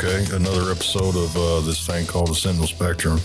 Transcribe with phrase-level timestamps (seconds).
[0.00, 3.18] Okay, another episode of uh, this thing called the Sentinel Spectrum.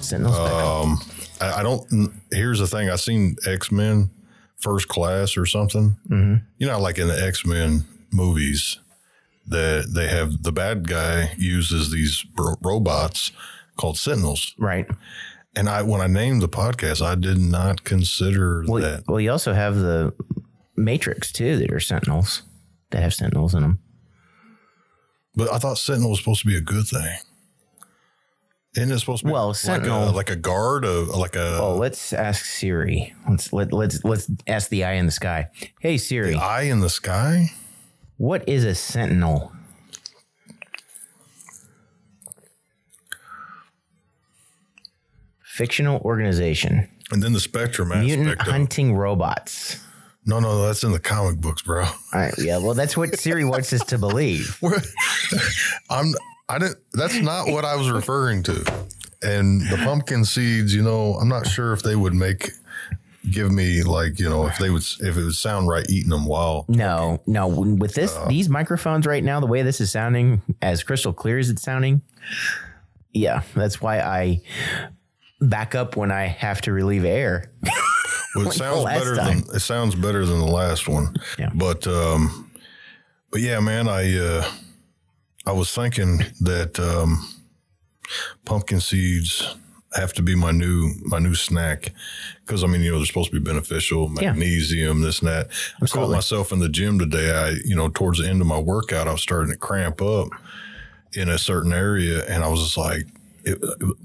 [0.00, 0.90] Sentinel Spectrum.
[0.90, 1.00] Um,
[1.40, 2.12] I, I don't.
[2.32, 4.10] Here's the thing: I seen X Men
[4.56, 5.96] First Class or something.
[6.08, 6.44] Mm-hmm.
[6.58, 8.80] You know, like in the X Men movies,
[9.46, 13.30] that they have the bad guy uses these ro- robots
[13.76, 14.54] called Sentinels.
[14.58, 14.86] right.
[15.56, 19.04] And I, when I named the podcast, I did not consider Well, that.
[19.08, 20.12] well, you also have the
[20.76, 22.42] Matrix too that are Sentinels
[22.90, 23.78] that have Sentinels in them.
[25.34, 27.16] But I thought Sentinel was supposed to be a good thing.
[28.76, 31.58] Isn't it supposed to be Well, like Sentinel- a, like a guard, a, like a
[31.58, 33.14] Oh, let's ask Siri.
[33.28, 35.48] Let's let, let's let's ask the eye in the sky.
[35.80, 37.50] Hey Siri, eye in the sky?
[38.18, 39.52] what is a Sentinel?
[45.42, 46.88] Fictional organization.
[47.10, 48.42] And then the spectrum Mutant aspect.
[48.42, 49.80] Of, hunting robots.
[50.28, 51.84] No, no, that's in the comic books, bro.
[51.84, 54.58] All right, yeah, well, that's what Siri wants us to believe.
[55.90, 56.12] I'm.
[56.50, 56.78] I didn't.
[56.92, 58.54] That's not what I was referring to.
[59.22, 62.52] And the pumpkin seeds, you know, I'm not sure if they would make
[63.30, 66.24] give me like you know if they would if it would sound right eating them
[66.24, 67.48] while No, no.
[67.48, 68.26] With this, Uh.
[68.28, 72.00] these microphones right now, the way this is sounding, as crystal clear as it's sounding,
[73.12, 74.40] yeah, that's why I
[75.40, 77.50] back up when I have to relieve air.
[78.34, 79.40] Well, it Like sounds better time.
[79.42, 81.14] than it sounds better than the last one.
[81.38, 81.50] Yeah.
[81.54, 82.50] But um,
[83.30, 84.50] but yeah, man, I uh,
[85.46, 87.26] I was thinking that um,
[88.44, 89.56] pumpkin seeds
[89.94, 91.92] have to be my new my new snack
[92.44, 94.32] because I mean you know they're supposed to be beneficial, Yeah.
[94.32, 95.48] magnesium, this and that.
[95.82, 97.32] I caught myself in the gym today.
[97.34, 100.28] I you know towards the end of my workout, I was starting to cramp up
[101.14, 103.02] in a certain area, and I was just like,
[103.44, 103.58] it,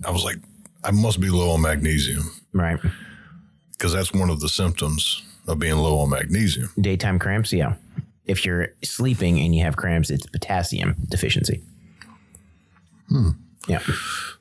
[0.05, 0.37] I was like,
[0.85, 2.79] I must be low on magnesium Right.
[3.73, 6.69] Because that's one of the symptoms of being low on magnesium.
[6.79, 7.75] Daytime cramps, yeah.
[8.25, 11.61] If you're sleeping and you have cramps, it's potassium deficiency.
[13.67, 13.79] Yeah.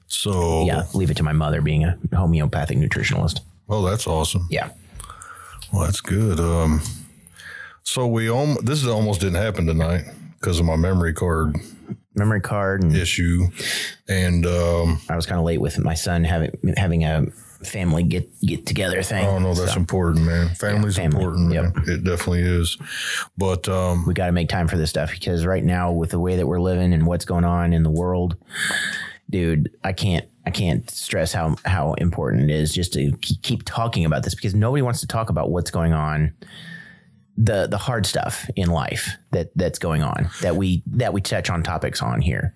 [0.06, 0.84] So, Yeah.
[0.94, 3.40] Leave it to my mother being a homeopathic nutritionalist.
[3.68, 4.46] Oh, that's awesome.
[4.50, 4.70] Yeah.
[5.72, 6.38] Well, that's good.
[6.40, 6.82] Um,
[7.82, 10.04] so we om- this is almost didn't happen tonight
[10.40, 11.56] because of my memory card
[12.14, 12.82] Memory card.
[12.82, 13.48] And issue,
[14.06, 17.24] and um, I was kind of late with my son having having a
[17.66, 19.26] family get get together thing.
[19.26, 20.48] oh no, that's So important, man.
[20.54, 21.16] Family's family.
[21.22, 21.72] important, man.
[21.86, 22.76] It definitely is.
[23.38, 26.20] But um, we got to make time for this stuff because right now, with the
[26.20, 28.36] way that we're living and what's going on in the world,
[29.30, 33.62] dude, I can't I can't stress how how important it is just to keep, keep
[33.64, 36.34] talking about this because nobody wants to talk about what's going on.
[37.38, 41.48] The the hard stuff in life that that's going on that we that we touch
[41.48, 42.54] on topics on here.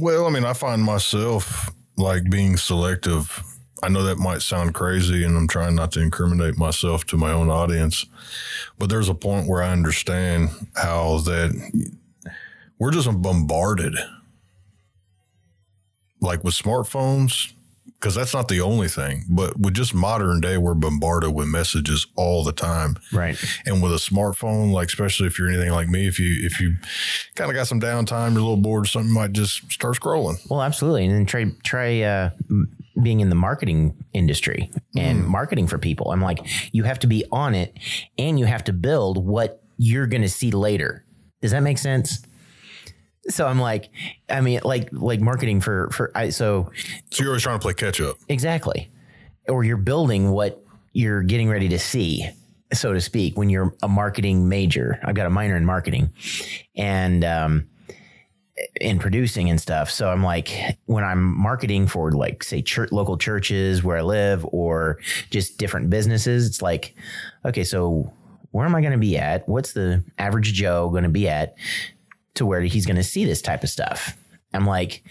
[0.00, 3.40] Well, I mean, I find myself like being selective.
[3.84, 7.30] I know that might sound crazy, and I'm trying not to incriminate myself to my
[7.30, 8.06] own audience,
[8.78, 11.90] but there's a point where I understand how that
[12.78, 13.94] we're just bombarded,
[16.20, 17.52] like with smartphones,
[18.00, 22.06] because that's not the only thing, but with just modern day, we're bombarded with messages
[22.16, 22.96] all the time.
[23.12, 23.36] Right.
[23.66, 26.76] And with a smartphone, like especially if you're anything like me, if you if you
[27.34, 29.98] kind of got some downtime, you're a little bored, or something, you might just start
[29.98, 30.38] scrolling.
[30.50, 35.66] Well, absolutely, and then try try uh, m- being in the marketing industry and marketing
[35.66, 36.12] for people.
[36.12, 36.38] I'm like,
[36.72, 37.76] you have to be on it,
[38.18, 41.04] and you have to build what you're going to see later.
[41.42, 42.22] Does that make sense?
[43.28, 43.90] So I'm like,
[44.28, 46.70] I mean, like like marketing for for I so
[47.10, 48.16] So you're always trying to play catch up.
[48.28, 48.88] exactly,
[49.48, 50.62] or you're building what
[50.92, 52.28] you're getting ready to see,
[52.72, 53.36] so to speak.
[53.38, 56.12] When you're a marketing major, I've got a minor in marketing,
[56.76, 57.66] and um,
[58.80, 59.90] in producing and stuff.
[59.90, 64.46] So I'm like, when I'm marketing for like say church, local churches where I live,
[64.52, 64.98] or
[65.30, 66.94] just different businesses, it's like,
[67.44, 68.12] okay, so
[68.52, 69.48] where am I going to be at?
[69.48, 71.54] What's the average Joe going to be at
[72.34, 74.16] to where he's going to see this type of stuff?
[74.52, 75.02] I'm like,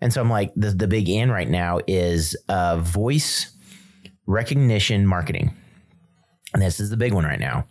[0.00, 3.52] and so I'm like, the the big in right now is uh, voice
[4.26, 5.54] recognition marketing.
[6.54, 7.66] And this is the big one right now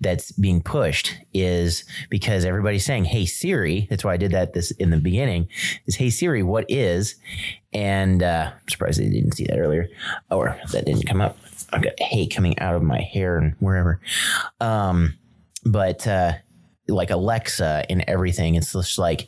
[0.00, 4.70] that's being pushed is because everybody's saying, Hey Siri, that's why I did that this
[4.72, 5.48] in the beginning,
[5.86, 7.16] is Hey Siri, what is?
[7.72, 9.88] And uh, I'm surprised they didn't see that earlier.
[10.30, 11.36] Or that didn't come up.
[11.72, 14.00] I've got hay coming out of my hair and wherever.
[14.60, 15.18] Um,
[15.64, 16.34] but uh,
[16.88, 19.26] like Alexa and everything, it's just like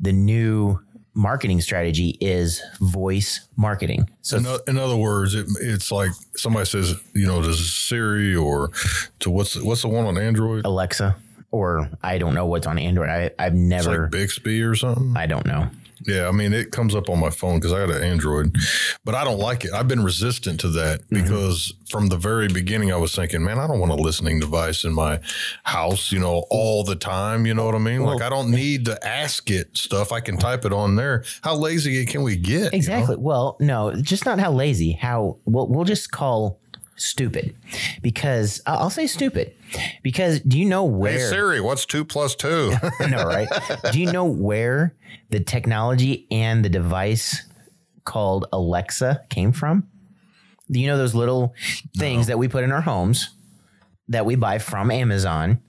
[0.00, 0.80] the new
[1.16, 4.08] marketing strategy is voice marketing.
[4.20, 8.36] So In, o- in other words, it, it's like somebody says, you know, does Siri
[8.36, 8.70] or
[9.20, 10.64] to what's what's the one on Android?
[10.66, 11.16] Alexa,
[11.50, 13.08] or I don't know what's on Android.
[13.08, 15.14] I, I've It's never, like Bixby or something.
[15.16, 15.68] I don't know.
[16.04, 18.54] Yeah, I mean, it comes up on my phone because I got an Android,
[19.04, 19.72] but I don't like it.
[19.72, 21.22] I've been resistant to that Mm-hmm.
[21.22, 24.84] because from the very beginning, I was thinking, man, I don't want a listening device
[24.84, 25.20] in my
[25.62, 27.46] house, you know, all the time.
[27.46, 28.02] You know what I mean?
[28.02, 30.12] like, I don't need to ask it stuff.
[30.12, 31.24] I can type it on there.
[31.42, 32.46] How lazy can we get?
[32.56, 32.68] you know?
[32.72, 33.16] Exactly.
[33.16, 34.92] Well, no, just not how lazy.
[34.92, 36.58] How we'll, we'll just call
[36.96, 37.54] stupid
[38.02, 39.52] because I'll say stupid
[40.02, 41.28] because do you know Hey, where?
[41.30, 42.72] Siri, what's two plus two?
[43.08, 43.48] no, right?
[43.92, 44.94] Do you know where
[45.30, 47.42] the technology and the device
[48.04, 49.86] called Alexa came from?
[50.70, 51.54] Do you know those little
[51.98, 53.30] things that we put in our homes
[54.08, 55.60] that we buy from Amazon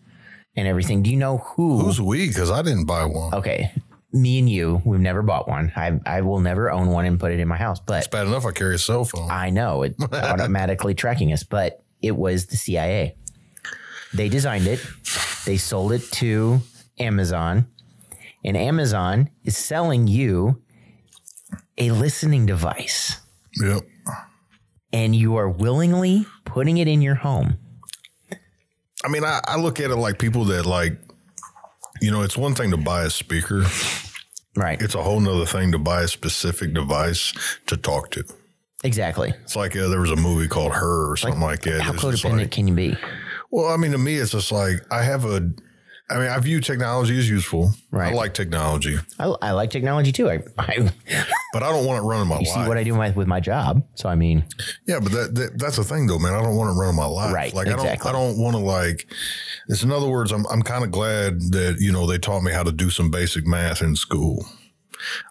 [0.56, 1.04] and everything?
[1.04, 1.80] Do you know who?
[1.82, 2.28] Who's we?
[2.28, 3.34] Because I didn't buy one.
[3.34, 3.72] okay,
[4.14, 5.72] me and you, we've never bought one.
[5.76, 8.28] I I will never own one and put it in my house, but It's bad
[8.28, 9.30] enough I carry a cell phone.
[9.30, 13.16] I know it's automatically tracking us, but it was the CIA.
[14.14, 14.80] They designed it,
[15.46, 16.62] they sold it to
[16.98, 17.68] Amazon,
[18.44, 20.62] and Amazon is selling you
[21.78, 23.20] a listening device,
[23.62, 23.84] yep.
[24.94, 27.58] and you are willingly putting it in your home.
[29.04, 31.00] I mean, I, I look at it like people that like,
[32.02, 33.64] you know, it's one thing to buy a speaker.
[34.56, 34.82] Right.
[34.82, 37.34] It's a whole nother thing to buy a specific device
[37.68, 38.24] to talk to.
[38.84, 39.34] Exactly.
[39.44, 41.82] It's like uh, there was a movie called Her or something like, that.
[41.82, 42.98] How It's codependent like- can you be?
[43.52, 45.52] well, I mean, to me, it's just like I have a.
[46.10, 47.72] I mean, I view technology as useful.
[47.92, 48.14] Right.
[48.14, 50.30] I like technology, I, I like technology too.
[50.30, 50.78] I, I
[51.54, 52.64] but I don't want it running my you life.
[52.64, 53.84] see what I do with, with my job.
[53.96, 54.46] So I mean,
[54.86, 56.34] Yeah, but that, that that's the thing though, man.
[56.34, 57.34] I don't want to run my life.
[57.34, 58.10] Right, Like exactly.
[58.10, 59.08] I don't I don't want to like
[59.68, 62.54] it's in other words, I'm I'm kind of glad that, you know, they taught me
[62.54, 64.46] how to do some basic math in school.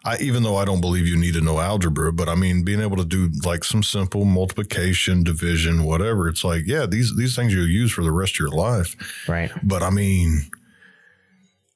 [0.05, 2.81] I even though I don't believe you need to know algebra, but I mean being
[2.81, 6.27] able to do like some simple multiplication, division, whatever.
[6.29, 8.95] It's like, yeah, these these things you'll use for the rest of your life.
[9.27, 9.51] right.
[9.63, 10.49] But I mean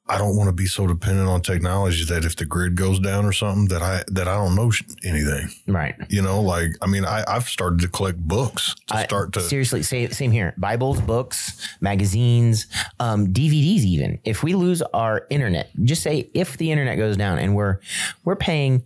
[0.08, 3.24] I don't want to be so dependent on technology that if the grid goes down
[3.24, 4.72] or something that I that I don't know
[5.04, 5.48] anything.
[5.68, 5.94] Right.
[6.08, 9.40] You know, like I mean, I, I've started to collect books to I- start to.
[9.40, 12.66] seriously same, same here bibles books magazines
[13.00, 17.38] um, dvds even if we lose our internet just say if the internet goes down
[17.38, 17.78] and we're
[18.24, 18.82] we're paying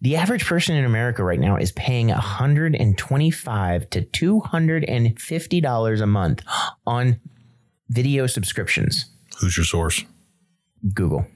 [0.00, 6.42] the average person in america right now is paying 125 to 250 dollars a month
[6.86, 7.20] on
[7.88, 9.06] video subscriptions
[9.40, 10.04] Who's your source?
[10.94, 11.24] Google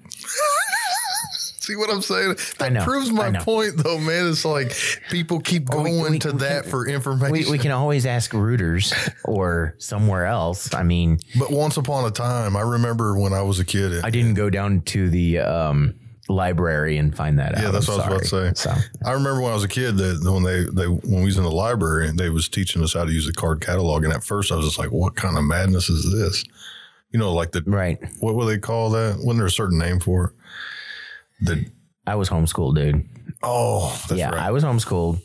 [1.36, 2.36] See what I'm saying?
[2.58, 4.28] That know, proves my point, though, man.
[4.28, 4.76] It's like
[5.10, 7.32] people keep going we- to we that can- for information.
[7.32, 8.92] we, we can always ask Reuters
[9.24, 13.60] or somewhere else i mean but once upon a time, I remember when I was
[13.60, 14.04] a kid.
[14.04, 15.94] i didn't go down to the um,
[16.28, 18.70] library and find that out yeah, that's I'm what I was about to say.
[18.70, 21.38] so I remember when I was a kid that when they, they when we was
[21.38, 24.04] in the library, they was teaching us how to use the card catalog.
[24.04, 26.44] And at first, I was just like, "What kind of madness is this?"
[27.14, 27.98] You know, like the Right.
[28.18, 29.18] what would they call that?
[29.18, 30.32] Wasn't there a certain name for it?
[31.46, 31.64] The
[32.08, 33.08] I was homeschooled, dude.
[33.42, 34.40] oh, that's yeah, right.
[34.42, 35.20] I was homeschooled.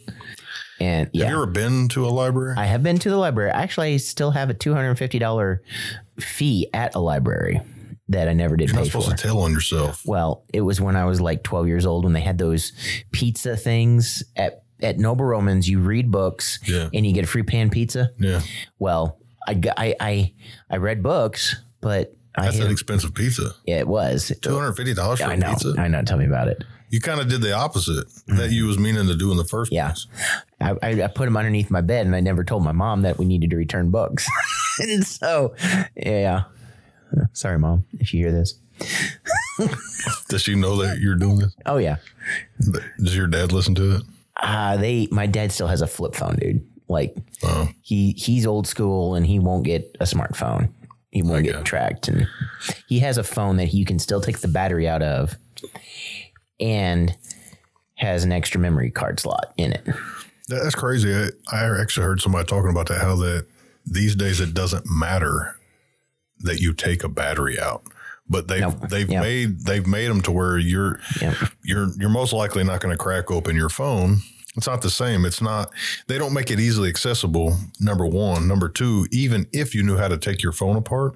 [0.79, 2.53] And yeah, Have you ever been to a library?
[2.57, 3.49] I have been to the library.
[3.51, 5.59] Actually, I still have a $250
[6.19, 7.59] fee at a library
[8.07, 9.15] that I never did You're not supposed for.
[9.15, 10.03] to tell on yourself.
[10.05, 12.71] well, it was when I was like 12 years old when they had those
[13.11, 15.67] pizza things at at Noble Romans.
[15.67, 16.87] You read books Yeah.
[16.93, 18.11] and you get a free pan pizza.
[18.19, 18.41] Yeah,
[18.77, 19.17] Well,
[19.47, 20.33] I I I,
[20.69, 23.51] I read books, but that's an expensive pizza.
[23.65, 24.31] it was.
[24.41, 25.49] Two hundred fifty dollars for I a know.
[25.49, 25.75] pizza.
[25.77, 26.01] I know.
[26.03, 26.63] Tell me about it.
[26.91, 29.71] You kind of did the opposite that you was meaning to do in the first
[29.71, 29.89] Yeah.
[29.91, 30.07] place.
[30.59, 33.19] I, I, I put them underneath my bed and I never told my mom that
[33.19, 34.27] we needed to return books.
[34.79, 35.53] and so,
[35.95, 36.45] yeah.
[37.33, 38.55] Sorry, mom, if you hear this.
[40.29, 41.55] Does she know that you're doing this?
[41.65, 41.97] Oh, yeah.
[42.97, 44.03] Does your dad listen to it?
[44.41, 46.65] Uh, they, my dad still has a flip phone, dude.
[46.87, 50.71] Like Oh, he, he's old school and he won't get a smartphone.
[51.11, 52.07] He won't get tracked.
[52.07, 52.27] And
[52.87, 55.35] he has a phone that you can still take the battery out of
[56.59, 57.15] and
[57.95, 59.87] has an extra memory card slot in it.
[60.47, 61.13] That's crazy.
[61.13, 63.01] I, I actually heard somebody talking about that.
[63.01, 63.45] How that
[63.85, 65.55] these days it doesn't matter
[66.39, 67.83] that you take a battery out,
[68.29, 68.71] but they've No.
[68.89, 69.21] they've Yeah.
[69.21, 71.35] made they've made them to where you're Yeah.
[71.63, 74.21] you're you're most likely not going to crack open your phone.
[74.59, 75.23] It's not the same.
[75.23, 75.71] It's not.
[76.07, 77.55] They don't make it easily accessible.
[77.79, 78.45] Number one.
[78.45, 79.07] Number two.
[79.09, 81.15] Even if you knew how to take your phone apart,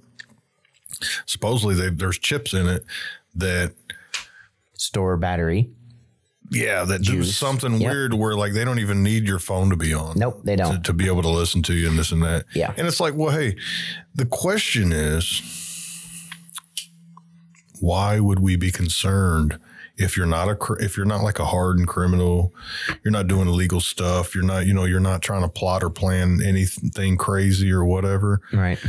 [1.26, 2.86] supposedly they, there's chips in it
[3.36, 3.74] that
[4.78, 5.70] Store battery.
[6.52, 7.92] yeah that do something Yep.
[7.92, 10.18] weird where like they don't even need your phone to be on.
[10.18, 10.82] Nope, they don't.
[10.86, 12.46] to be able to listen to you and this and that.
[12.56, 12.74] Yeah.
[12.78, 13.56] And it's like, well, hey,
[14.16, 15.42] the question is,
[17.82, 19.60] why would we be concerned
[19.98, 22.54] if you're not a if you're not like a hardened criminal,
[23.04, 25.90] you're not doing illegal stuff, you're not you know you're not trying to plot or
[25.90, 28.42] plan anything crazy or whatever.
[28.52, 28.80] Right.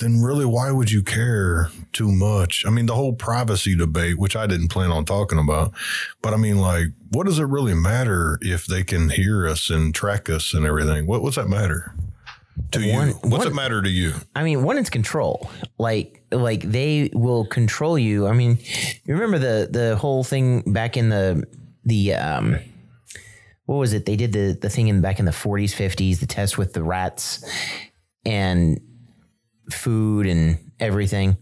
[0.00, 2.64] then really why would you care too much?
[2.66, 5.72] I mean, the whole privacy debate, which I didn't plan on talking about,
[6.20, 9.94] but I mean, like, what does it really matter if they can hear us and
[9.94, 11.06] track us and everything?
[11.06, 11.94] What what's that matter
[12.72, 13.14] to One- you?
[13.22, 14.12] What's one- it matter to you?
[14.34, 15.50] I mean, one, it's control.
[15.78, 18.26] Like, like they will control you.
[18.26, 18.58] I mean,
[19.04, 21.44] you remember the the whole thing back in the
[21.84, 22.56] the um,
[23.66, 24.06] what was it?
[24.06, 26.82] They did the the thing in back in the 40s, 50s, the test with the
[26.82, 27.44] rats
[28.24, 28.80] and
[29.70, 31.36] food and everything.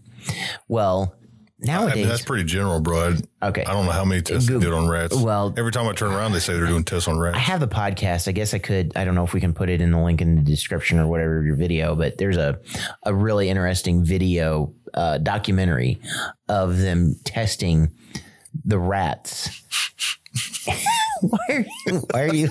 [0.67, 1.15] Well,
[1.63, 3.15] I nowadays, mean, that's pretty general, bro.
[3.41, 3.63] I, okay.
[3.65, 4.61] I don't know how many tests they Good.
[4.63, 5.15] did on rats.
[5.15, 7.35] Well- every time I turn around, they say they're doing tests on rats.
[7.37, 8.27] I have the podcast.
[8.27, 8.91] I guess I could.
[8.95, 11.07] I don't know if we can put it in the link in the description or
[11.07, 12.59] whatever of your video, but there's a
[13.03, 15.99] a really interesting video uh, documentary
[16.49, 17.91] of them testing
[18.65, 19.49] the rats.
[21.21, 21.97] why are you?
[22.11, 22.49] Why are you?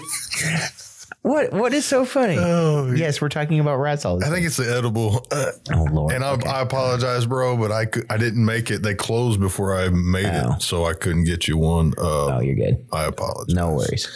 [1.22, 2.36] What What is so funny?
[2.38, 5.26] Oh, yes, we're talking about rats all I think it's the edible.
[5.30, 6.14] Uh, Oh Lord!
[6.14, 8.82] and I, I apologize, bro, but I I didn't make it.
[8.82, 10.54] They closed before I made Oh.
[10.54, 11.92] it, so I couldn't get you one.
[11.98, 12.86] Uh, oh, you're good.
[12.90, 13.54] I apologize.
[13.54, 14.08] No worries.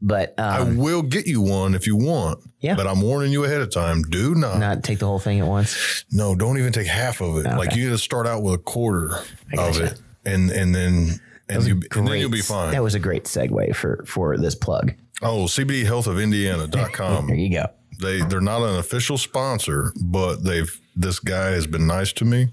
[0.00, 2.38] But I um, will get you one if you want.
[2.60, 2.76] Yeah.
[2.76, 4.02] But I'm warning you ahead of time.
[4.02, 4.58] Do not.
[4.60, 6.04] not take the whole thing at once.
[6.12, 7.44] No, don't even take half of it.
[7.44, 9.16] Like you got to start out with a quarter
[9.58, 12.70] of it, and and then and, you, and then you'll be fine.
[12.70, 14.94] That was a great segue for for this plug.
[15.22, 17.26] Oh, CBDHealthOfIndiana.com.
[17.26, 17.66] There you go.
[18.00, 22.48] they they're not an official sponsor, but they've this guy has been nice to me.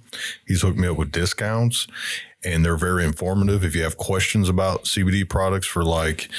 [0.46, 1.88] He's hooked me up with discounts
[2.46, 3.63] and they're very informative.
[3.63, 6.29] If you have questions about CBD products for like,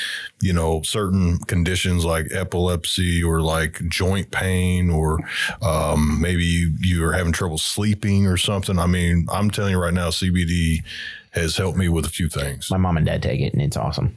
[0.41, 5.19] you know, certain conditions like epilepsy or like joint pain or
[5.63, 8.79] um, maybe you, you are having trouble sleeping or something.
[8.79, 10.83] I mean, I'm telling you right now, CBD
[11.31, 12.71] has helped me with a few things.
[12.71, 14.15] My mom and dad take it, and it's awesome.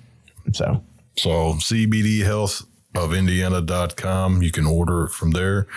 [0.54, 0.84] So
[1.18, 4.42] So cbdhealthofindiana.com.
[4.42, 5.68] You can order it from there.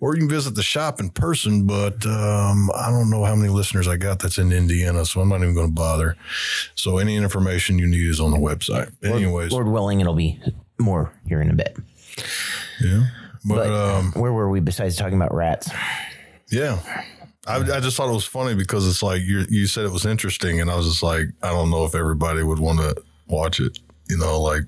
[0.00, 3.48] Or you can visit the shop in person, but um, I don't know how many
[3.48, 6.16] listeners I got that's in Indiana, so I'm not even going to bother.
[6.74, 8.92] So any information you need is on the website.
[9.02, 10.38] Anyways, Lord willing, it'll be
[10.78, 11.76] more here in a bit.
[12.82, 13.06] yeah.
[13.46, 15.70] But, But um, where were we besides talking about rats?
[16.50, 16.80] yeah.
[17.46, 20.06] I, I just thought it was funny because it's like you you said it was
[20.06, 22.94] interesting, and I was just like, I don't know if everybody would want to
[23.26, 23.78] watch it.
[24.08, 24.64] You know, like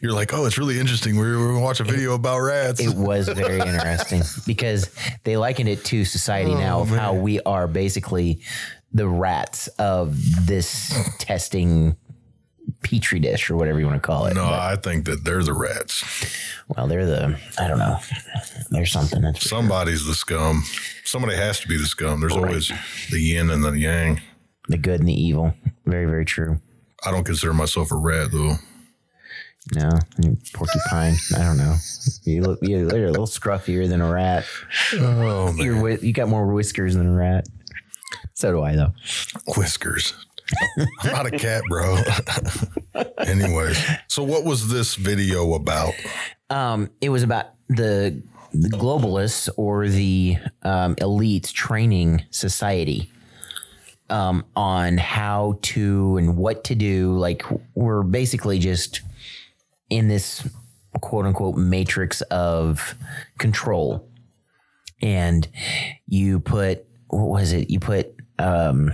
[0.00, 1.16] you're like, oh, it's really interesting.
[1.16, 2.80] We're, we're gonna watch a video about rats.
[2.80, 4.90] It was very interesting because
[5.24, 8.40] they likened it to society now oh, of how we are basically
[8.92, 10.16] the rats of
[10.46, 11.96] this testing
[12.82, 14.34] petri dish or whatever you want to call it.
[14.34, 16.04] no, I think that they're the rats.
[16.68, 17.98] Well, they're the I don't know.
[18.70, 20.62] There's something that's Somebody's the scum.
[21.04, 22.20] Somebody has to be the scum.
[22.20, 22.70] There's always
[23.10, 24.20] the yin and the yang.
[24.68, 25.54] the good and the evil.
[25.84, 26.60] Very very true.
[27.04, 28.56] I don't consider myself a rat though.
[29.74, 29.90] No,
[30.54, 31.14] porcupine.
[31.36, 31.76] I don't know.
[32.24, 34.44] You look, you're a little scruffier than a rat.
[34.94, 37.46] Oh man, You're, you got more whiskers than a rat.
[38.34, 38.92] So do I, though.
[39.56, 40.14] whiskers.
[41.02, 41.98] I'm not a cat, bro.
[43.18, 43.78] Anyways,
[44.08, 45.92] so what was this video about?
[46.48, 48.20] Um, it was about the,
[48.52, 53.12] the globalists or the um, elites training society
[54.10, 57.16] um, on how to and what to do.
[57.16, 59.00] Like we're basically just
[59.88, 60.48] in this
[61.00, 62.94] quote unquote matrix of
[63.38, 64.08] control,
[65.00, 65.46] and
[66.06, 67.70] you put what was it?
[67.70, 68.92] You put um,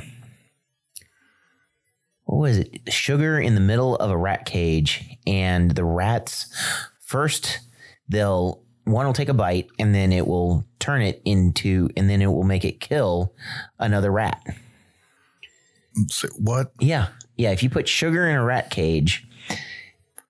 [2.24, 2.80] what was it?
[2.88, 6.54] Sugar in the middle of a rat cage, and the rats
[7.00, 7.60] first
[8.08, 12.22] they'll one will take a bite, and then it will turn it into, and then
[12.22, 13.34] it will make it kill
[13.80, 14.40] another rat.
[16.08, 16.72] Say, What?
[16.80, 17.50] Yeah, yeah.
[17.52, 19.26] If you put sugar in a rat cage,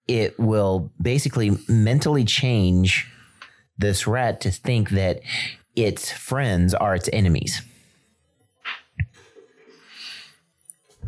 [0.08, 3.06] it will basically mentally change
[3.78, 5.20] this rat to think that
[5.75, 7.62] its friends are its enemies.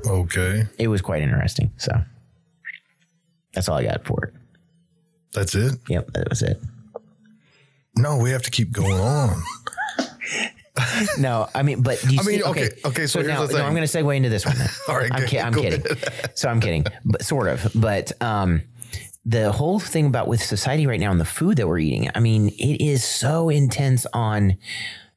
[0.07, 1.73] Okay, It was quite interesting.
[1.77, 1.91] So
[3.53, 4.35] that's all I got for it.
[5.33, 5.75] that's it.
[5.89, 6.61] Yep, that was it.
[7.97, 9.43] No, we have to keep going on.
[11.19, 13.65] No, I mean, but you I mean, see, okay, okay, so here's now, no.
[13.65, 14.57] I'm going to segue into this one.
[14.57, 14.69] Then.
[14.89, 15.85] All right, I'm, ki- I'm kidding.
[16.35, 17.71] so I'm kidding, but sort of.
[17.75, 18.63] But um,
[19.25, 22.21] the whole thing about with society right now and the food that we're eating, I
[22.21, 24.57] mean, it is so intense on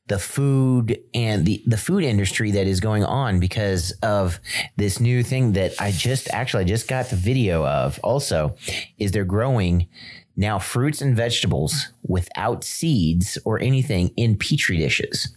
[0.08, 4.41] the food and the the food industry that is going on because of
[4.75, 8.00] this new thing that I just actually I just got the video of.
[8.03, 8.56] Also,
[8.98, 9.88] is they're growing
[10.36, 15.36] now fruits and vegetables without seeds or anything in petri dishes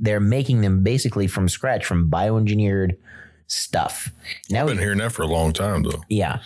[0.00, 2.96] they're making them basically from scratch from bioengineered
[3.46, 4.10] stuff.
[4.50, 6.02] Now, I've Been hearing that for a long time though.
[6.08, 6.40] yeah,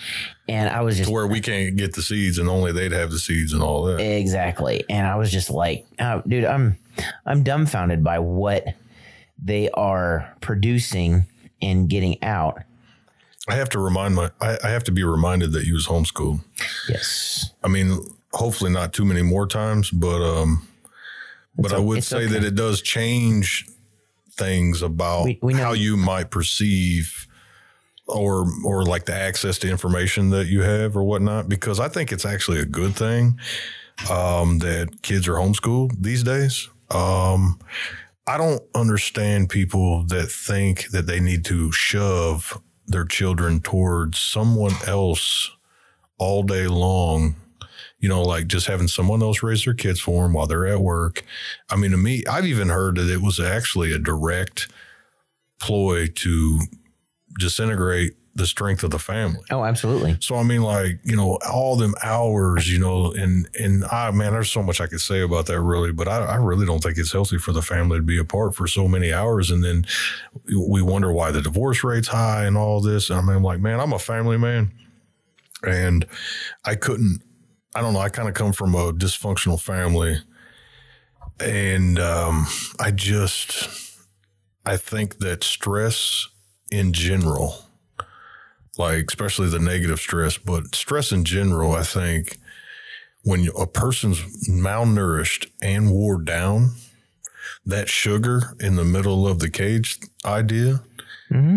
[0.48, 3.10] and I was just To where we can't get the seeds and only they'd have
[3.10, 4.00] the seeds and all that.
[4.00, 6.78] exactly, and I was just like, oh, dude, I'm
[7.26, 8.64] I'm dumbfounded by what
[9.42, 11.26] they are producing
[11.60, 12.62] and getting out.
[13.48, 16.40] I have to remind my I, I have to be reminded that you was homeschooled.
[16.88, 17.50] Yes.
[17.64, 17.98] I mean,
[18.32, 20.68] hopefully not too many more times, but um,
[21.56, 22.26] but I o- would say okay.
[22.34, 23.66] that it does change
[24.32, 27.26] things about We- we how you might perceive
[28.06, 31.48] or or like the access to information that you have or whatnot.
[31.48, 33.38] Because I think it's actually a good thing
[34.10, 36.68] um, that kids are homeschooled these days.
[36.90, 37.58] Um,
[38.26, 44.74] I don't understand people that think that they need to shove their children towards someone
[44.86, 45.50] else
[46.18, 47.36] all day long.
[48.02, 50.80] You know, like just having someone else raise their kids for them while they're at
[50.80, 51.24] work.
[51.70, 54.70] I mean, to me, I've even heard that it was actually a direct
[55.60, 56.60] ploy to
[57.38, 59.40] disintegrate the strength of the family.
[59.50, 60.16] Oh, absolutely.
[60.20, 64.32] So I mean, like you know, all them hours, you know, and and I man,
[64.32, 66.96] there's so much I could say about that, really, but I, I really don't think
[66.96, 69.84] it's healthy for the family to be apart for so many hours, and then
[70.68, 73.10] we wonder why the divorce rate's high and all this.
[73.10, 74.72] And I mean, I'm like, man, I'm a family man,
[75.62, 76.06] and
[76.64, 77.20] I couldn't.
[77.74, 78.00] I don't know.
[78.00, 80.18] I kind of come from a dysfunctional family,
[81.40, 82.46] and um,
[82.78, 83.68] I just,
[84.66, 86.28] I think that stress
[86.70, 87.64] in general
[88.78, 92.38] like especially the negative stress, but stress in general, I think
[93.22, 96.72] when a person's malnourished and wore down,
[97.66, 100.80] that sugar in the middle of the cage idea,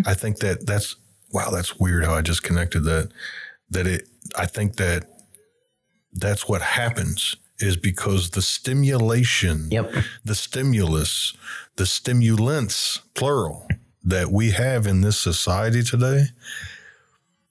[0.06, 0.96] I think that that's
[1.32, 3.12] wow, that's weird how I just connected that.
[3.72, 4.08] That it,
[4.38, 5.10] I think that
[6.16, 9.94] that's what happens is because the stimulation, Yep.
[10.26, 11.34] the stimulus,
[11.78, 13.68] the stimulants, plural,
[14.04, 16.26] that we have in this society today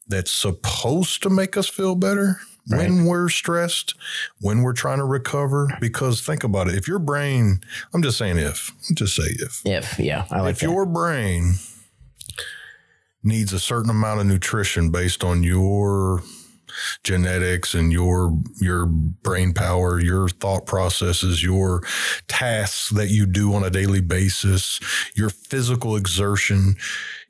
[0.09, 3.95] that's supposed to make us feel better when we're stressed,
[4.41, 5.69] when we're trying to recover.
[5.81, 6.75] Because think about it.
[6.75, 7.61] If your brain,
[7.93, 10.67] I'm just saying if, just say if, If yeah, I like if that.
[10.71, 11.55] your brain
[13.23, 16.23] needs a certain amount of nutrition based on your
[17.03, 21.83] genetics and your your brain power, your thought processes, your
[22.29, 24.81] tasks that you do on a daily basis,
[25.15, 26.77] your physical exertion,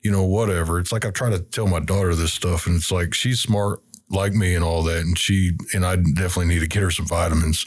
[0.01, 0.79] you know, whatever.
[0.79, 3.81] It's like I try to tell my daughter this stuff and it's like she's smart
[4.11, 7.07] like me and all that and she and I definitely need to get her some
[7.07, 7.65] vitamins,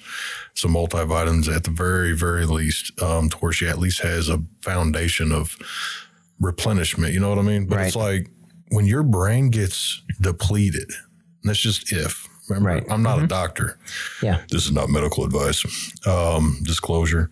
[0.54, 4.40] some multivitamins at the very very least um to where she at least has a
[4.62, 5.56] foundation of
[6.40, 7.66] replenishment, you know what I mean?
[7.66, 8.30] But it's like
[8.70, 10.90] when your brain gets depleted,
[11.44, 12.26] that's just if.
[12.48, 12.84] Remember, Right.
[12.90, 13.78] I'm not a doctor.
[14.22, 14.40] yeah.
[14.50, 15.62] This is not medical advice.
[16.06, 17.30] Um, disclosure.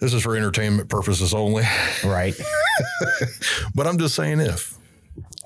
[0.00, 1.64] This is for entertainment purposes only.
[2.04, 2.34] Right.
[3.74, 4.74] But I'm just saying if.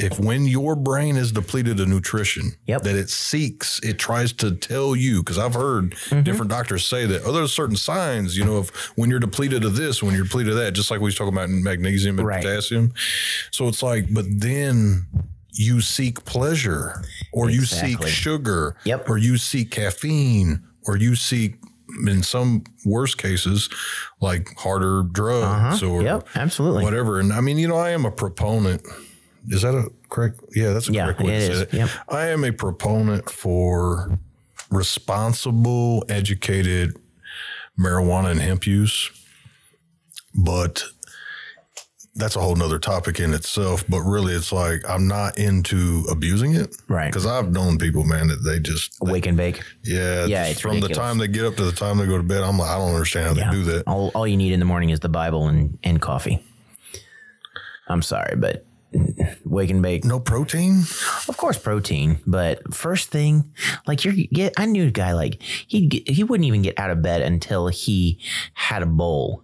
[0.00, 2.82] If when your brain is depleted of nutrition, Yep.
[2.82, 6.22] that it seeks, it tries to tell you, because I've heard Mm-hmm.
[6.22, 9.76] different doctors say that, oh, there's certain signs, you know, of when you're depleted of
[9.76, 12.26] this, when you're depleted of that, just like we was talking about in magnesium and
[12.26, 12.42] Right.
[12.42, 12.92] potassium.
[13.52, 15.06] So it's like, but then
[15.52, 19.08] you seek pleasure or you seek sugar Yep.
[19.08, 21.56] or you seek caffeine or you seek
[22.06, 23.68] in some worst cases
[24.20, 26.16] like harder drugs or Uh-huh.
[26.16, 26.28] Yep.
[26.36, 26.84] Absolutely.
[26.84, 27.18] whatever.
[27.18, 28.82] And I mean, you know, I am a proponent.
[29.48, 30.40] Is that a correct?
[30.54, 31.72] Yeah, that's a Yeah, correct way to say it.
[31.74, 31.88] Yep.
[32.08, 34.18] I am a proponent for
[34.70, 36.96] responsible, educated
[37.78, 39.10] marijuana and hemp use,
[40.34, 40.84] but
[42.20, 43.84] that's a whole nother topic in itself.
[43.88, 47.06] But really, it's like I'm not into abusing it, Right.
[47.06, 49.60] Because I've known people, man, that they just Wake and bake.
[49.82, 50.96] yeah, Yeah, it's from ridiculous.
[50.96, 52.42] the time they get up to the time they go to bed.
[52.42, 53.50] I'm like, I don't understand how Yeah.
[53.50, 53.84] they do that.
[53.88, 56.44] All, all you need in the morning is the Bible and, and coffee.
[57.88, 58.64] I'm sorry, but
[59.44, 60.04] wake and bake.
[60.04, 60.82] No protein.
[61.28, 63.52] Of course, protein, but first thing,
[63.86, 64.52] like you're get.
[64.56, 68.18] I knew a guy like he he wouldn't even get out of bed until he
[68.54, 69.42] had a bowl.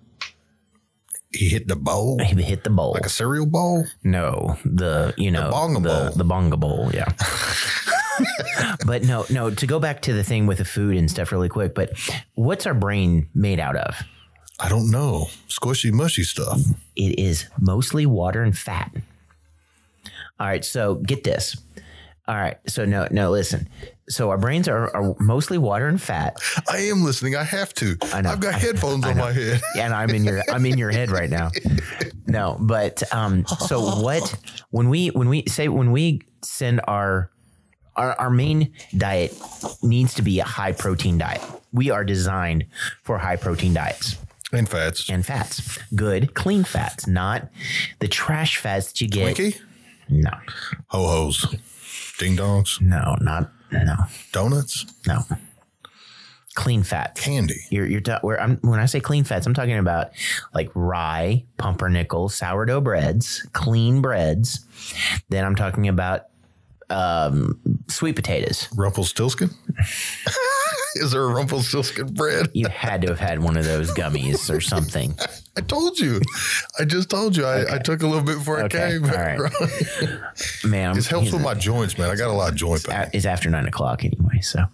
[1.37, 2.93] He hit the bowl He hit the bowl.
[2.93, 3.85] like a cereal bowl.
[4.03, 6.11] no, the you know bonga the, bowl.
[6.11, 6.91] the bonga bowl.
[6.95, 7.13] Yeah.
[8.87, 9.51] but no, no.
[9.51, 11.75] To go back to the thing with the food and stuff, really quick.
[11.75, 11.91] But
[12.35, 13.97] what's our brain made out of?
[14.59, 15.27] I don't know.
[15.49, 16.59] Squishy mushy stuff.
[16.97, 18.91] It is mostly water and fat.
[20.41, 21.57] All right, so get this.
[22.27, 23.69] All right, so no, no, listen.
[24.09, 26.37] So our brains are, are mostly water and fat,
[26.71, 27.35] I am listening.
[27.35, 27.97] I have to.
[28.13, 28.31] I know.
[28.31, 29.61] I've got headphones on my head.
[29.75, 31.51] Yeah, and I'm in your I'm in your head right now.
[32.29, 34.35] No, but um, so what?
[34.71, 37.31] When we when we say when we send our
[37.95, 39.33] our, our main diet
[39.81, 41.41] needs to be a high protein diet.
[41.73, 42.67] We are designed
[43.05, 44.17] for high protein diets
[44.53, 45.09] And fats.
[45.09, 45.79] and fats.
[45.95, 47.49] Good, clean fats, not
[48.01, 49.37] the trash fats that you get.
[49.37, 49.61] Twinkie?
[50.09, 50.31] No,
[50.89, 51.55] Ho hos.
[52.19, 52.81] Ding dongs.
[52.81, 53.95] no, not no,
[54.33, 54.87] Donuts.
[55.07, 55.23] no.
[56.55, 57.21] clean fats.
[57.21, 57.61] Candy.
[57.71, 60.09] You're you're ta- where I'm when I say clean fats, I'm talking about
[60.55, 64.65] like rye, pumpernickel, sourdough breads, clean breads.
[65.29, 66.23] Then I'm talking about
[66.89, 68.69] um, sweet potatoes.
[68.77, 69.51] Rumpelstiltskin?
[70.97, 72.51] Is there a Rumpelstiltskin bread?
[72.53, 75.15] You had to have had one of those gummies or something.
[75.57, 76.21] I told you.
[76.79, 77.45] I just told you.
[77.47, 79.05] I, I took a little bit before Okay, I came.
[79.05, 79.39] all right.
[80.65, 82.11] Man, I'm, It helps with my joints, man.
[82.11, 83.09] I got a lot of joint pain.
[83.15, 84.65] it's after nine o'clock anyway, so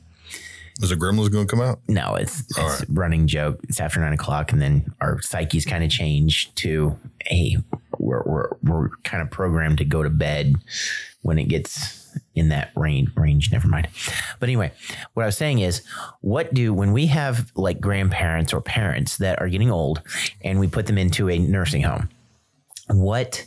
[0.80, 1.78] Is the Gremlins going to come out?
[1.88, 3.60] no, it's, it's a running joke.
[3.68, 7.58] It's after nine o'clock, and then our psyches kind of change to hey,
[7.98, 10.54] we're we're we're kind of programmed to go to bed
[11.22, 12.01] when it gets
[12.34, 13.88] in that range range never mind.
[14.38, 14.72] But anyway
[15.14, 15.82] what i was saying is
[16.20, 20.02] what do when we have like grandparents or parents that are getting old
[20.42, 22.08] and we put them into a nursing home
[22.88, 23.46] what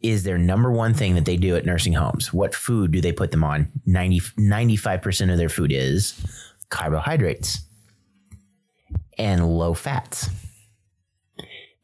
[0.00, 2.32] is their number one thing that they do at nursing homes?
[2.32, 3.70] What food do they put them on?
[3.86, 6.14] 90 95% of their food is
[6.70, 7.60] carbohydrates
[9.16, 10.28] and low fats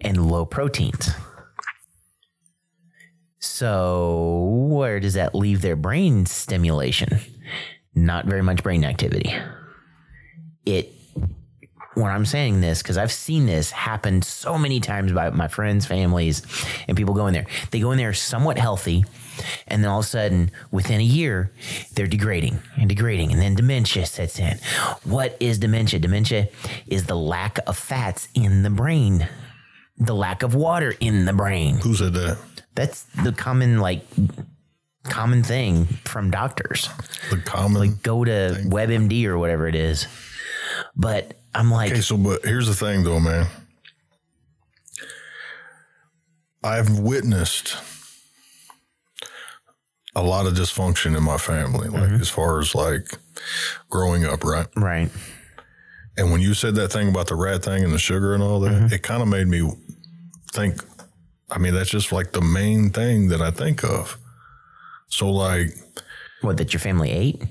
[0.01, 1.11] and low proteins
[3.45, 7.21] so, where does that leave their brain stimulation?
[7.95, 9.33] Not very much brain activity.
[10.65, 10.91] It,
[11.95, 15.85] when I'm saying this, because I've seen this happen so many times by my friends,
[15.85, 16.43] families,
[16.89, 17.47] and people go in there.
[17.71, 19.05] They go in there somewhat healthy,
[19.69, 21.53] and then all of a sudden, within a year,
[21.95, 24.59] they're degrading and degrading, and then dementia sets in.
[25.05, 26.01] What is dementia?
[26.01, 26.49] Dementia
[26.87, 29.29] is the lack of fats in the brain,
[29.99, 31.77] the lack of water in the brain.
[31.77, 32.39] Who said that?
[32.75, 34.03] That's the common like
[35.05, 36.89] common thing from doctors.
[37.31, 37.81] The common.
[37.81, 40.07] Like go to WebMD or whatever it is.
[40.97, 43.47] But I'm like, okay, so, but here's the thing, though, man.
[46.63, 47.77] I've witnessed
[50.17, 52.21] a lot of dysfunction in my family, like mm-hmm.
[52.21, 53.19] as far as like
[53.91, 54.67] growing up, right?
[54.77, 55.11] right,
[56.17, 58.61] And when you said that thing about the rat thing and the sugar and all
[58.61, 58.95] that, mm-hmm.
[58.95, 59.71] it kind of made me
[60.53, 60.83] think.
[61.55, 64.19] I mean, that's just like the main thing that I think of.
[65.07, 65.69] So, like,
[66.41, 67.43] what that your family ate?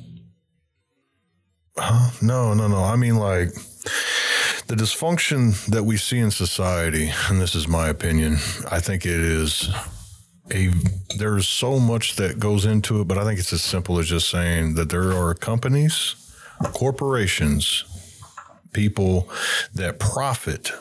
[2.22, 2.84] no, no, no.
[2.84, 3.54] I mean, like,
[4.68, 8.34] the dysfunction that we see in society, and this is my opinion,
[8.70, 9.70] I think it is
[10.52, 10.70] a,
[11.18, 14.30] there's so much that goes into it, but I think it's as simple as just
[14.30, 16.16] saying that there are companies,
[16.74, 17.86] corporations,
[18.74, 19.30] people
[19.74, 20.72] that profit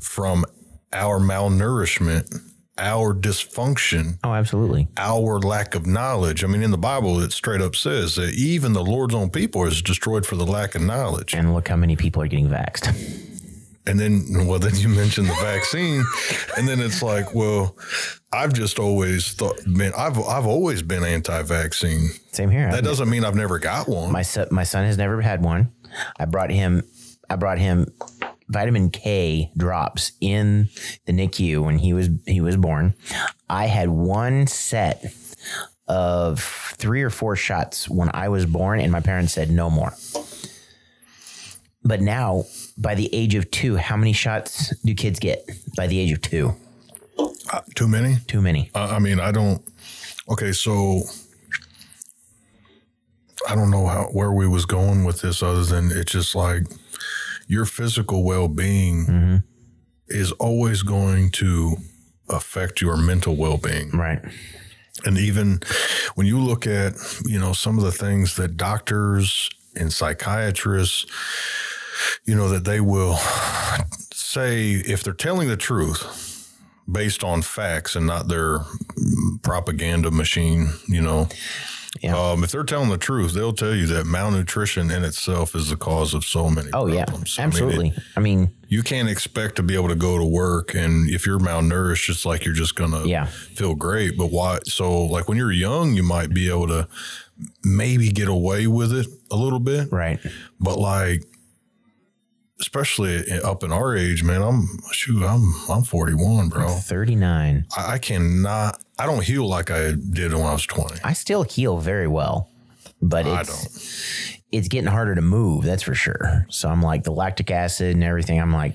[0.00, 0.46] from
[0.94, 2.40] our malnourishment,
[2.78, 4.88] our dysfunction, Oh, absolutely.
[4.96, 6.42] our lack of knowledge.
[6.44, 9.64] I mean, in the Bible, it straight up says that even the Lord's own people
[9.66, 11.34] is destroyed for the lack of knowledge.
[11.34, 13.20] And look how many people are getting vaxxed.
[13.86, 16.02] And then, well, then you mentioned the vaccine,
[16.56, 17.76] and then it's like, well,
[18.32, 22.08] I've just always thought, man, I've I've always been anti-vaccine.
[22.32, 22.70] Same here.
[22.72, 24.10] That doesn't mean I've never got one.
[24.10, 25.70] my son, my son has never had one.
[26.18, 26.82] I brought him,
[27.28, 27.92] I brought him
[28.48, 30.68] vitamin K drops in
[31.06, 32.94] the NICU when he was he was born.
[33.48, 35.04] I had one set
[35.86, 36.40] of
[36.76, 39.92] three or four shots when I was born, and my parents said no more.
[41.82, 42.44] But now,
[42.78, 46.22] by the age of two, how many shots do kids get by the age of
[46.22, 46.54] two?
[47.52, 48.16] Uh, Too many?
[48.26, 48.70] Too many.
[48.74, 49.62] I I mean, I don't.
[50.30, 51.02] Okay, so
[53.46, 56.62] I don't know how where we was going with this, other than it's just like
[57.46, 59.36] your physical well being mm-hmm.
[60.08, 61.76] is always going to
[62.28, 63.90] affect your mental well being.
[63.90, 64.22] Right.
[65.04, 65.60] And even
[66.14, 71.04] when you look at, you know, some of the things that doctors and psychiatrists,
[72.24, 73.16] you know, that they will
[74.12, 76.52] say if they're telling the truth
[76.90, 78.60] based on facts and not their
[79.42, 81.28] propaganda machine, you know.
[82.02, 82.16] Yeah.
[82.16, 85.76] Um, if they're telling the truth, they'll tell you that malnutrition in itself is the
[85.76, 86.92] cause of so many problems.
[86.92, 87.04] Oh yeah.
[87.04, 87.38] problems.
[87.38, 87.92] I mean, it- Absolutely.
[88.16, 91.38] I mean, you can't expect to be able to go to work and if you're
[91.38, 93.26] malnourished it's like you're just gonna Yeah.
[93.26, 96.88] feel great but why so like when you're young you might be able to
[97.62, 100.18] maybe get away with it a little bit right.
[100.58, 101.22] but like
[102.60, 107.66] especially up in our age man i'm shoot i'm i'm 41 bro 39.
[107.76, 111.42] i, I cannot i don't heal like i did when i was 20 I still
[111.42, 112.48] heal very well,
[113.02, 115.64] but I it's it's getting harder to move.
[115.64, 116.46] That's for sure.
[116.48, 118.40] So I'm like the lactic acid and everything.
[118.40, 118.74] I'm like,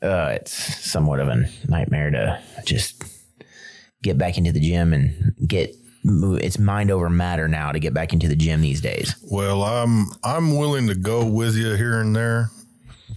[0.00, 3.02] uh, it's somewhat of a nightmare to just
[4.02, 6.38] get back into the gym and get move.
[6.40, 9.14] It's mind over matter now to get back into the gym these days.
[9.30, 12.50] well i'm i'm willing to go with you here and there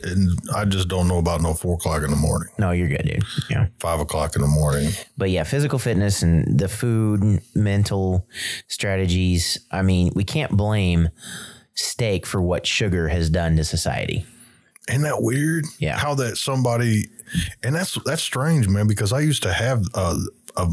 [0.03, 3.03] and i just don't know about no four o'clock in the morning No, you're good,
[3.05, 3.23] dude.
[3.49, 3.67] Yeah.
[3.79, 8.27] five o'clock in the morning But yeah, physical fitness and the food, mental
[8.67, 9.57] strategies.
[9.71, 11.09] I mean, we can't blame
[11.75, 14.25] steak for what sugar has done to society.
[14.89, 15.63] Isn't that weird?
[15.79, 15.97] Yeah.
[15.97, 17.05] How that somebody,
[17.63, 18.85] and that's that's strange, man.
[18.87, 20.17] Because I used to have a,
[20.55, 20.67] a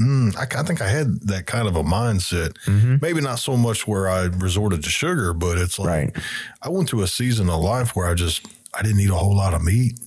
[0.00, 2.56] mm, I, I think I had that kind of a mindset.
[3.02, 6.16] Maybe not so much where I resorted to sugar, but it's like Right.
[6.62, 9.36] I went through a season of life where I just I didn't eat a whole
[9.36, 9.98] lot of meat.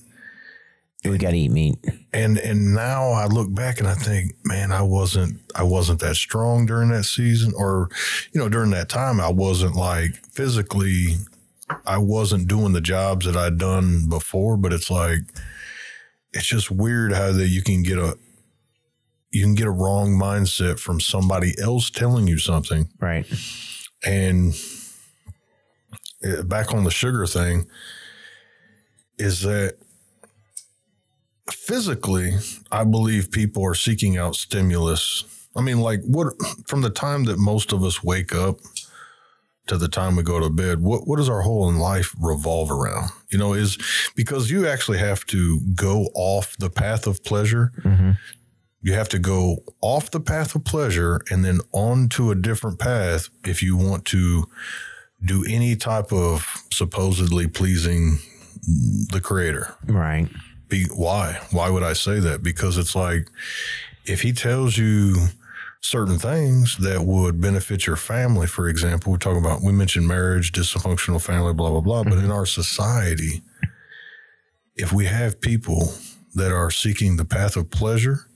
[1.02, 1.76] We got to eat meat.
[2.12, 6.16] and and now I look back and I think, man, I wasn't I wasn't that
[6.16, 7.88] strong during that season, or
[8.32, 11.16] you know, during that time, I wasn't like physically,
[11.86, 14.58] I wasn't doing the jobs that I'd done before.
[14.58, 15.20] But it's like,
[16.34, 18.18] it's just weird how that you can get a
[19.30, 23.26] you can get a wrong mindset from somebody else telling you something, Right.
[24.04, 24.54] and
[26.26, 27.66] uh, back on the sugar thing
[29.18, 29.76] is that
[31.50, 32.32] physically
[32.70, 35.24] i believe people are seeking out stimulus.
[35.56, 36.34] I mean like what
[36.66, 38.58] from the time that most of us wake up
[39.66, 42.70] to the time we go to bed what what does our whole in life revolve
[42.70, 43.10] around?
[43.30, 43.78] You know is
[44.14, 47.72] because you actually have to go off the path of pleasure
[48.82, 53.28] you have to go off the path of pleasure and then onto a different path
[53.44, 54.44] if you want to
[55.22, 58.18] do any type of supposedly pleasing
[59.12, 59.74] the creator.
[59.86, 60.28] Right.
[60.68, 61.40] Be, why?
[61.50, 62.42] Why would I say that?
[62.42, 63.28] Because it's like
[64.06, 65.28] if he tells you
[65.82, 70.52] certain things that would benefit your family, for example, we're talking about, we mentioned marriage,
[70.52, 72.04] dysfunctional family, blah, blah, blah.
[72.04, 72.32] But in mm-hmm.
[72.32, 73.42] our society,
[74.76, 75.92] if we have people
[76.34, 78.29] that are seeking the path of pleasure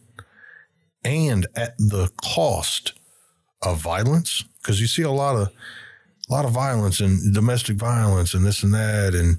[1.05, 2.93] and at the cost
[3.63, 5.49] of violence, because you see a lot of,
[6.29, 9.15] a lot of violence and domestic violence and this and that.
[9.15, 9.39] And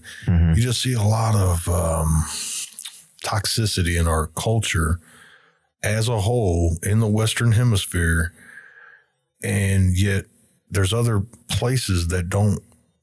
[0.55, 2.23] you just see a lot of um,
[3.23, 4.99] toxicity in our culture
[5.83, 8.33] as a whole in the Western Hemisphere.
[9.43, 10.25] And yet
[10.69, 12.59] there's other places that don't,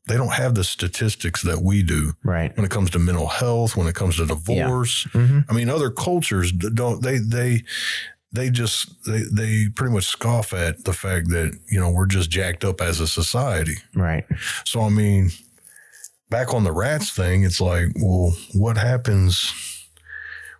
[0.08, 2.54] they don't have the statistics that we do Right.
[2.56, 5.06] when it comes to mental health, when it comes to divorce.
[5.14, 7.62] I mean, other cultures don't, they, they,
[8.32, 12.30] they just they, they pretty much scoff at the fact that you know we're just
[12.30, 14.24] jacked up as a society Right.
[14.64, 15.30] so I mean,
[16.30, 19.52] back on the rats thing, it's like, well, what happens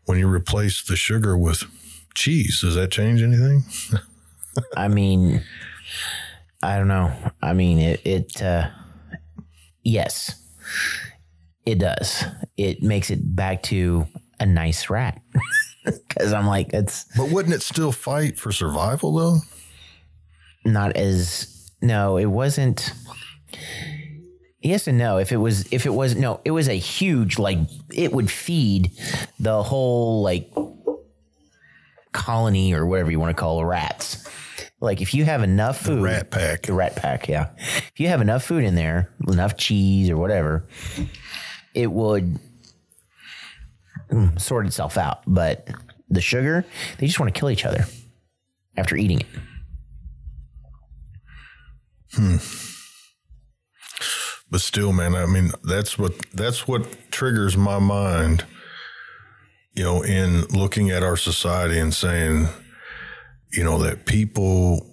[0.05, 1.65] when you replace the sugar with
[2.15, 2.61] cheese?
[2.61, 3.65] Does that change anything?
[4.77, 5.43] I mean,
[6.63, 7.11] I don't know.
[7.41, 8.69] I mean, it, it, uh,
[9.83, 10.43] yes,
[11.65, 12.25] it does.
[12.59, 14.07] It makes it back to
[14.39, 15.21] a nice rat.
[16.19, 19.39] Cause I'm like, it's But wouldn't it still fight for survival though?
[20.65, 22.93] not as, no, it wasn't.
[24.61, 25.19] Yes and no.
[25.19, 27.59] If it was, if it was, no, it was a huge, like,
[27.93, 28.93] it would feed
[29.41, 30.53] the whole, like,
[32.13, 34.29] colony or whatever you want to call rats.
[34.81, 36.63] Like, if you have enough food, Rat pack.
[36.63, 37.51] The rat pack, yeah.
[37.57, 40.69] If you have enough food in there, enough cheese or whatever,
[41.75, 42.39] it would
[44.39, 45.23] sort itself out.
[45.27, 45.69] But
[46.09, 46.65] the sugar,
[46.99, 47.87] they just want to kill each other
[48.77, 49.27] after eating it.
[52.15, 52.37] Hmm.
[54.51, 58.45] But still, man, I mean, that's what that's what triggers my mind.
[59.73, 62.49] You know, in looking at our society and saying,
[63.53, 64.87] you know, that people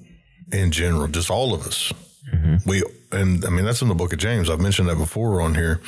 [0.54, 1.92] in general, just all of us,
[2.65, 4.50] we and I mean that's in the book of James.
[4.50, 5.82] I've mentioned that before on here,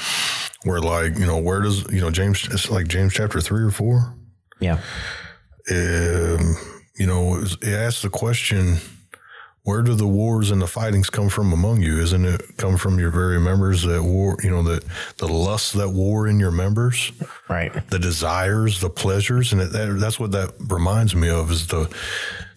[0.63, 3.71] where like you know where does you know James it's like James chapter three or
[3.71, 4.13] four.
[4.59, 4.79] Yeah.
[5.69, 6.55] Um,
[6.95, 8.77] you know, it, it asks the question,
[9.63, 11.99] where do the wars and the fightings come from among you?
[11.99, 14.83] Isn't it come from your very members that war, you know, that
[15.17, 17.11] the lusts that war in your members,
[17.47, 17.71] Right.
[17.89, 19.53] the desires, the pleasures.
[19.53, 21.89] And it, that, that's what that reminds me of is the,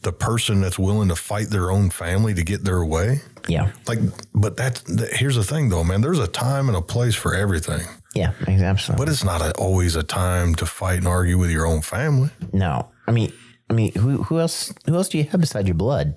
[0.03, 3.20] the person that's willing to fight their own family to get their way.
[3.48, 3.72] Yeah.
[3.87, 3.98] Like,
[4.35, 7.35] but that's, that, here's the thing though, man, there's a time and a place for
[7.35, 8.33] everything, Yeah.
[8.48, 9.04] Absolutely.
[9.04, 12.30] but it's not a, always a time to fight and argue with your own family.
[12.52, 12.88] no.
[13.07, 13.33] I mean,
[13.68, 16.14] I mean, who who else who else do you have beside your blood?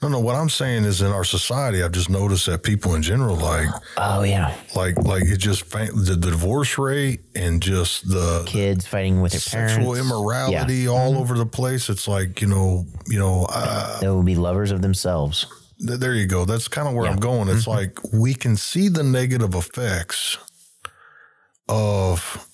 [0.00, 0.20] No, no.
[0.20, 3.68] What I'm saying is, in our society, I've just noticed that people in general, like,
[3.98, 9.32] Oh yeah, like, like it just the divorce rate and just the kids fighting with
[9.32, 10.00] their sexual parents.
[10.00, 10.90] immorality Yeah.
[10.90, 11.88] all over the place.
[11.90, 13.46] It's like you know, you know.
[13.50, 15.46] Uh, They will be lovers of themselves.
[15.86, 16.44] Th- there you go.
[16.44, 17.48] That's kind of where I'm going.
[17.48, 20.38] It's like we can see the negative effects
[21.68, 22.48] of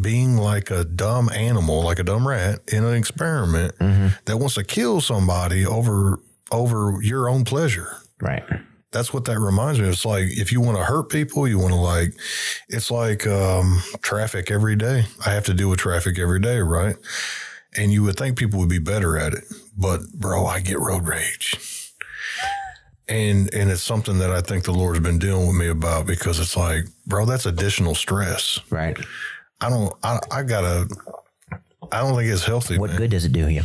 [0.00, 4.64] being like a dumb animal, like a dumb rat in an experiment that wants to
[4.64, 6.20] kill somebody over
[6.52, 7.96] over your own pleasure.
[8.20, 8.42] Right.
[8.92, 9.86] that's what that reminds me.
[9.86, 9.92] of.
[9.94, 12.12] It's like if you want to hurt people, you want to like,
[12.68, 15.04] it's like um, traffic every day.
[15.24, 16.96] I have to deal with traffic every day, right?
[17.76, 19.44] And you would think people would be better at it,
[19.78, 21.79] but bro, I get road rage.
[23.10, 26.38] And and it's something that I think the Lord's been dealing with me about because
[26.38, 28.60] it's like, bro, that's additional stress.
[28.70, 28.96] Right.
[29.60, 29.92] I don't.
[30.02, 30.88] I, I gotta.
[31.92, 32.78] I don't think it's healthy.
[32.78, 32.98] What man.
[32.98, 33.62] good does it do you?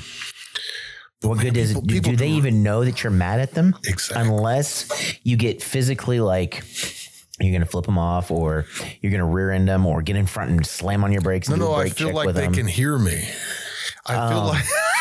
[1.21, 1.99] What good does it do?
[1.99, 3.75] Do they do- even know that you're mad at them?
[3.85, 4.27] Exactly.
[4.27, 6.63] Unless you get physically like
[7.39, 8.65] you're going to flip them off or
[9.01, 11.49] you're going to rear end them or get in front and slam on your brakes
[11.49, 12.53] and No, no, I feel like they them.
[12.53, 13.27] can hear me.
[14.05, 14.47] I feel oh.
[14.47, 14.65] like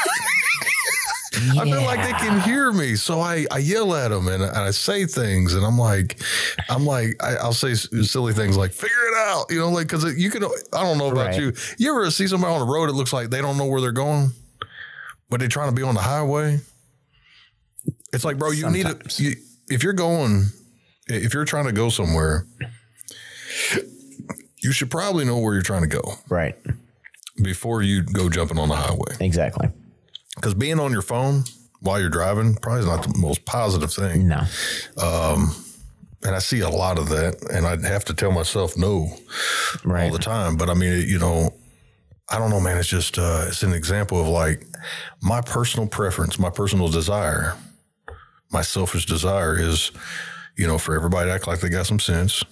[1.59, 4.57] I feel like they can hear me, so I, I yell at them and, and
[4.57, 6.21] I say things, and I'm like,
[6.69, 10.05] I'm like, I, I'll say silly things like "figure it out," you know, like because
[10.19, 10.45] you can.
[10.45, 11.41] I don't know about Right.
[11.41, 11.53] you.
[11.79, 12.89] You ever see somebody on the road?
[12.89, 14.31] It looks like they don't know where they're going,
[15.31, 16.61] but they're trying to be on the highway.
[18.13, 18.95] It's like, bro, you Sometimes.
[18.97, 19.23] need to.
[19.23, 19.37] You,
[19.69, 20.45] if you're going,
[21.09, 22.47] if you're trying to go somewhere,
[24.63, 26.57] you should probably know where you're trying to go Right.
[27.43, 29.15] before you go jumping on the highway.
[29.21, 29.69] Exactly.
[30.37, 31.45] Because being on your phone
[31.81, 34.27] while you're driving probably is not the most positive thing.
[34.29, 34.43] No.
[36.27, 39.15] And I see a lot of that, and I'd have to tell myself no
[39.85, 40.05] Right.
[40.05, 40.57] all the time.
[40.57, 41.53] But I mean, you know,
[42.31, 42.79] I don't know, man.
[42.79, 44.65] It's just uh, it's an example of like
[45.21, 47.55] my personal preference, my personal desire,
[48.51, 49.91] my selfish desire is,
[50.57, 52.43] you know, for everybody to act like they got some sense.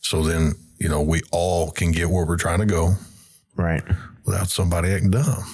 [0.00, 2.94] So then, you know, we all can get where we're trying to go
[3.56, 3.82] Right.
[4.24, 5.44] without somebody acting dumb.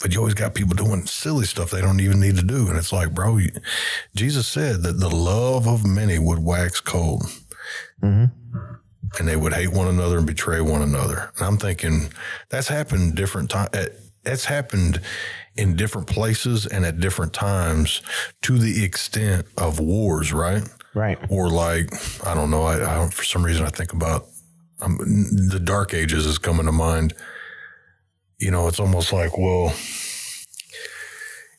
[0.00, 2.68] But you always got people doing silly stuff they don't even need to do.
[2.68, 3.50] And it's like, bro, you,
[4.14, 7.24] Jesus said that the love of many would wax cold
[9.18, 11.30] and they would hate one another and betray one another.
[11.36, 12.12] And I'm thinking
[12.48, 13.70] that's happened different times.
[14.22, 15.00] That's happened
[15.56, 18.02] in different places and at different times
[18.42, 20.62] to the extent of wars, right?
[20.92, 21.18] Right.
[21.28, 21.92] or like
[22.26, 22.64] I don't know.
[22.64, 24.26] I, I don't, for some reason I think about
[24.80, 24.98] um,
[25.48, 27.14] the Dark Ages is coming to mind.
[28.40, 29.68] You know, it's almost like well,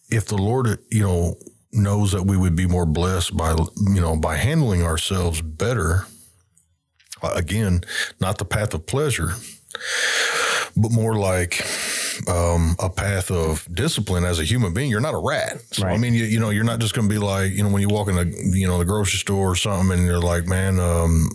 [0.10, 1.36] if the Lord, you know,
[1.72, 6.06] knows that we would be more blessed by you know by handling ourselves better.
[7.24, 7.82] uh, Again,
[8.20, 9.32] not the path of pleasure,
[10.76, 11.63] but more like
[12.28, 14.89] um, a path of discipline as a human being.
[14.89, 15.62] You're not a rat.
[15.72, 17.70] So, I mean, you, you know, you're not just going to be like, you know,
[17.70, 18.26] when you walk in the,
[18.58, 21.30] you know, the grocery store or something and you're like, man, um,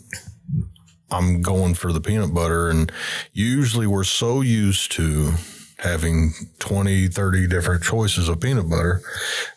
[1.11, 2.69] I'm going for the peanut butter.
[2.69, 2.90] And
[3.33, 5.33] usually we're so used to
[5.79, 9.03] having 20, 30 different choices of peanut butter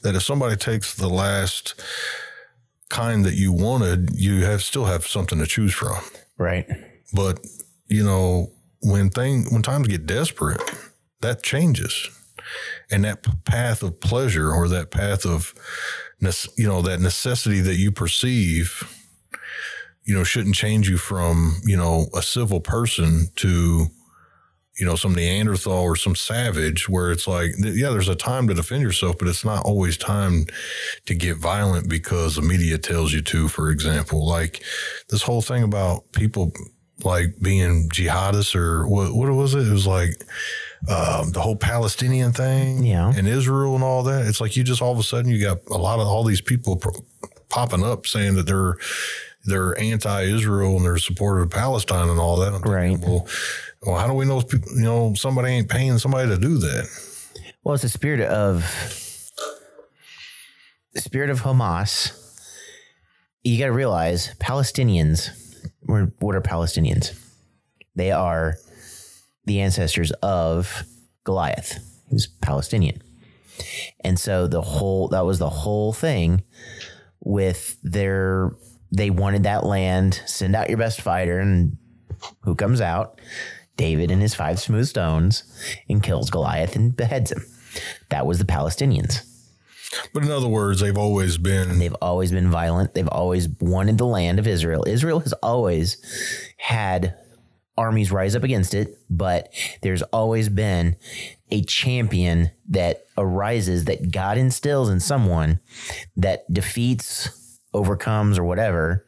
[0.01, 1.81] that if somebody takes the last
[2.89, 5.97] kind that you wanted, you have still have something to choose from.
[6.37, 6.67] Right.
[7.13, 7.39] But
[7.87, 10.61] you know, when thing when times get desperate,
[11.21, 12.09] that changes,
[12.91, 15.53] and that path of pleasure or that path of,
[16.57, 18.83] you know, that necessity that you perceive,
[20.09, 23.85] you know, shouldn't change you from you know a civil person to,
[24.79, 28.55] you know, some Neanderthal or some savage, where it's like, yeah, there's a time to
[28.55, 30.47] defend yourself, but it's not always time
[31.05, 33.47] to get violent because the media tells you to.
[33.49, 34.63] For example, like
[35.09, 36.51] this whole thing about people
[37.03, 39.67] like being jihadists or what what was it?
[39.67, 40.11] It was like
[40.89, 43.13] um, the whole Palestinian thing, Yeah.
[43.15, 44.25] and Israel and all that.
[44.27, 46.41] It's like you just all of a sudden you got a lot of all these
[46.41, 47.05] people pro-
[47.49, 48.75] popping up saying that they're
[49.49, 52.53] they're anti-Israel and they're supportive of Palestine and all that.
[52.53, 52.99] I'm thinking, Right.
[52.99, 53.27] Well,
[53.81, 54.41] well, how do we know?
[54.41, 56.89] People, you know, somebody ain't paying somebody to do that.
[57.63, 58.61] Well, it's the spirit of
[60.93, 62.15] the spirit of Hamas.
[63.43, 65.29] You got to realize Palestinians.
[65.81, 67.17] What are Palestinians?
[67.95, 68.55] They are
[69.45, 70.83] the ancestors of
[71.23, 73.01] Goliath, who's Palestinian,
[74.01, 76.43] and so the whole that was the whole thing
[77.21, 78.51] with their.
[78.91, 80.21] They wanted that land.
[80.25, 81.77] Send out your best fighter, and
[82.41, 83.19] who comes out?
[83.77, 85.43] David and his five smooth stones
[85.87, 87.45] and kills Goliath and beheads him.
[88.09, 89.25] That was the Palestinians.
[90.13, 92.93] But in other words, they've always been They've always been violent.
[92.93, 94.83] They've always wanted the land of Israel.
[94.85, 95.97] Israel has always
[96.57, 97.15] had
[97.77, 100.97] armies rise up against it, but there's always been
[101.49, 105.59] a champion that arises that God instills in someone
[106.17, 107.38] that defeats,
[107.73, 109.05] overcomes, or whatever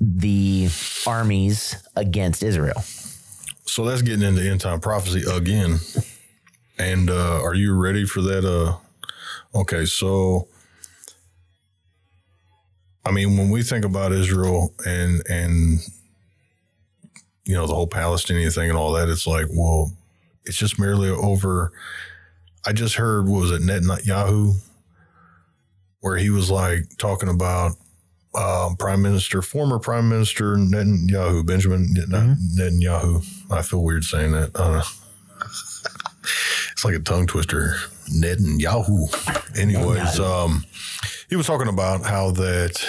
[0.00, 0.68] the
[1.06, 2.80] armies against Israel.
[3.66, 5.78] So that's getting into end time prophecy again.
[6.78, 8.44] And uh, are you ready for that?
[8.44, 10.48] Uh, okay, so
[13.04, 15.80] I mean, when we think about Israel and and
[17.44, 19.92] you know the whole Palestinian thing and all that, it's like, well,
[20.44, 21.72] it's just merely over.
[22.66, 24.54] I just heard what was it Netanyahu,
[26.00, 27.72] where he was like talking about
[28.34, 32.08] um, Prime Minister, former Prime Minister Netanyahu, Benjamin Net-
[32.56, 33.24] Netanyahu.
[33.50, 34.50] I feel weird saying that.
[34.54, 34.82] Uh,
[36.72, 37.74] it's like a tongue twister.
[38.12, 39.58] Netanyahu.
[39.58, 40.64] Anyways, um,
[41.28, 42.82] He was talking about how that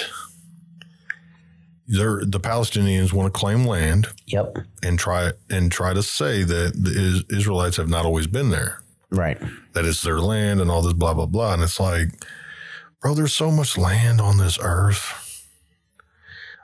[1.87, 4.59] the Palestinians want to claim land Yep.
[4.83, 8.79] and try and try to say that the Is- Israelites have not always been there.
[9.09, 9.37] Right.
[9.73, 11.53] That it's their land and all this blah blah blah.
[11.53, 12.09] And it's like,
[13.01, 15.27] bro, there's so much land on this earth.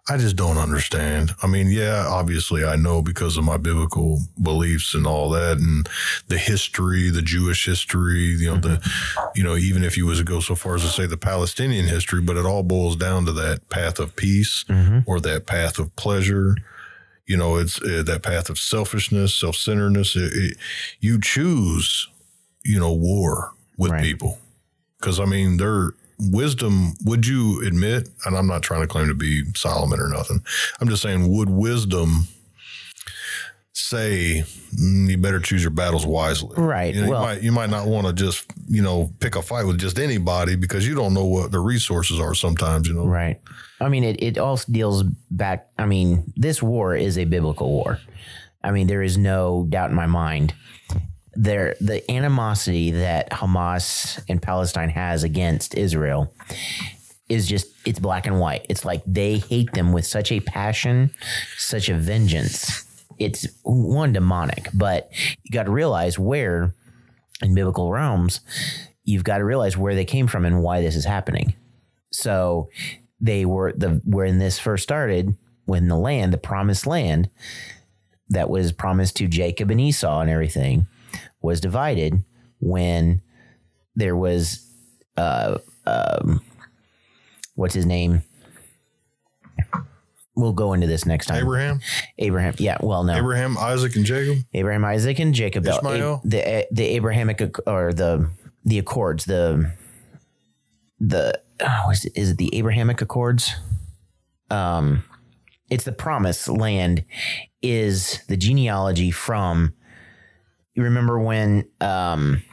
[0.09, 1.35] I just don't understand.
[1.43, 5.89] I mean, yeah, obviously I know because of my biblical beliefs and all that and
[6.29, 8.89] the history, the Jewish history, you know, the
[9.35, 11.87] you know, even if you was to go so far as to say the Palestinian
[11.87, 14.63] history, but it all boils down to that path of peace
[15.05, 16.55] or that path of pleasure.
[17.25, 20.15] You know, it's uh, that path of selfishness, self-centeredness.
[20.15, 20.57] It, it,
[21.01, 22.07] you choose,
[22.63, 24.03] you know, war with Right.
[24.03, 24.39] people
[24.97, 26.93] because I mean, their wisdom.
[27.05, 28.09] Would you admit?
[28.25, 30.43] And I'm not trying to claim to be Solomon or nothing.
[30.79, 32.27] I'm just saying, would wisdom
[33.73, 34.43] say
[34.75, 36.55] "Mm, you better choose your battles wisely?
[36.57, 36.93] Right.
[36.95, 39.41] You, know, Well- you might you might not want to just you know pick a
[39.41, 42.33] fight with just anybody because you don't know what the resources are.
[42.33, 43.05] Sometimes you know.
[43.05, 43.39] Right.
[43.79, 45.69] I mean, it, it all deals back.
[45.77, 47.99] I mean, this war is a biblical war.
[48.63, 50.53] I mean, there is no doubt in my mind.
[51.39, 56.33] There, the animosity that Hamas and Palestine has against Israel
[57.29, 58.65] is just, it's black and white.
[58.69, 61.11] It's like they hate them with such a passion,
[61.57, 62.85] such a vengeance.
[63.19, 65.11] It's one demonic, but
[65.43, 66.73] you got to realize where
[67.41, 68.41] in biblical realms,
[69.03, 71.53] you've got to realize where they came from and why this is happening.
[72.11, 72.69] So
[73.19, 75.35] they were the when this first started,
[75.65, 77.29] when the land, the promised land
[78.29, 80.87] that was promised to Jacob and Esau and everything
[81.41, 82.23] was divided
[82.59, 83.21] when
[83.95, 84.63] there was
[85.15, 86.41] uh um
[87.55, 88.21] what's his name?
[90.35, 91.41] We'll go into this next time.
[91.41, 91.79] Abraham,
[92.19, 92.53] Abraham.
[92.59, 93.15] Yeah, well, no.
[93.15, 94.37] Abraham, Isaac, and Jacob.
[94.53, 95.63] Abraham, Isaac, and Jacob.
[95.63, 96.21] the- Ishmael?
[96.23, 98.29] The the Abrahamic or the
[98.63, 99.25] the Accords.
[99.25, 99.73] The
[100.99, 103.55] the oh, is, it, is it the Abrahamic Accords?
[104.51, 105.03] Um,
[105.71, 107.03] it's the promised land.
[107.63, 109.73] Is the genealogy from?
[110.77, 112.43] You remember when um,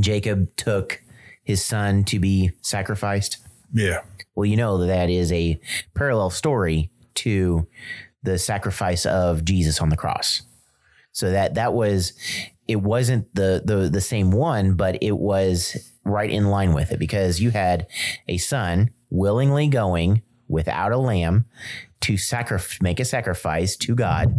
[0.00, 1.02] Jacob took
[1.44, 3.36] his son to be sacrificed?
[3.74, 4.00] Yeah.
[4.34, 5.60] Well, you know that that is a
[5.94, 7.68] parallel story to
[8.22, 10.42] the sacrifice of Jesus on the cross.
[11.12, 12.14] So that that was
[12.68, 16.98] it wasn't the the the same one, but it was right in line with it
[16.98, 17.86] because you had
[18.28, 21.44] a son willingly going without a lamb
[22.00, 22.16] to
[22.80, 24.34] make a sacrifice to God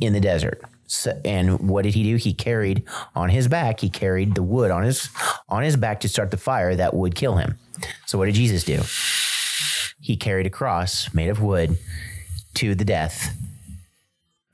[0.00, 0.62] in the desert.
[1.24, 2.16] And what did he do?
[2.16, 3.80] He carried on his back.
[3.80, 5.08] He carried the wood on his
[5.48, 7.58] on his back to start the fire that would kill him.
[8.06, 8.82] So what did Jesus do?
[10.00, 11.78] He carried a cross made of wood
[12.54, 13.34] to the death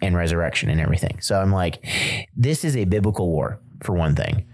[0.01, 1.21] and resurrection and everything.
[1.21, 1.85] So I'm like,
[2.37, 4.47] this is a biblical war for one thing.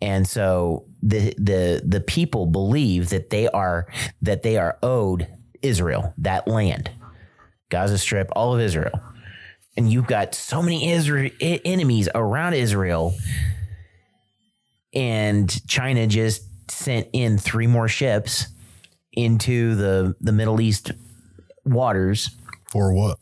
[0.00, 3.86] And so the the the people believe that they are
[4.22, 5.26] that they are owed
[5.62, 6.90] Israel that land,
[7.70, 9.00] Gaza Strip, all of Israel,
[9.76, 13.14] and you've got so many Israel enemies around Israel,
[14.94, 18.46] and China just sent in three more ships
[19.12, 20.92] into the the Middle East
[21.64, 22.30] waters
[22.70, 23.18] For what?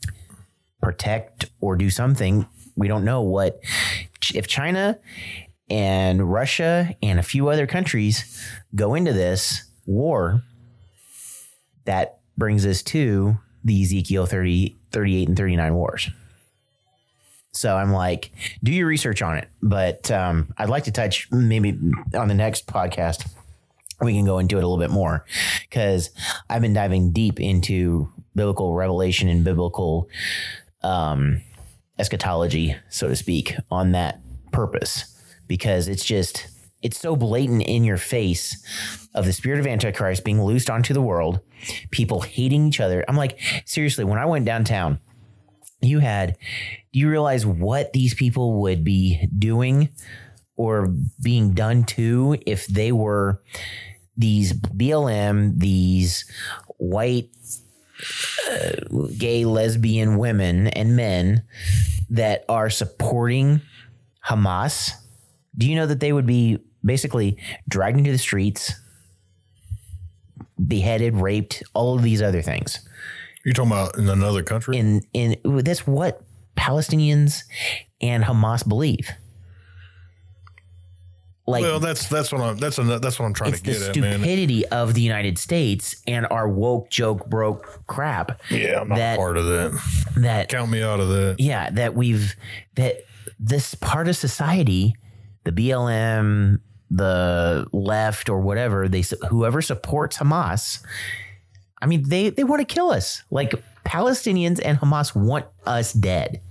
[0.81, 2.45] protect or do something.
[2.75, 3.59] We don't know what
[4.33, 4.99] if China
[5.69, 8.43] and Russia and a few other countries
[8.75, 10.43] go into this war.
[11.85, 16.09] That brings us to the Ezekiel 30, 38 and 39 wars.
[17.53, 18.31] So I'm like,
[18.63, 19.47] do your research on it.
[19.61, 21.79] But um, I'd like to touch maybe
[22.15, 23.29] on the next podcast.
[24.01, 25.23] We can go into it a little bit more
[25.61, 26.09] because
[26.49, 30.09] I've been diving deep into biblical revelation and biblical
[30.81, 31.41] um,
[31.99, 34.19] eschatology, so to speak, on that
[34.51, 35.13] purpose
[35.47, 36.47] because it's just
[36.81, 38.61] it's so blatant in your face
[39.13, 41.39] of the spirit of antichrist being loosed onto the world,
[41.91, 43.05] people hating each other.
[43.07, 44.99] I'm like, seriously, when I went downtown,
[45.81, 46.35] you had
[46.93, 49.89] do you realize what these people would be doing
[50.55, 53.41] or being done to if they were
[54.15, 56.23] these BLM, these
[56.77, 57.29] white
[58.51, 61.43] uh, gay lesbian women and men
[62.11, 63.61] that are supporting
[64.27, 64.91] Hamas,
[65.57, 68.73] do you know that they would be basically dragged into the streets,
[70.67, 72.87] beheaded, raped, all of these other things?
[73.43, 74.77] You're talking about in another country?
[74.77, 76.22] In in that's what
[76.57, 77.43] Palestinians
[78.01, 79.09] and Hamas believe.
[81.45, 83.81] Like well, that's that's what I'm that's a, that's what I'm trying to the get
[83.81, 84.19] at, man.
[84.19, 89.17] stupidity of the United States and our woke joke broke crap Yeah, I'm not that-
[89.17, 89.81] part of that.
[90.17, 91.35] that Count me out of that.
[91.39, 92.33] yeah, that we've
[92.75, 92.99] that
[93.41, 94.95] this part of society,
[95.43, 100.81] the BLM, the left or whatever, they whoever supports Hamas,
[101.81, 103.21] I mean, they they want to kill us.
[103.29, 103.53] Like
[103.85, 106.41] Palestinians and Hamas want us dead.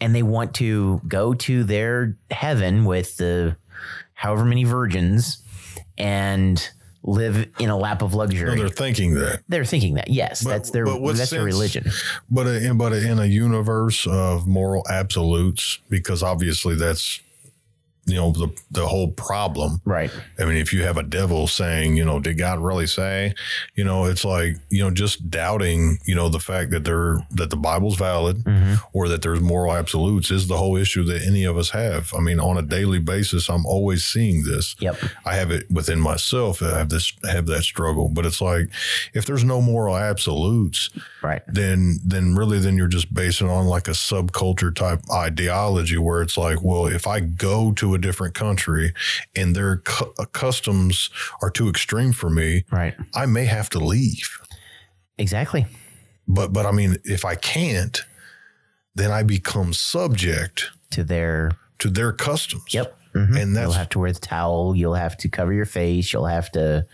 [0.00, 3.56] And they want to go to their heaven with the
[4.14, 5.42] however many virgins
[5.96, 6.68] and
[7.02, 8.48] live in a lap of luxury.
[8.50, 9.42] No, they're thinking that.
[9.48, 10.08] They're thinking that.
[10.08, 11.90] Yes, But- that's their that's their religion.
[12.30, 17.20] But in, but in a universe of moral absolutes, because obviously that's
[18.06, 19.80] you know the the whole problem.
[19.84, 20.10] Right.
[20.38, 23.34] I mean, if you have a devil saying, you know, did God really say?
[23.74, 27.50] You know, it's like you know just doubting, you know, the fact that there that
[27.50, 28.74] the Bible's valid Mm-hmm.
[28.92, 32.12] or that there's moral absolutes is the whole issue that any of us have.
[32.14, 34.76] I mean, on a daily basis, I'm always seeing this.
[34.80, 34.96] Yep.
[35.24, 36.62] I have it within myself.
[36.62, 38.68] I have this have that struggle, but it's like
[39.14, 40.90] if there's no moral absolutes,
[41.22, 41.42] Right.
[41.48, 46.36] then then really then you're just basing on like a subculture type ideology where it's
[46.36, 48.92] like, well, if I go to a different country
[49.36, 51.10] and their cu- uh, customs
[51.42, 52.94] are too extreme for me, Right.
[53.14, 54.28] I may have to leave.
[55.18, 55.66] Exactly.
[56.26, 58.02] But but I mean, if I can't,
[58.94, 62.64] then I become subject To their to their customs.
[62.70, 62.96] Yep.
[63.14, 63.40] Mhm.
[63.40, 64.74] And that's You'll have to wear the towel.
[64.74, 66.12] You'll have to cover your face.
[66.12, 66.84] You'll have to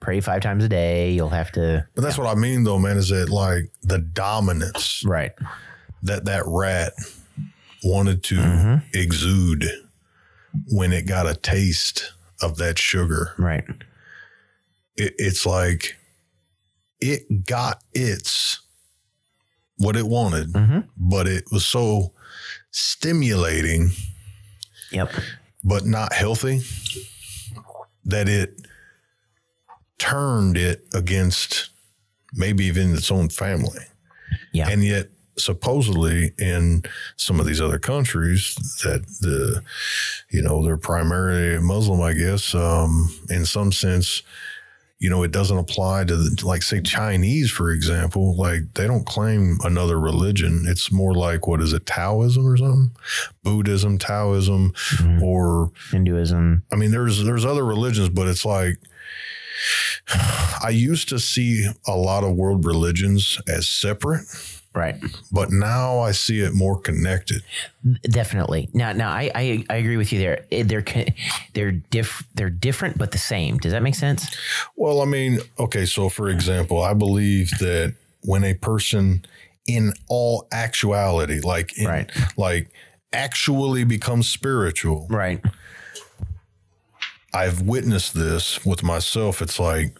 [0.00, 1.12] pray five times a day.
[1.12, 1.86] You'll have to.
[1.94, 5.32] but that's what I mean though, man, is that like the dominance Right.
[6.02, 6.92] that that rat
[7.82, 8.86] wanted to Mm-hmm.
[8.92, 9.64] exude
[10.68, 13.32] when it got a taste of that sugar.
[13.38, 13.64] Right.
[14.96, 15.96] It, it's like
[17.00, 18.60] it got its
[19.76, 20.80] what it wanted, Mm-hmm.
[20.96, 22.12] but it was so
[22.70, 23.90] stimulating
[24.92, 25.10] Yep.
[25.64, 26.62] but not healthy
[28.04, 28.54] that it
[29.98, 31.70] turned it against
[32.34, 33.80] maybe even its own family.
[34.52, 34.68] Yeah.
[34.68, 36.82] And yet, supposedly, in
[37.16, 38.54] some of these other countries
[38.84, 39.62] that the,
[40.30, 44.22] you know, they're primarily Muslim, I guess, um, in some sense,
[44.98, 49.04] you know, it doesn't apply to the, like say Chinese, for example, like they don't
[49.04, 50.64] claim another religion.
[50.66, 52.90] It's more like, what is it, Taoism or something?
[53.42, 54.72] Buddhism, Taoism,
[55.22, 56.62] or Hinduism.
[56.72, 58.78] I mean, there's there's other religions, but it's like
[60.62, 64.24] I used to see a lot of world religions as separate,
[64.74, 64.96] Right.
[65.30, 67.42] but now I see it more connected.
[68.02, 68.68] Definitely.
[68.74, 70.44] Now, now I, I, I agree with you there.
[70.50, 70.84] Eh, They're
[71.54, 73.58] they're diff they're different but the same.
[73.58, 74.36] Does that make sense?
[74.76, 79.24] Well, I mean, okay, so for example, I believe that when a person
[79.66, 82.10] in all actuality, like in, Right.
[82.36, 82.68] like
[83.12, 85.40] actually becomes spiritual, Right.
[87.32, 89.42] I've witnessed this with myself.
[89.42, 89.96] It's like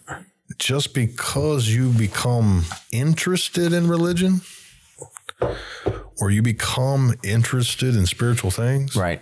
[0.59, 4.41] just because you become interested in religion
[6.21, 9.21] or you become interested in spiritual things, Right.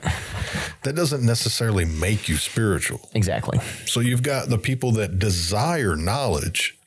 [0.83, 3.09] that doesn't necessarily make you spiritual.
[3.15, 3.59] Exactly.
[3.87, 6.79] So you've got the people that desire knowledge.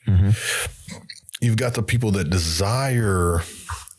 [1.42, 3.42] You've got the people that desire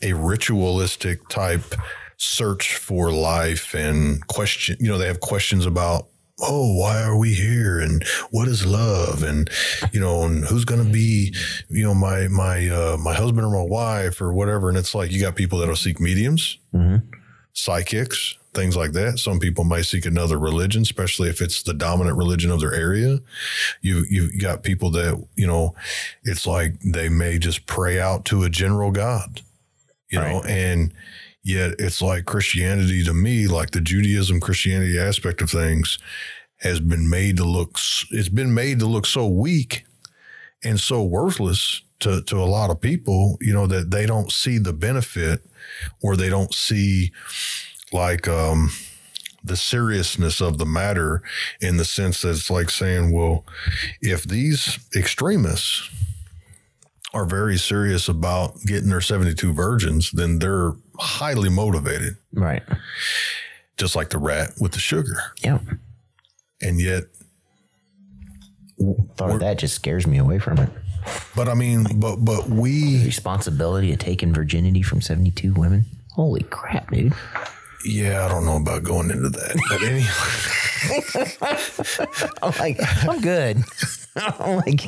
[0.01, 1.75] a ritualistic type
[2.17, 6.07] search for life and question, you know, they have questions about,
[6.39, 7.79] oh, why are we here?
[7.79, 9.23] And what is love?
[9.23, 9.49] And,
[9.91, 11.33] you know, and who's going to be,
[11.69, 14.69] you know, my, my, uh, my husband or my wife or whatever.
[14.69, 16.57] And it's like, you got people that'll seek mediums,
[17.53, 19.19] psychics, things like that.
[19.19, 23.19] Some people may seek another religion, especially if it's the dominant religion of their area.
[23.81, 25.75] You you've got people that you know,
[26.23, 29.41] it's like they may just pray out to a general God,
[30.09, 30.91] you know, and
[31.47, 35.97] yet it's like Christianity to me, like the Judaism Christianity aspect of things,
[36.57, 37.79] has been made to look.
[38.11, 39.85] It's been made to look so weak
[40.63, 44.57] and so worthless to to a lot of people, you know, that they don't see
[44.57, 45.49] the benefit
[46.03, 47.11] or they don't see
[47.93, 48.69] like um
[49.43, 51.21] the seriousness of the matter
[51.61, 53.45] in the sense that it's like saying, well,
[54.01, 55.89] if these extremists
[57.13, 62.63] are very serious about getting their 72 virgins, then they're highly motivated, Right.
[63.77, 65.21] just like the rat with the sugar.
[65.43, 65.59] Yeah.
[66.61, 67.03] And yet,
[69.15, 70.69] Thought of that just scares me away from it.
[71.35, 75.85] but I mean, but but we Responsibility of taking virginity from 72 women.
[76.11, 77.13] Holy crap, dude.
[77.85, 79.55] yeah, I don't know about going into that.
[79.69, 80.07] But anyway,
[82.43, 83.63] I'm like, I'm good.
[84.39, 84.81] Like,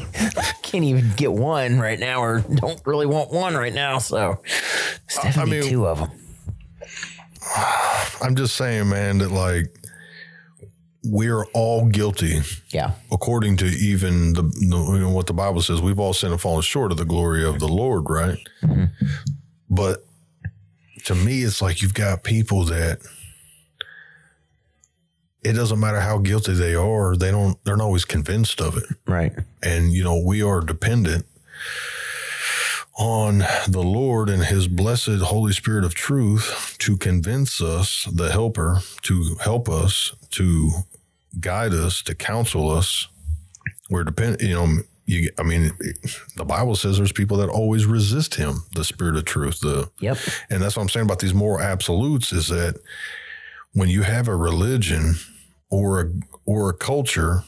[0.64, 3.98] can't even get one right now, or don't really want one right now.
[4.00, 4.42] So,
[5.24, 6.12] I need two of them.
[8.22, 9.66] I'm just saying, man, that like
[11.04, 12.92] we're all guilty Yeah.
[13.12, 16.42] according to even the, the you know, what the Bible says, we've all sinned and
[16.42, 18.38] fallen short of the glory of the Lord, right?
[18.62, 18.86] Mm-hmm.
[19.70, 20.06] But
[21.06, 23.00] to me, it's like you've got people that
[25.44, 28.86] it doesn't matter how guilty they are, they don't they're not always convinced of it.
[29.08, 29.34] Right.
[29.64, 31.26] And you know, we are dependent
[32.98, 38.80] on the Lord and his blessed Holy Spirit of truth to convince us, the helper,
[39.04, 40.72] to help us, to
[41.40, 43.08] guide us, to counsel us.
[43.90, 45.72] We're dependent, you know, you, I mean,
[46.36, 49.62] the Bible says there's people that always resist him, the spirit of truth.
[49.62, 50.18] The Yep.
[50.50, 52.76] and that's what I'm saying about these moral absolutes is that
[53.74, 55.16] when you have a religion
[55.70, 56.12] or a
[56.46, 57.44] or a culture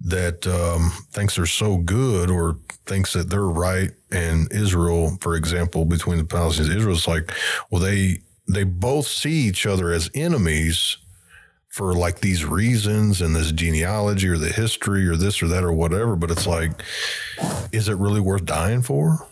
[0.00, 5.84] that um, thinks they're so good or thinks that they're right, and Israel, for example,
[5.84, 7.32] between the Palestinians and Israel, like,
[7.70, 10.98] well, they they both see each other as enemies
[11.68, 15.72] for like these reasons and this genealogy or the history or this or that or
[15.72, 16.14] whatever.
[16.14, 16.70] But it's like,
[17.72, 19.26] is it really worth dying for?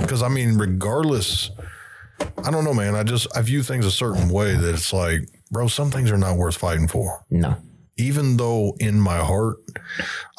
[0.00, 1.50] Because I mean, regardless,
[2.42, 2.96] I don't know, man.
[2.96, 6.18] I just I view things a certain way that it's like, bro, some things are
[6.18, 7.24] not worth fighting for.
[7.30, 7.56] No.
[7.98, 9.56] Even though in my heart,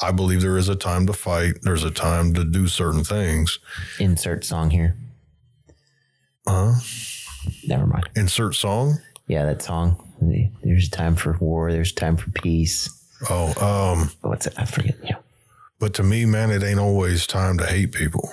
[0.00, 1.54] I believe there is a time to fight.
[1.62, 3.58] There's a time to do certain things.
[3.98, 4.96] Insert song here.
[6.46, 6.76] Uh,
[7.66, 8.08] Never mind.
[8.14, 8.98] insert song.
[9.26, 10.04] Yeah, that song.
[10.62, 11.72] There's a time for war.
[11.72, 12.88] There's a time for peace.
[13.28, 13.52] Oh,
[13.92, 14.54] um, What's it?
[14.56, 14.96] I forget.
[15.02, 15.16] Yeah.
[15.80, 18.32] but to me, man, it ain't always time to hate people.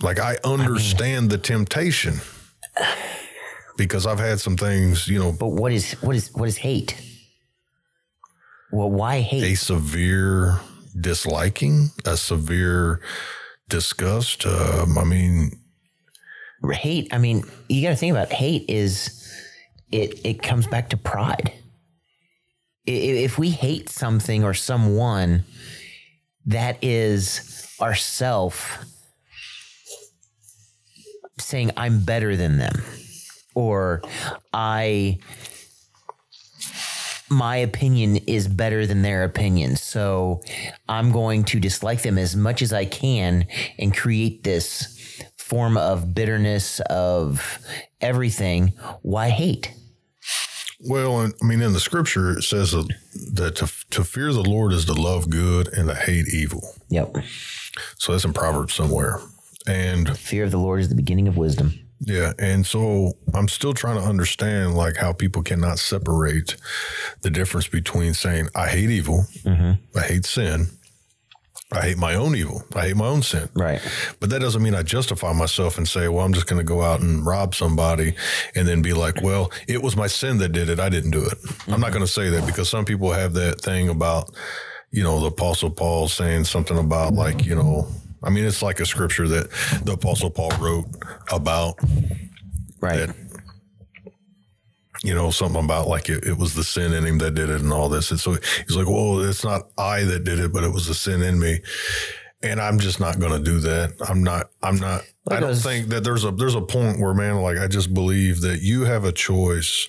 [0.00, 2.20] Like I understand the temptation
[3.76, 6.96] because I've had some things, you know, But what is what is what is hate?
[8.70, 9.44] Well, why hate?
[9.44, 10.60] a severe
[10.98, 13.00] disliking, a severe
[13.68, 14.46] disgust.
[14.46, 15.58] Um, I mean,
[16.70, 18.34] hate i mean you got to think about it.
[18.34, 19.28] hate is
[19.90, 21.52] it it comes back to pride
[22.86, 25.44] if we hate something or someone
[26.46, 28.84] that is ourself
[31.38, 32.82] saying i'm better than them
[33.54, 34.02] or
[34.52, 35.18] i
[37.30, 39.76] my opinion is better than their opinion.
[39.76, 40.42] So
[40.88, 43.46] i'm going to dislike them as much as i can
[43.78, 44.98] and create this
[45.36, 47.58] form of bitterness of
[48.00, 48.68] everything.
[49.02, 49.72] Why hate?
[50.80, 54.86] Well, I mean, in the scripture, it says that, to, to fear the Lord is
[54.86, 56.74] to love good and to hate evil.
[56.88, 57.14] yep.
[57.98, 59.20] So that's in Proverbs somewhere.
[59.66, 63.74] And fear of the lord is the beginning of wisdom Yeah, and so I'm still
[63.74, 66.56] trying to understand like how people cannot separate
[67.22, 69.72] the difference between saying I hate evil, mm-hmm.
[69.96, 70.66] I hate sin,
[71.70, 73.48] I hate my own evil, I hate my own sin.
[73.54, 73.80] right
[74.18, 76.82] But that doesn't mean I justify myself and say, well, I'm just going to go
[76.82, 78.14] out and rob somebody
[78.56, 80.80] and then be like, well, it was my sin that did it.
[80.80, 81.38] I didn't do it.
[81.68, 81.94] I'm not mm-hmm.
[81.94, 84.34] going to say that because some people have that thing about,
[84.90, 87.86] you know, the Apostle Paul saying something about like, you know,
[88.24, 89.50] I mean, it's like a scripture that
[89.84, 90.86] the Apostle Paul wrote
[91.30, 91.78] about
[92.80, 93.06] right.
[93.06, 93.16] that
[95.02, 97.60] you know something about like it, it was the sin in him that did it
[97.60, 98.10] and all this.
[98.10, 100.94] And so he's like well it's not i that did it but it was the
[100.94, 101.60] sin in me.
[102.42, 103.94] And i'm just not going to do that.
[104.08, 107.36] I'm not i'm not i don't think that there's a there's a point where man
[107.42, 109.88] like i just believe that you have a choice.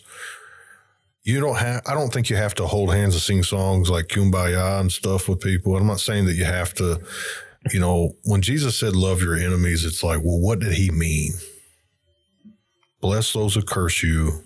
[1.24, 4.08] You don't have i don't think you have to hold hands and sing songs like
[4.08, 5.78] kumbaya and stuff with people.
[5.78, 7.02] I'm not saying that you have to
[7.72, 11.32] you know when jesus said love your enemies it's like well what did he mean?
[13.02, 14.44] Bless those who curse you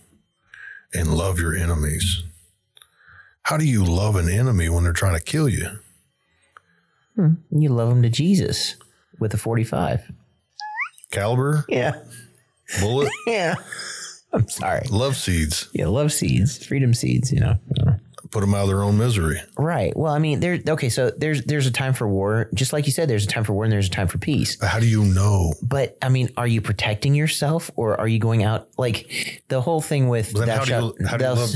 [0.94, 2.24] and love your enemies.
[3.44, 5.68] How do you love an enemy when they're trying to kill you?
[7.16, 7.34] Hmm.
[7.52, 8.76] you love them to jesus
[9.20, 10.12] with a 45
[11.10, 12.02] Caliber, yeah.
[12.80, 13.56] Bullet, yeah.
[14.34, 14.82] I'm sorry.
[14.92, 16.64] Love seeds, yeah love seeds.
[16.66, 17.58] Freedom seeds you know
[18.32, 19.40] put them out of their own misery.
[19.58, 22.86] right well i mean there okay so there's there's a time for war just like
[22.86, 24.88] you said there's a time for war and there's a time for peace How do
[24.88, 25.54] you know?
[25.62, 29.82] But I mean, are you protecting yourself or are you going out like the whole
[29.82, 31.52] thing with thou how do you- shalt you thou, love-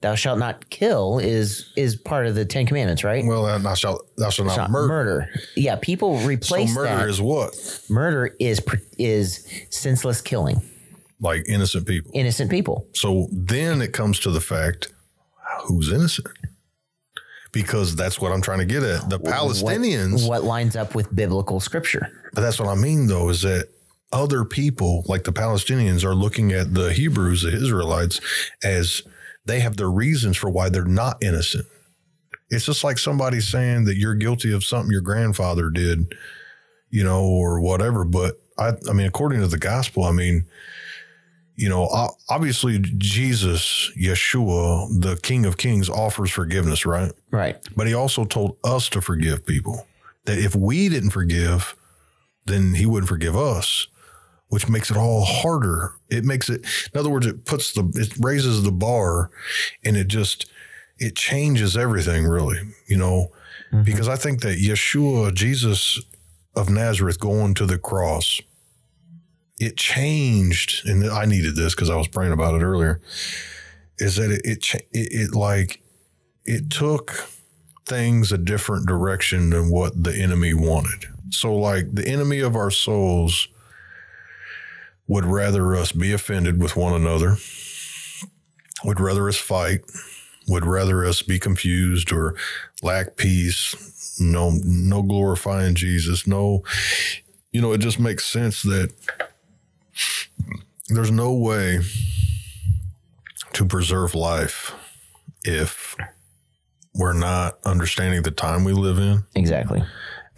[0.00, 3.24] thou shalt not kill is is part of the Ten Commandments, right?
[3.26, 4.88] Well, uh, thou shalt, thou shalt not Not murder.
[4.88, 5.30] murder.
[5.56, 7.08] Yeah, people So replace murder that.
[7.08, 7.54] is what?
[7.90, 8.60] murder is
[8.98, 10.62] is senseless killing
[11.20, 12.10] Like innocent people.
[12.14, 12.86] innocent people.
[12.94, 14.88] So then it comes to the fact
[15.64, 16.28] who's innocent?
[17.52, 19.08] Because that's what I'm trying to get at.
[19.08, 22.10] The Palestinians, What lines up with biblical scripture?
[22.34, 23.68] But that's what I mean, though, is that
[24.12, 28.20] other people, like the Palestinians, are looking at the Hebrews, the Israelites,
[28.62, 29.02] as
[29.46, 31.66] they have their reasons for why they're not innocent.
[32.50, 36.14] It's just like somebody saying that you're guilty of something your grandfather did,
[36.90, 38.04] you know, or whatever.
[38.04, 40.46] But I, I mean, according to the gospel, I mean,
[41.56, 41.88] you know,
[42.28, 47.12] obviously Jesus, Yeshua, the King of Kings, offers forgiveness, right?
[47.30, 47.56] Right.
[47.74, 49.86] But he also told us to forgive people.
[50.26, 51.74] That if we didn't forgive,
[52.44, 53.88] then he wouldn't forgive us,
[54.48, 55.92] which makes it all harder.
[56.10, 59.30] It makes it, in other words, it puts the, it raises the bar
[59.84, 60.46] and it just,
[60.98, 63.28] it changes everything really, you know,
[63.72, 63.82] mm-hmm.
[63.82, 66.00] because I think that Yeshua, Jesus
[66.54, 68.40] of Nazareth going to the cross,
[69.58, 73.00] it changed, and I needed this because I was praying about it earlier.
[73.98, 74.42] Is that it?
[74.44, 75.82] It, it, it like
[76.44, 77.28] it took
[77.86, 81.06] things a different direction than what the enemy wanted.
[81.30, 83.48] So, like the enemy of our souls
[85.08, 87.36] would rather us be offended with one another,
[88.84, 89.80] would rather us fight,
[90.48, 92.34] would rather us be confused or
[92.82, 96.62] lack peace, no, no glorifying Jesus, no,
[97.52, 98.92] you know, it just makes sense that
[100.88, 101.80] there's no way
[103.52, 104.74] to preserve life
[105.44, 105.96] if
[106.94, 109.84] we're not understanding the time we live in Exactly.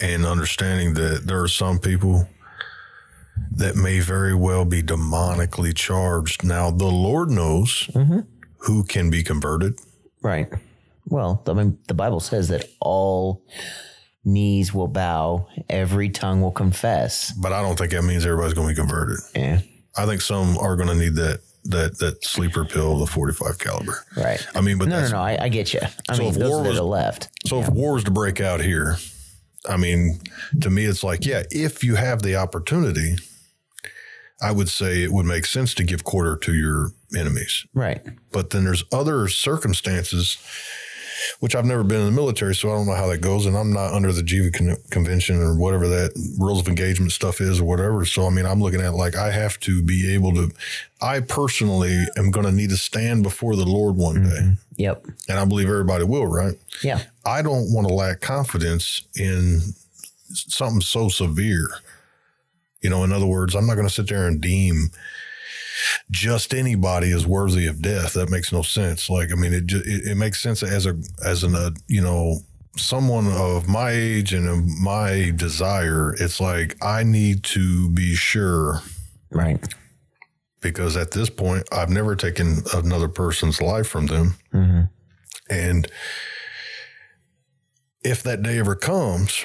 [0.00, 2.28] and understanding that there are some people
[3.52, 6.44] that may very well be demonically charged.
[6.44, 8.20] Now, the Lord knows mm-hmm.
[8.58, 9.78] who can be converted.
[10.22, 10.48] Right.
[11.06, 13.44] Well, I mean, the Bible says that all
[14.24, 17.32] knees will bow, every tongue will confess.
[17.32, 19.18] But I don't think that means everybody's going to be converted.
[19.34, 19.60] Yeah.
[19.98, 23.58] I think some are going to need that that that sleeper pill, the forty five
[23.58, 24.04] caliber.
[24.16, 24.44] Right.
[24.54, 25.18] I mean, but No, no, no.
[25.18, 25.80] I, I get you.
[26.08, 27.28] I So mean, if war was- left.
[27.46, 28.96] so if war wars to break out here,
[29.68, 30.20] I mean,
[30.60, 33.16] to me, it's like, yeah, if you have the opportunity,
[34.40, 37.66] I would say it would make sense to give quarter to your enemies.
[37.74, 38.00] Right.
[38.32, 40.38] But then there's other circumstances,
[41.40, 43.46] which I've never been in the military, so I don't know how that goes.
[43.46, 47.40] And I'm not under the Geneva Con- Convention or whatever that rules of engagement stuff
[47.40, 48.04] is or whatever.
[48.04, 50.50] So, I mean, I'm looking at like I have to be able to,
[51.00, 54.28] I personally am going to need to stand before the Lord one day.
[54.28, 54.52] Mm-hmm.
[54.76, 55.06] Yep.
[55.28, 56.54] And I believe everybody will, right?
[56.82, 57.02] Yeah.
[57.24, 59.60] I don't want to lack confidence in
[60.30, 61.68] something so severe.
[62.80, 64.90] You know, in other words, I'm not going to sit there and deem
[66.10, 68.14] just anybody is worthy of death.
[68.14, 69.08] That makes no sense.
[69.10, 72.40] Like, I mean, it it, it makes sense as a as an uh, you know
[72.76, 76.14] someone of my age and of my desire.
[76.14, 78.82] It's like I need to be sure
[79.30, 79.58] Right.
[80.60, 84.36] because at this point I've never taken another person's life from them.
[84.52, 84.82] hmm
[85.50, 85.90] And
[88.02, 89.44] if that day ever comes,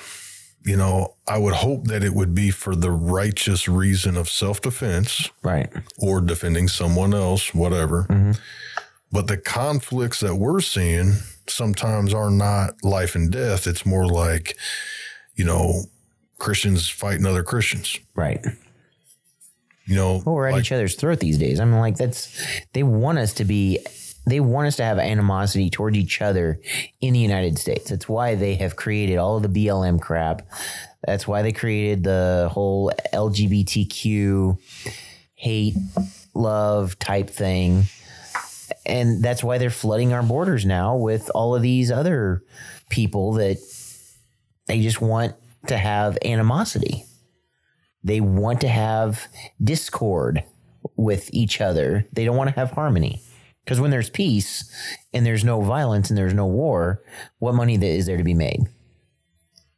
[0.65, 4.61] you know, I would hope that it would be for the righteous reason of self
[4.61, 5.69] defense Right.
[5.97, 8.05] or defending someone else, whatever.
[8.09, 8.39] Mhm.
[9.11, 11.15] But the conflicts that we're seeing
[11.47, 13.67] sometimes are not life and death.
[13.67, 14.57] It's more like,
[15.35, 15.83] you know,
[16.39, 17.99] Christians fighting other Christians.
[18.15, 18.43] Right.
[19.85, 21.59] You know, Well, we're at like- each other's throat these days.
[21.59, 22.29] I mean, like that's
[22.71, 23.79] they want us to be,
[24.25, 26.59] they want us to have animosity towards each other
[27.01, 27.89] in the United States.
[27.89, 30.47] That's why they have created all the BLM crap.
[31.05, 34.57] That's why they created the whole LGBTQ
[35.35, 35.75] hate
[36.33, 37.85] love type thing.
[38.85, 42.43] And that's why they're flooding our borders now with all of these other
[42.89, 43.57] people that
[44.67, 45.35] they just want
[45.67, 47.05] to have animosity
[48.03, 49.27] they want to have
[49.63, 50.43] discord
[50.95, 52.05] with each other.
[52.11, 53.21] They don't want to have harmony.
[53.63, 54.69] Because when there's peace
[55.13, 57.01] and there's no violence and there's no war,
[57.39, 58.61] what money is there to be made?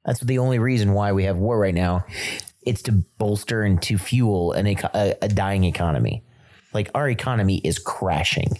[0.05, 2.05] That's the only reason why we have war right now.
[2.63, 6.23] It's to bolster and to fuel an a, a dying economy.
[6.73, 8.59] Like our economy is crashing.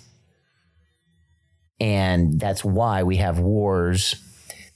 [1.80, 4.16] And that's why we have wars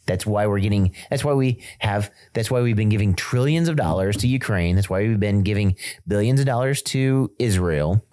[0.09, 3.75] that's why we're getting, that's why we have, that's why we've been giving trillions of
[3.75, 4.75] dollars to Ukraine.
[4.75, 5.75] That's why we've been giving
[6.07, 8.03] billions of dollars to Israel.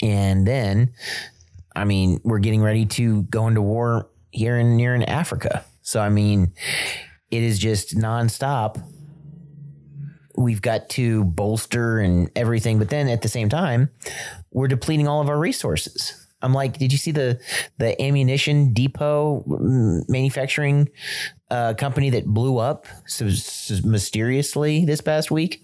[0.00, 0.92] And then,
[1.76, 5.64] I mean, we're getting ready to go into war here and near in Africa.
[5.82, 6.54] So, I mean,
[7.30, 8.82] it is just nonstop.
[10.38, 12.78] We've got to bolster and everything.
[12.78, 13.90] But then at the same time,
[14.50, 16.26] we're depleting all of our resources.
[16.42, 17.40] I'm like, did you see the
[17.78, 20.88] the ammunition depot mm, manufacturing
[21.50, 25.62] uh, company that blew up so, so mysteriously this past week?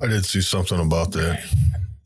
[0.00, 1.40] I did see something about that.
[1.42, 1.54] It's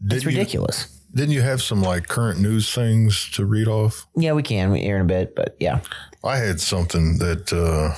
[0.06, 0.99] Didn't you, ridiculous.
[1.14, 4.06] Didn't you have some like current news things to read off?
[4.16, 4.74] Yeah, we can.
[4.74, 5.80] Here in a bit, but yeah,
[6.24, 7.94] I had something that uh,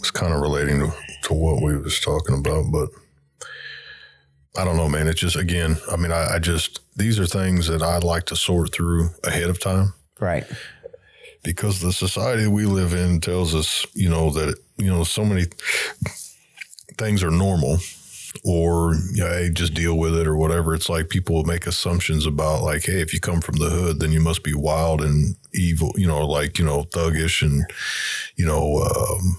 [0.00, 0.92] was kind of relating to,
[1.24, 2.88] to what we was talking about, but
[4.56, 5.08] I don't know, man.
[5.08, 8.36] It's just again, I mean, I, I just these are things that I like to
[8.36, 9.94] sort through ahead of time.
[10.20, 10.44] Right,
[11.42, 15.46] because the society we live in tells us, you know, that you know so many
[16.96, 17.78] things are normal
[18.44, 20.74] or you know, hey, just deal with it or whatever.
[20.74, 24.12] It's like people make assumptions about like, hey, if you come from the hood, then
[24.12, 27.64] you must be wild and evil, you know, like you know, thuggish and
[28.36, 29.38] you know, um,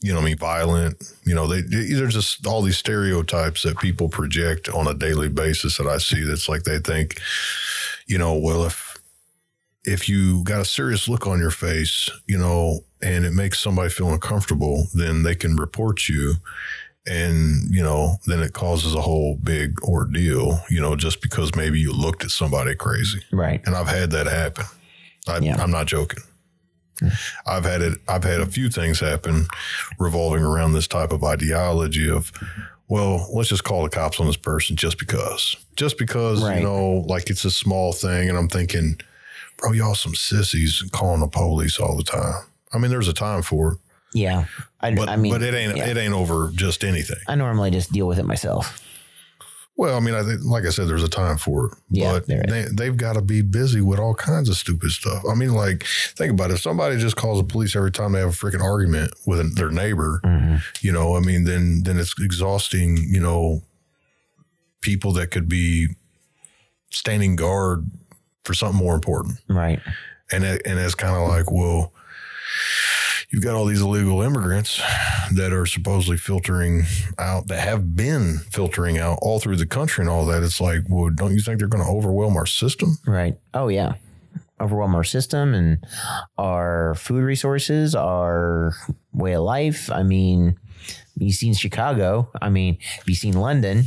[0.00, 1.02] you know, I mean, violent.
[1.24, 5.28] You know, they these are just all these stereotypes that people project on a daily
[5.28, 6.22] basis that I see.
[6.24, 7.20] That's like they think,
[8.06, 8.98] you know, well, if
[9.84, 13.88] if you got a serious look on your face, you know, and it makes somebody
[13.88, 16.34] feel uncomfortable, then they can report you.
[17.06, 21.80] And, you know, then it causes a whole big ordeal, you know, just because maybe
[21.80, 23.20] you looked at somebody crazy.
[23.32, 23.62] Right.
[23.64, 24.66] And I've had that happen.
[25.26, 25.60] I, Yeah.
[25.62, 26.22] I'm not joking.
[27.00, 27.12] Mm.
[27.46, 27.98] I've had it.
[28.06, 29.46] I've had a few things happen
[29.98, 32.30] revolving around this type of ideology of,
[32.88, 36.58] well, let's just call the cops on this person just because, just because Right.
[36.58, 39.00] you know, like it's a small thing, and I'm thinking,
[39.56, 42.42] bro, y'all some sissies calling the police all the time.
[42.72, 43.78] I mean, there's a time for it,
[44.14, 44.44] Yeah.
[44.80, 45.86] I, but I mean, but it ain't yeah.
[45.88, 47.18] it ain't over just anything.
[47.28, 48.82] I normally just deal with it myself.
[49.76, 51.72] Well, I mean, I think, like I said, there's a time for it.
[51.88, 55.22] Yeah, but they, they've got to be busy with all kinds of stupid stuff.
[55.30, 55.84] I mean, like,
[56.16, 56.54] think about it.
[56.54, 59.70] If somebody just calls the police every time they have a freaking argument with their
[59.70, 60.56] neighbor, Mm-hmm.
[60.82, 62.98] you know, I mean, then then it's exhausting.
[62.98, 63.62] You know,
[64.82, 65.88] people that could be
[66.90, 67.86] standing guard
[68.44, 69.80] for something more important, Right.
[70.30, 71.92] and it, and it's kind of like, well.
[73.32, 74.82] You've got all these illegal immigrants
[75.34, 76.82] that are supposedly filtering
[77.16, 80.42] out, that have been filtering out all through the country and all that.
[80.42, 82.98] It's like, well, don't you think they're going to overwhelm our system?
[83.06, 83.36] Right.
[83.54, 83.94] Oh yeah.
[84.60, 85.78] Overwhelm our system and
[86.38, 88.72] our food resources, our
[89.12, 89.90] way of life.
[89.90, 90.58] I mean,
[91.16, 92.28] you've seen Chicago.
[92.42, 93.84] I mean, have you seen London?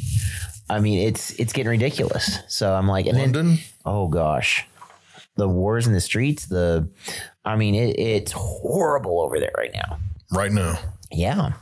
[0.69, 2.39] I mean, it's it's getting ridiculous.
[2.47, 3.57] So I'm like, and then London?
[3.85, 4.65] oh gosh,
[5.35, 6.45] the wars in the streets.
[6.47, 6.89] The,
[7.45, 9.97] I mean, it, it's horrible over there right now.
[10.31, 10.77] right now.
[11.11, 11.53] Yeah.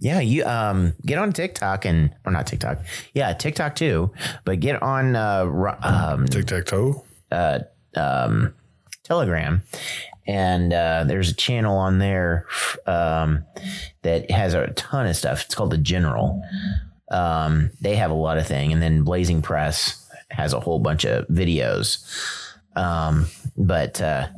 [0.00, 2.78] Yeah, you um get on TikTok and or not TikTok.
[3.14, 4.12] Yeah, TikTok too,
[4.44, 5.44] but get on uh
[5.82, 7.04] um tac toe.
[7.96, 8.54] um,
[9.02, 9.62] Telegram,
[10.26, 12.46] and uh, there's a channel on there
[12.86, 13.44] um,
[14.02, 15.44] that has a ton of stuff.
[15.46, 16.42] It's called the General.
[17.10, 21.04] Um, they have a lot of thing, and then Blazing Press has a whole bunch
[21.06, 22.04] of videos.
[22.78, 23.26] Um,
[23.56, 24.28] but uh,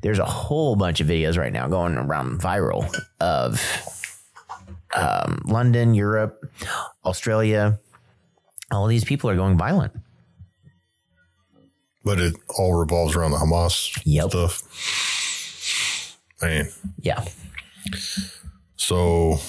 [0.00, 2.88] there's a whole bunch of videos right now going around viral
[3.18, 3.60] of
[4.94, 6.40] um, London, Europe,
[7.04, 7.80] Australia.
[8.70, 9.92] All these people are going violent.
[12.04, 14.30] But it all revolves around the Hamas Yep.
[14.30, 14.62] stuff.
[16.40, 16.70] Man.
[17.00, 17.24] Yeah.
[18.76, 19.40] So,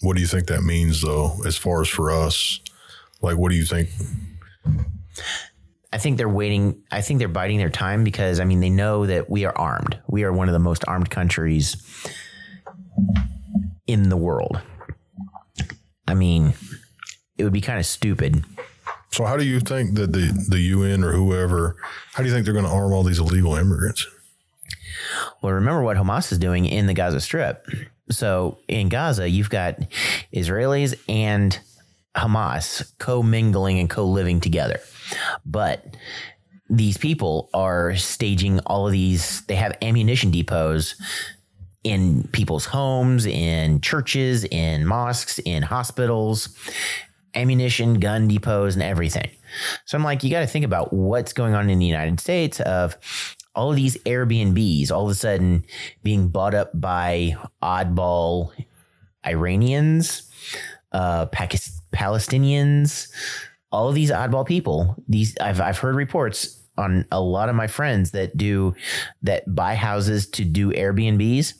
[0.00, 2.60] what do you think that means, though, as far as for us?
[3.20, 3.90] Like, what do you think?
[5.92, 6.82] I think they're waiting.
[6.90, 9.98] I think they're biding their time because I mean they know that we are armed.
[10.08, 11.76] We are one of the most armed countries
[13.86, 14.60] in the world.
[16.08, 16.54] I mean,
[17.36, 18.44] it would be kind of stupid.
[19.12, 21.76] So, how do you think that the, the UN or whoever,
[22.12, 24.06] how do you think they're going to arm all these illegal immigrants?
[25.40, 27.66] Well, remember what Hamas is doing in the Gaza Strip.
[28.10, 29.78] So in Gaza, you've got
[30.34, 31.58] Israelis and
[32.16, 34.80] Hamas co-mingling and co-living together.
[35.44, 35.96] But
[36.68, 40.94] these people are staging all of these, they have ammunition depots
[41.84, 46.48] in people's homes, in churches, in mosques, in hospitals,
[47.34, 49.30] ammunition, gun depots, and everything.
[49.84, 52.58] So I'm like, you got to think about what's going on in the United States
[52.60, 52.96] of
[53.54, 55.64] all of these Airbnbs all of a sudden
[56.02, 58.52] being bought up by oddball
[59.24, 60.30] Iranians,
[60.92, 63.08] uh, Palestinians,
[63.72, 64.96] all of these oddball people.
[65.08, 68.74] These I've I've heard reports on a lot of my friends that do
[69.22, 71.54] that buy houses to do Airbnbs.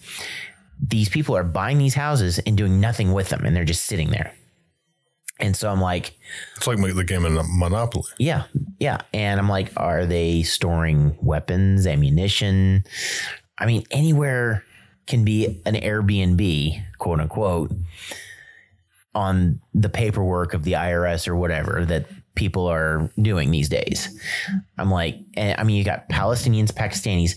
[0.79, 4.11] These people are buying these houses and doing nothing with them, and they're just sitting
[4.11, 4.35] there.
[5.41, 6.17] And so I'm like,
[6.57, 8.05] It's like the game of Monopoly.
[8.19, 8.45] yeah,
[8.79, 8.99] yeah.
[9.13, 12.85] And I'm like, are they storing weapons, ammunition?
[13.59, 14.65] I mean, anywhere
[15.07, 17.71] can be an Airbnb, quote unquote,
[19.17, 24.09] on the paperwork of the IRS or whatever that people are doing these days.
[24.77, 27.35] I'm like, eh, I mean, you got Palestinians, Pakistanis.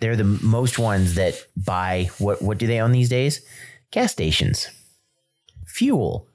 [0.00, 2.42] They're the most ones that buy what?
[2.42, 3.44] What do they own these days?
[3.90, 4.68] Gas stations,
[5.66, 6.28] fuel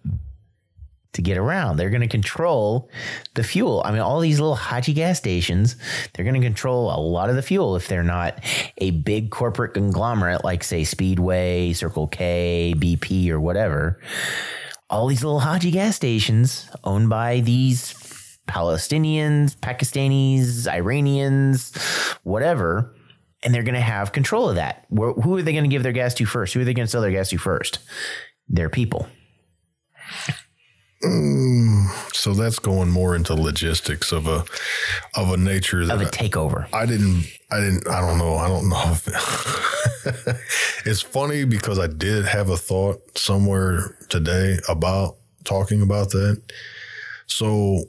[1.13, 1.77] to get around.
[1.77, 2.89] They're going to control
[3.33, 3.81] the fuel.
[3.85, 5.75] I mean, all these little Haji gas stations,
[6.13, 8.39] they're going to control a lot of the fuel if they're not
[8.77, 13.99] a big corporate conglomerate like, say, Speedway, Circle K, BP, or whatever.
[14.89, 21.75] All these little Haji gas stations owned by these Palestinians, Pakistanis, Iranians,
[22.23, 22.95] whatever.
[23.43, 24.85] And they're going to have control of that.
[24.89, 26.53] Who are they going to give their gas to first?
[26.53, 27.79] Who are they going to sell their gas to first?
[28.47, 29.07] Their people.
[31.03, 34.43] Mm, so that's going more into logistics of a
[35.15, 36.67] of a nature that of a I- takeover.
[36.73, 38.35] I didn't, I didn't, I don't know.
[38.35, 38.81] I don't know.
[38.87, 39.07] If
[40.87, 46.41] it's funny because I did have a thought somewhere today about talking about that.
[47.27, 47.83] So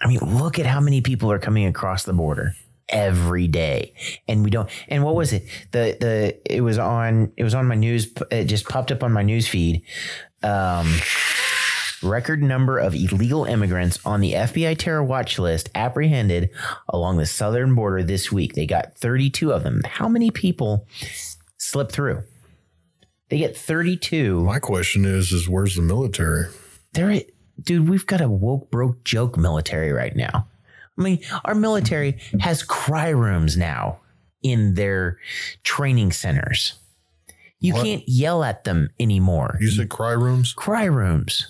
[0.00, 2.54] I mean, look at how many people are coming across the border
[2.88, 3.94] every day,
[4.28, 4.68] and we don't.
[4.88, 5.44] And what was it?
[5.72, 8.12] The the it was on it was on my news.
[8.30, 9.82] It just popped up on my news feed.
[10.44, 11.00] Um,
[12.02, 16.50] record number of illegal immigrants on the FBI terror watch list apprehended
[16.88, 18.54] along the southern border this week.
[18.54, 19.80] They got 32 of them.
[19.84, 20.86] How many people
[21.56, 22.22] slip through?
[23.30, 24.44] They get 32.
[24.44, 26.46] My question is, is where's the military?
[26.92, 27.22] There,
[27.60, 30.46] dude, we've got a woke broke joke military right now.
[30.96, 34.00] I mean, our military has cry rooms now
[34.42, 35.18] in their
[35.64, 36.74] training centers.
[37.64, 37.84] You What?
[37.84, 39.56] can't yell at them anymore.
[39.60, 41.48] You said cry rooms, Cry rooms.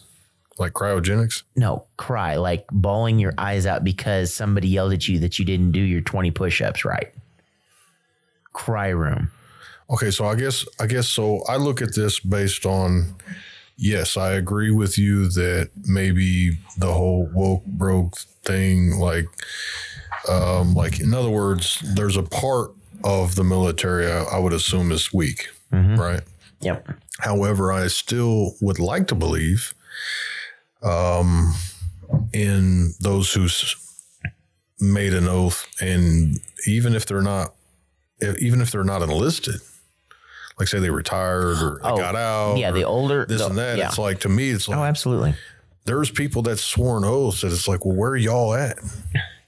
[0.59, 1.43] like cryogenics.
[1.57, 5.73] No, cry, like bawling your eyes out because somebody yelled at you that you didn't
[5.73, 7.13] do your 20 push ups right.
[8.53, 9.31] Cry room.
[9.91, 11.43] Okay, so I guess I guess so.
[11.49, 13.15] I look at this based on.
[13.77, 19.27] Yes, I agree with you that maybe the whole woke broke thing, like,
[20.29, 22.71] um, like in other words, there's a part
[23.03, 25.49] of the military I, I would assume is weak,
[25.97, 26.23] right?
[26.61, 26.89] Yep.
[27.21, 29.75] However, I still would like to believe
[30.83, 31.53] um,
[32.33, 33.49] in those who
[34.81, 37.55] made an oath, and even if they're not,
[38.39, 39.61] even if they're not enlisted,
[40.59, 43.27] like say they retired or they Oh, got out, Yeah, the older.
[43.27, 43.79] this the- and that.
[43.79, 43.89] Yeah.
[43.89, 45.35] It's like to me, it's like Oh, absolutely.
[45.85, 48.79] there's people that swore an oath that it's like, well, where are y'all at?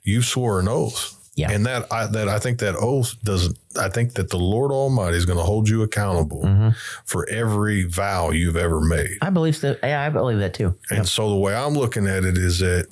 [0.03, 1.16] You swore an oath.
[1.37, 1.51] Yeah.
[1.53, 5.17] And that I that I think that oath doesn't I think that the Lord Almighty
[5.19, 6.71] is going to hold you accountable Mm-hmm.
[7.05, 9.19] for every vow you've ever made.
[9.21, 9.77] I believe so.
[9.83, 10.75] Yeah, I believe that too.
[10.91, 12.87] And so the way I'm looking at it is that,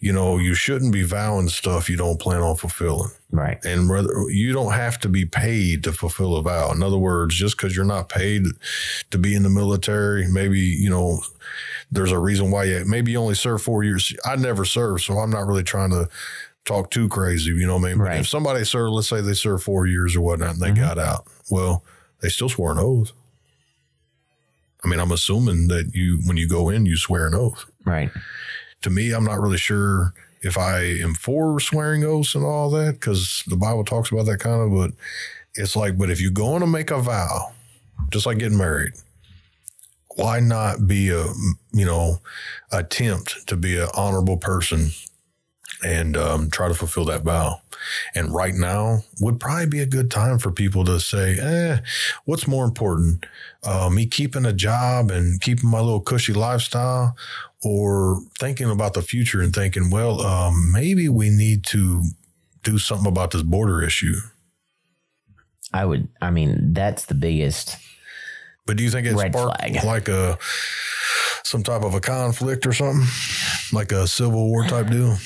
[0.00, 3.10] you know, you shouldn't be vowing stuff you don't plan on fulfilling.
[3.30, 3.62] Right.
[3.64, 6.72] And whether you don't have to be paid to fulfill a vow.
[6.72, 8.44] In other words, just because you're not paid
[9.10, 11.20] to be in the military, maybe, you know,
[11.90, 14.14] there's a reason why you maybe you only serve four years.
[14.24, 16.08] I never served, so I'm not really trying to
[16.64, 17.50] talk too crazy.
[17.50, 17.98] You know what I mean?
[17.98, 18.20] But Right.
[18.20, 20.82] If somebody served, let's say they served four years or whatnot and they mm-hmm.
[20.82, 21.84] got out, well,
[22.20, 23.12] they still swore an oath.
[24.84, 28.10] I mean, I'm assuming that you, when you go in, you swear an oath Right.
[28.82, 30.12] to me, I'm not really sure
[30.42, 34.40] if I am for swearing oaths and all that because the Bible talks about that
[34.40, 34.70] kind of.
[34.70, 34.92] But
[35.54, 37.52] it's like, but if you're going to make a vow,
[38.10, 38.92] just like getting married,
[40.16, 41.24] why not be a
[41.72, 42.20] you know
[42.70, 44.90] attempt to be an honorable person
[45.82, 47.60] and um, try to fulfill that vow?
[48.14, 51.78] And right now would probably be a good time for people to say, eh,
[52.24, 53.26] what's more important?
[53.62, 57.16] Uh, me keeping a job and keeping my little cushy lifestyle
[57.62, 62.02] or thinking about the future and thinking, well, um, maybe we need to
[62.62, 64.14] do something about this border issue.
[65.72, 66.08] I would.
[66.20, 67.76] I mean, that's the biggest.
[68.66, 69.84] But do you think it sparked flag.
[69.84, 70.38] like a
[71.42, 73.06] some type of a conflict or something,
[73.72, 75.16] like a civil war type deal?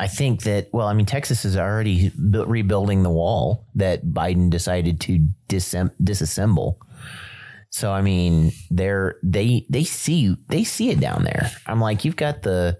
[0.00, 0.68] I think that.
[0.72, 6.76] Well, I mean, Texas is already bu- rebuilding the wall that Biden decided to disassemble.
[7.68, 11.50] So I mean, they're they they see they see it down there.
[11.66, 12.78] I'm like, you've got the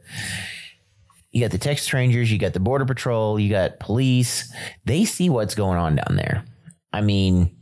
[1.30, 4.50] you got the Texas Rangers, you got the Border Patrol, you got police.
[4.86, 6.46] They see what's going on down there.
[6.90, 7.54] I mean,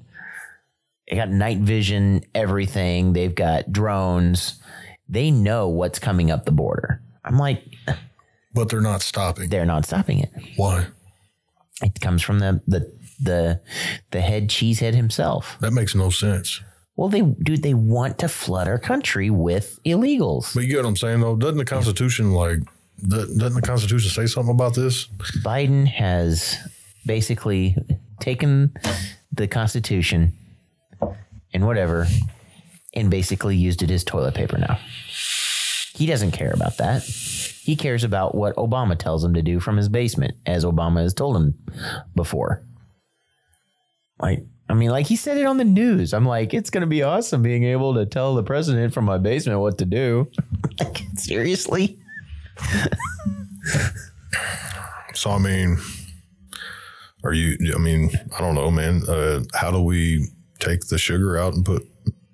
[1.10, 3.12] they got night vision, everything.
[3.12, 4.62] They've got drones.
[5.08, 7.02] They know what's coming up the border.
[7.24, 7.64] I'm like,
[8.54, 9.50] But they're not stopping.
[9.50, 10.32] they're not stopping it.
[10.56, 10.86] Why?
[11.82, 13.60] It comes from the the the
[14.10, 15.56] the head cheesehead himself.
[15.60, 16.60] That makes no sense.
[16.96, 20.54] Well, they dude, they want to flood our country with illegals.
[20.54, 21.36] But you get what I'm saying, though.
[21.36, 22.58] Doesn't the Constitution like?
[23.06, 25.06] Doesn't doesn't the Constitution say something about this?
[25.44, 26.56] Biden has
[27.06, 27.76] basically
[28.20, 28.74] taken
[29.32, 30.32] the Constitution
[31.54, 32.08] and whatever
[32.94, 34.78] and basically used it as toilet paper now.
[35.94, 37.02] He doesn't care about that.
[37.68, 41.12] He cares about what Obama tells him to do from his basement, as Obama has
[41.12, 41.54] told him
[42.14, 42.62] before.
[44.18, 46.14] Like, I mean, like he said it on the news.
[46.14, 49.18] I'm like, it's going to be awesome being able to tell the president from my
[49.18, 50.30] basement what to do.
[50.80, 51.98] like, seriously?
[55.12, 55.76] So I mean,
[57.22, 57.74] are you?
[57.74, 59.02] I mean, I don't know, man.
[59.06, 60.26] Uh, how do we
[60.58, 61.86] take the sugar out and put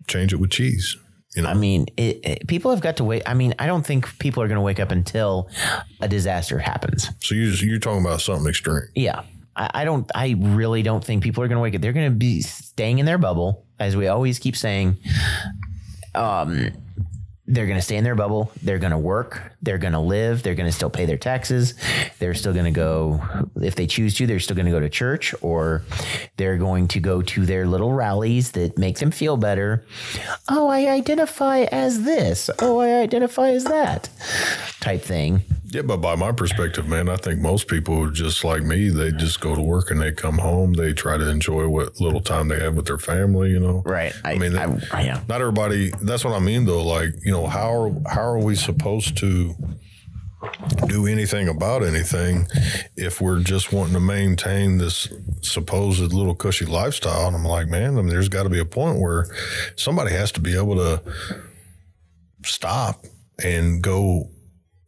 [0.07, 0.97] change it with cheese?
[1.35, 3.23] You know, I mean, it, it- people have got to wait.
[3.27, 5.49] I mean, I don't think people are going to wake up until
[6.01, 7.11] a disaster happens.
[7.21, 8.83] so you you're talking about something extreme.
[8.95, 9.23] Yeah.
[9.57, 11.81] I, I don't, I really don't think people are going to wake up.
[11.81, 14.97] They're going to be staying in their bubble, as we always keep saying.
[16.15, 16.71] Um,
[17.47, 18.51] they're going to stay in their bubble.
[18.63, 19.53] They're going to work.
[19.61, 20.43] They're going to live.
[20.43, 21.75] They're going to still pay their taxes.
[22.19, 23.23] They're still going to go,
[23.61, 25.83] if they choose to, they're still going to go to church or
[26.37, 29.85] they're going to go to their little rallies that make them feel better.
[30.49, 32.49] Oh, I identify as this.
[32.61, 34.09] Oh, I identify as that
[34.81, 35.43] type thing.
[35.75, 39.41] Yeah, but by my perspective, man, I think most people just like me, they just
[39.41, 40.75] go to work and they come home.
[40.75, 43.83] They try to enjoy what little time they have with their family, you know.
[43.85, 44.13] Right.
[44.23, 45.21] I, I mean, I, I, yeah.
[45.29, 45.91] not everybody.
[46.01, 46.85] That's what I mean, though.
[46.85, 49.57] Like, you know, how are how are we supposed to
[50.87, 52.47] do anything about anything
[52.97, 55.09] if we're just wanting to maintain this
[55.41, 57.27] supposed little cushy lifestyle?
[57.27, 59.27] And I'm like, man, I mean, there's got to be a point where
[59.75, 61.03] somebody has to be able to
[62.45, 63.05] stop
[63.43, 64.31] and go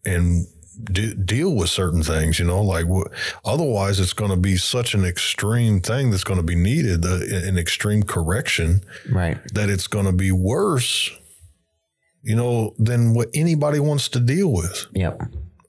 [0.05, 0.47] and
[0.85, 3.09] de- deal with certain things, you know, like what,
[3.45, 7.21] otherwise it's going to be such an extreme thing that's going to be needed, uh,
[7.47, 9.39] an extreme correction Right.
[9.55, 11.11] that it's going to be worse,
[12.23, 14.87] you know, than what anybody wants to deal with.
[14.93, 15.21] Yep.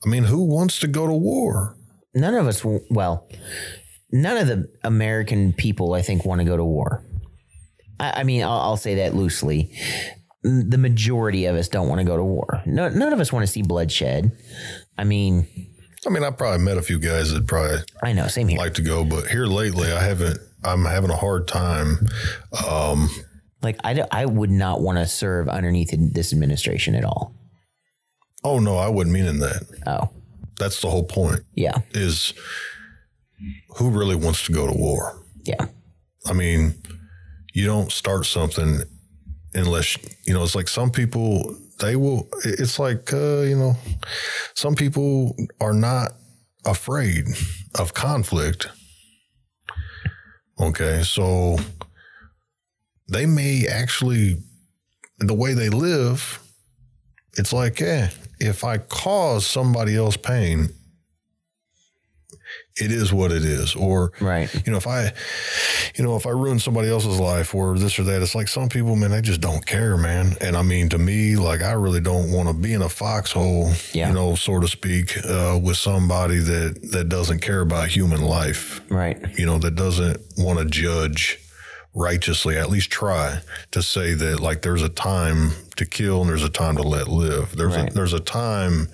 [0.05, 1.75] I mean, who wants to go to war?
[2.13, 3.27] None of us, well,
[4.11, 7.03] none of the American people, I think, want to go to war.
[7.99, 9.71] I, I mean, I'll, I'll say that loosely.
[10.43, 12.61] The majority of us don't want to go to war.
[12.65, 14.31] No, none of us want to see bloodshed.
[14.97, 15.47] I mean,
[16.05, 18.57] I mean, I probably met a few guys that probably I know, same here.
[18.59, 20.39] like to go, but here lately, I haven't.
[20.63, 22.07] I'm having a hard time.
[22.67, 23.09] Um,
[23.61, 27.33] Like, I, I would not want to serve underneath this administration at all.
[28.43, 29.63] oh no, I wouldn't mean in that.
[29.87, 30.09] Oh,
[30.59, 31.41] That's the whole point.
[31.55, 32.33] yeah, Is
[33.77, 35.21] who really wants to go to war?
[35.43, 35.65] yeah,
[36.25, 36.75] I mean,
[37.53, 38.81] you don't start something
[39.57, 40.43] unless you know.
[40.43, 42.29] It's like some people they will.
[42.43, 43.75] It's like uh, you know,
[44.53, 46.13] some people are not
[46.65, 47.25] afraid
[47.75, 48.67] of conflict.
[50.59, 51.57] Okay, so
[53.09, 54.37] they may actually
[55.19, 56.39] the way they live.
[57.37, 60.69] It's like, eh, if I cause somebody else pain,
[62.79, 63.75] it is what it is.
[63.75, 64.53] Or right.
[64.65, 65.11] you know, if I,
[65.95, 68.69] you know, if I ruin somebody else's life or this or that, it's like some
[68.69, 70.35] people, man, they just don't care, man.
[70.41, 73.71] And I mean, to me, like I really don't want to be in a foxhole,
[73.93, 74.09] Yeah.
[74.09, 78.81] you know, so to speak, uh, with somebody that that doesn't care about human life,
[78.89, 79.17] Right.
[79.37, 81.39] you know, that doesn't want to judge
[81.97, 82.57] righteously.
[82.57, 83.39] At least try
[83.71, 87.07] to say that like there's a time to kill and there's a time to let
[87.07, 87.55] live.
[87.55, 87.89] There's Right.
[87.89, 88.87] a there's a time,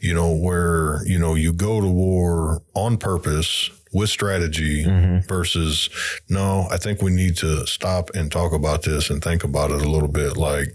[0.00, 5.26] you know, where you know you go to war on purpose with strategy mm-hmm.
[5.28, 5.88] versus
[6.28, 6.66] no.
[6.70, 9.88] I think we need to stop and talk about this and think about it a
[9.88, 10.36] little bit.
[10.36, 10.68] Like,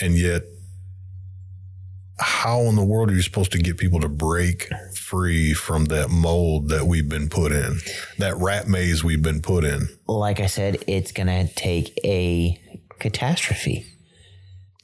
[0.00, 0.42] and yet.
[2.18, 4.70] How in the world are you supposed to get people to break
[5.06, 7.78] free from that mold that we've been put in,
[8.18, 9.88] that rat maze we've been put in?
[10.08, 12.60] like I said, it's going to take a
[12.98, 13.86] catastrophe.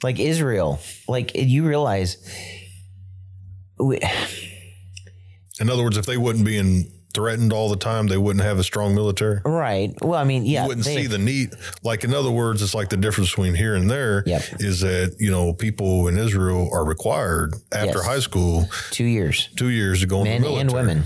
[0.01, 2.17] Like Israel, like you realize,
[3.77, 3.99] we,
[5.59, 8.63] In other words, if they wouldn't being threatened all the time, they wouldn't have a
[8.63, 9.39] strong military.
[9.45, 9.93] right?
[10.01, 11.51] Well, I mean, yeah, You wouldn't they- see the need.
[11.83, 14.89] Like in other words, it's like the difference between here and there is Yep.
[14.91, 18.05] that you know people in Israel are required after Yes.
[18.05, 20.61] high school two years, two years to go in the military.
[20.61, 21.03] and women.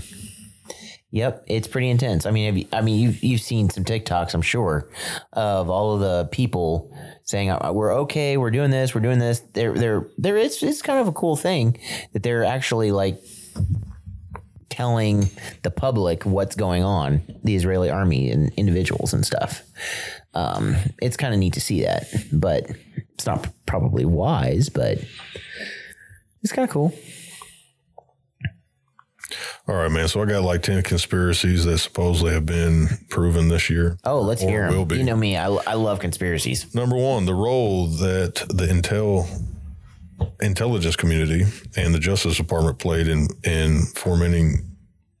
[1.10, 2.26] Yep, it's pretty intense.
[2.26, 4.90] I mean, have you, I mean, you've you've seen some TikToks, I'm sure,
[5.32, 6.94] of all of the people
[7.24, 9.40] saying "Uh, we're okay, we're doing this, we're doing this.
[9.54, 10.36] They're they're there.
[10.36, 11.78] It's it's kind of a cool thing
[12.12, 13.22] that they're actually like
[14.78, 15.28] telling
[15.64, 19.64] the public what's going on, the Israeli army and individuals and stuff.
[20.34, 22.70] Um, it's kind of neat to see that, but
[23.14, 24.98] it's not probably wise, but
[26.44, 26.94] it's kind of cool.
[29.66, 30.06] All right, man.
[30.06, 33.98] So I got like ten conspiracies that supposedly have been proven this year.
[34.04, 34.76] Oh, let's hear 'em.
[34.76, 34.98] will be.
[34.98, 36.72] You know me, I, I love conspiracies.
[36.72, 39.26] Number one, the role that the intel
[40.40, 41.44] intelligence community
[41.76, 44.68] and the Justice Department played in in fomenting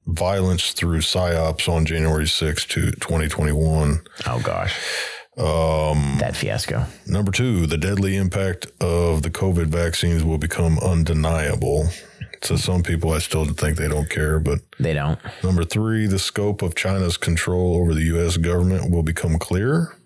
[0.08, 4.00] violence through psyops on January 6th, to 2021.
[4.26, 4.74] Oh gosh.
[5.36, 6.84] Um, that fiasco.
[7.06, 11.88] Number two, the deadly impact of the COVID vaccines will become undeniable.
[12.42, 14.40] So some people, I still think they don't care.
[14.40, 15.18] But They don't.
[15.44, 18.36] number three, the scope of China's control over the U.S.
[18.36, 19.96] government will become clear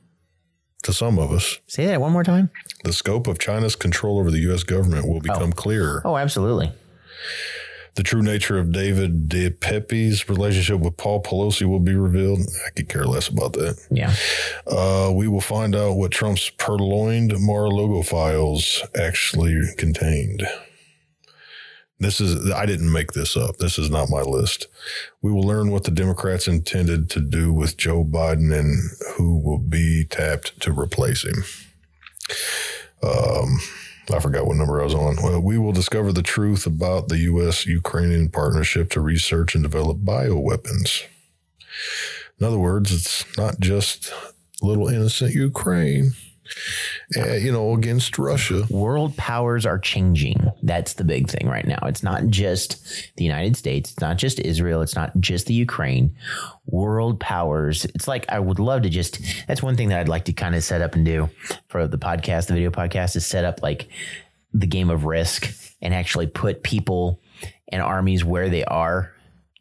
[0.83, 1.59] to some of us.
[1.67, 2.51] Say that one more time.
[2.85, 4.65] The scope of China's control over the U.S.
[4.65, 6.03] government will become clearer.
[6.05, 6.73] Oh, absolutely.
[7.95, 12.41] The true nature of David DePape's relationship with Paul Pelosi will be revealed.
[12.67, 13.79] I could care less about that.
[13.91, 14.15] Yeah.
[14.67, 20.43] Uh, we will find out what Trump's purloined Mar-a-Lago files actually contained.
[22.01, 23.59] This is, I didn't make this up.
[23.59, 24.69] This is not my list.
[25.21, 29.59] We will learn what the Democrats intended to do with Joe Biden and who will
[29.59, 31.45] be tapped to replace him.
[33.03, 33.61] Um,
[34.11, 35.17] I forgot what number I was on.
[35.23, 37.67] Well, we will discover the truth about the U.S.
[37.67, 41.03] Ukrainian partnership to research and develop bioweapons.
[42.41, 44.13] In other words, it's not just
[44.61, 46.13] little innocent Ukraine.
[47.17, 48.65] Uh, you know, against Russia.
[48.71, 50.51] World powers are changing.
[50.63, 51.79] That's the big thing right now.
[51.85, 53.93] It's not just the United States.
[53.93, 54.83] It's not just Israel.
[54.83, 56.17] It's not just the Ukraine.
[56.67, 57.85] World powers.
[57.85, 59.21] It's like I would love to just.
[59.47, 61.29] That's one thing that I'd like to kind of set up and do
[61.69, 63.89] for the podcast, the video podcast, is set up like
[64.55, 65.51] the game of risk
[65.81, 67.21] and actually put people
[67.69, 69.13] and armies where they are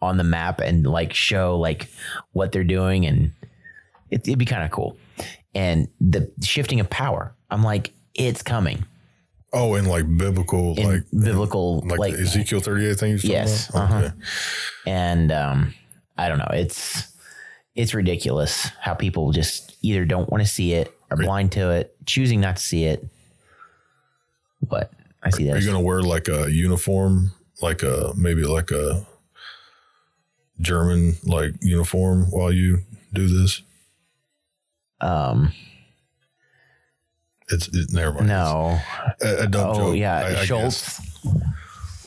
[0.01, 1.87] on the map and like show like
[2.33, 3.31] what they're doing and
[4.09, 4.97] it, it'd be kind of cool
[5.53, 7.33] and the shifting of power.
[7.49, 8.85] I'm like it's coming.
[9.53, 13.11] Oh, and like biblical, in like biblical like, like, Ezekiel thirty eight thing.
[13.11, 14.11] You yes uh-huh.
[14.85, 15.73] And um
[16.17, 16.49] i don't know.
[16.51, 17.11] It's
[17.75, 21.95] it's ridiculous how people just either don't want to see it or blind to it
[22.05, 23.05] choosing not to see it.
[24.61, 24.91] But
[25.23, 29.05] i see that Are you gonna wear like a uniform, like a maybe like a
[30.61, 32.83] German like uniform while you
[33.13, 33.61] do this?
[35.01, 35.51] Um
[37.49, 38.27] It's it, never mind.
[38.27, 38.79] no
[39.21, 39.95] a, a dumb oh joke.
[39.97, 40.99] yeah I- schultz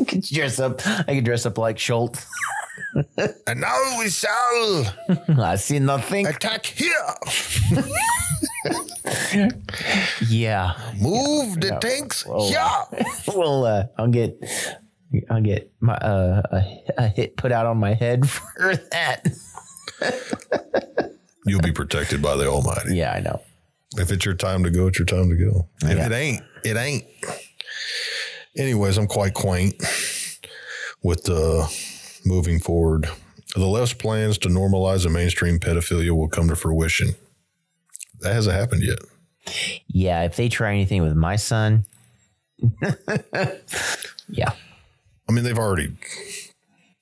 [0.01, 2.27] I could dress up i could dress up like schultz
[3.47, 4.87] And now we shall
[5.39, 6.91] i see nothing attack here.
[10.29, 12.49] yeah Move the tanks Whoa.
[12.49, 13.05] here.
[13.35, 14.37] well, uh, I'll get
[15.31, 19.23] I'll get my uh, a, a hit put out on my head for that.
[21.47, 22.97] You'll be protected by the Almighty.
[22.97, 23.41] Yeah, I know.
[23.97, 25.69] If it's your time to go, it's your time to go.
[25.83, 26.07] If Yeah.
[26.07, 27.05] it ain't, it ain't.
[28.57, 29.75] Anyways, I'm quite quaint
[31.03, 31.66] with uh,
[32.25, 33.09] moving forward.
[33.55, 37.15] The left's plans to normalize a mainstream pedophilia will come to fruition.
[38.21, 38.99] That hasn't happened yet.
[39.89, 41.85] Yeah, if they try anything with my son,
[44.29, 44.53] yeah,
[45.29, 45.93] I mean, they've already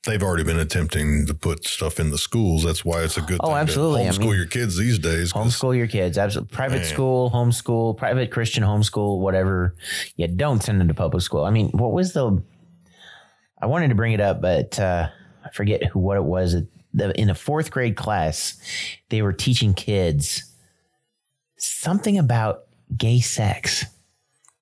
[0.05, 2.65] they've already been attempting to put stuff in the schools.
[2.65, 4.03] That's why it's a good Oh, thing absolutely.
[4.03, 5.33] I to homeschool mean- your kids these days.
[5.33, 6.19] homeschool your kids.
[6.19, 6.85] Absolutely, private Man.
[6.87, 9.75] school, homeschool, private Christian homeschool, whatever.
[10.17, 11.45] Yeah, don't send them to public school.
[11.45, 12.43] I mean, what was the?
[13.61, 15.09] I wanted to bring it up, but uh,
[15.45, 16.57] I forget who what it was.
[17.15, 18.59] In a fourth grade class,
[19.09, 20.45] they were teaching kids
[21.57, 22.65] something about
[22.97, 23.87] gay sex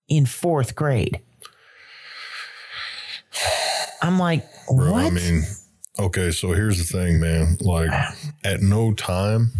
[0.06, 1.20] in fourth grade.
[4.02, 5.04] I'm like, Bro, what?
[5.04, 5.42] I mean,
[5.98, 7.58] okay, so here's the thing, man.
[7.60, 7.90] Like,
[8.44, 9.52] at no time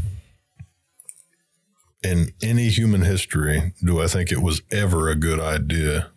[2.02, 6.10] in any human history do I think it was ever a good idea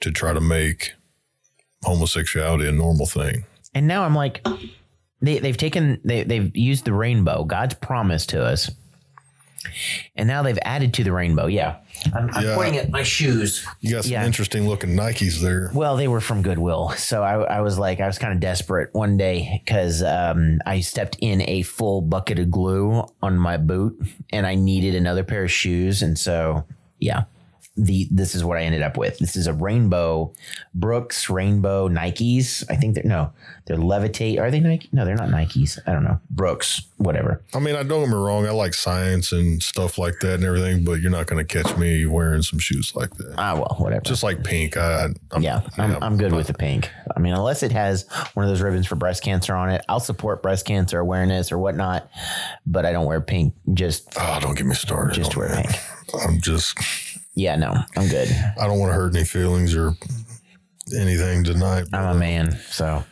[0.00, 0.92] to try to make
[1.84, 3.44] homosexuality a normal thing.
[3.74, 4.46] And now I'm like,
[5.20, 8.70] they, they've taken, they, they've used the rainbow, God's promise to us.
[10.16, 11.46] And now they've added to the rainbow.
[11.46, 11.76] Yeah.
[12.14, 12.54] I'm, I'm Yeah.
[12.54, 13.66] pointing at my shoes.
[13.80, 14.26] You got some Yeah.
[14.26, 15.70] interesting looking Nikes there.
[15.74, 16.90] Well, they were from Goodwill.
[16.96, 20.80] So I, I was like, I was kind of desperate one day because um, I
[20.80, 23.96] stepped in a full bucket of glue on my boot
[24.30, 26.02] and I needed another pair of shoes.
[26.02, 26.64] And so,
[26.98, 27.24] yeah,
[27.76, 29.18] the this is what I ended up with.
[29.18, 30.32] This is a rainbow
[30.74, 32.64] Brooks rainbow Nikes.
[32.70, 33.32] I think they're no,
[33.66, 34.38] they're Levitate.
[34.40, 34.88] Are they Nike?
[34.92, 35.78] No, they're not Nikes.
[35.86, 36.20] I don't know.
[36.30, 37.42] Brooks, whatever.
[37.52, 38.46] I mean, I don't get me wrong.
[38.46, 41.76] I like science and stuff like that and everything, but you're not going to catch
[41.76, 43.34] me wearing some shoes like that.
[43.38, 44.02] Ah, well, whatever.
[44.02, 44.76] Just like pink.
[44.76, 46.88] I, I'm, yeah, I'm, I'm good with the pink.
[47.16, 49.98] I mean, unless it has one of those ribbons for breast cancer on it, I'll
[50.00, 52.08] support breast cancer awareness or whatnot.
[52.66, 53.54] But I don't wear pink.
[53.72, 55.14] Just, Oh, don't get me started.
[55.14, 55.66] just wear that.
[55.66, 56.24] pink.
[56.24, 56.78] I'm just,
[57.34, 58.28] Yeah, no, I'm good.
[58.58, 59.92] I don't want to hurt any feelings or
[60.96, 61.86] anything tonight.
[61.92, 63.04] I'm a man, so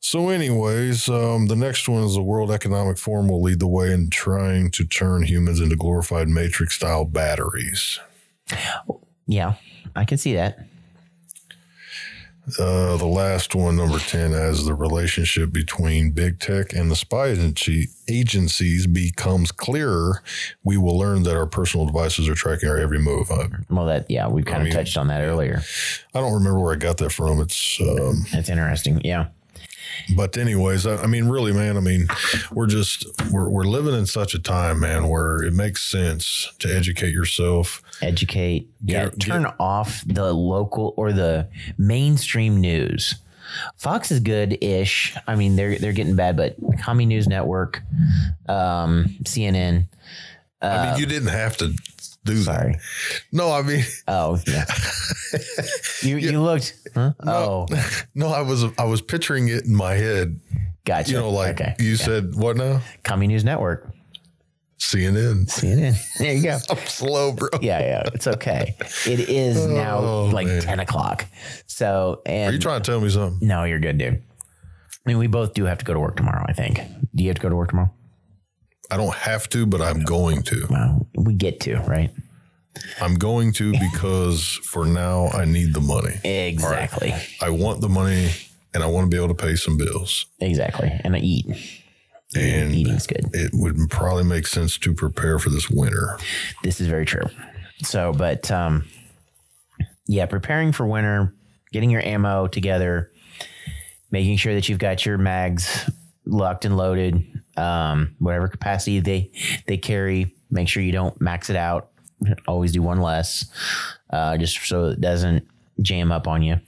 [0.00, 3.92] So, anyways, um, the next one is the World Economic Forum will lead the way
[3.92, 7.98] in trying to turn humans into glorified matrix style batteries.
[9.26, 9.54] yeah,
[9.96, 10.58] I can see that.
[12.58, 17.28] Uh, the last one, number 10, as the relationship between big tech and the spy
[17.28, 20.22] agency, agencies becomes clearer,
[20.62, 23.30] we will learn that our personal devices are tracking our every move.
[23.30, 25.62] I, Well, that yeah, we kind of mean, touched on that earlier.
[26.14, 27.40] I don't remember where I got that from.
[27.40, 29.00] It's, um, It's interesting.
[29.02, 29.28] Yeah,
[30.16, 32.08] but anyways, I, I mean, really, man, I mean,
[32.52, 36.74] we're just, we're, we're living in such a time, man, where it makes sense to
[36.74, 37.82] educate yourself.
[38.02, 38.68] educate.
[38.84, 41.48] Yeah, Get- turn off the local or the
[41.78, 43.14] mainstream news.
[43.76, 45.14] Fox is good-ish.
[45.28, 47.82] I mean, they're they're getting bad, but Commie News Network,
[48.48, 49.86] um, CNN.
[50.62, 51.74] I mean, you didn't have to
[52.24, 52.44] do that.
[52.44, 52.76] Sorry.
[53.32, 54.64] No, I mean, Oh, yeah.
[56.02, 56.74] you you looked.
[56.94, 57.12] Huh?
[57.26, 57.66] Oh,
[58.14, 60.40] no, I was, I was picturing it in my head.
[60.84, 61.10] gotcha.
[61.12, 61.74] You know, like okay.
[61.78, 62.80] you said, what now?
[63.02, 63.92] Commie News Network,
[64.78, 65.46] CNN.
[65.46, 65.96] CNN.
[66.18, 66.58] There you go.
[66.70, 67.48] I'm slow, bro.
[67.60, 68.74] Yeah, yeah, it's okay.
[69.06, 70.62] It is oh, now Oh, like man.
[70.62, 71.26] ten o'clock.
[71.66, 73.46] So, and Are you trying to tell me something?
[73.46, 74.22] no, you're good, dude.
[75.06, 76.44] I mean, we both do have to go to work tomorrow.
[76.48, 76.80] I think.
[77.14, 77.92] Do you have to go to work tomorrow?
[78.94, 80.68] I don't have to, but I'm going to.
[80.70, 82.12] Well, we get to right.
[83.00, 86.14] I'm going to because for now I need the money.
[86.22, 87.12] Exactly.
[87.40, 88.30] I want the money
[88.72, 90.26] and I want to be able to pay some bills.
[90.38, 90.92] Exactly.
[91.02, 91.44] And I eat.
[92.36, 93.30] And Eating's good.
[93.32, 96.16] it would probably make sense to prepare for this winter.
[96.62, 97.26] This is very true.
[97.82, 98.84] So, but um,
[100.06, 101.34] yeah, preparing for winter,
[101.72, 103.10] getting your ammo together,
[104.12, 105.90] making sure that you've got your mags
[106.24, 107.24] locked and loaded,
[107.56, 109.30] um, whatever capacity they
[109.66, 110.34] they carry.
[110.50, 111.90] Make sure you don't max it out.
[112.46, 113.44] Always do one less,
[114.10, 115.46] uh, just so it doesn't
[115.80, 116.60] jam up on you.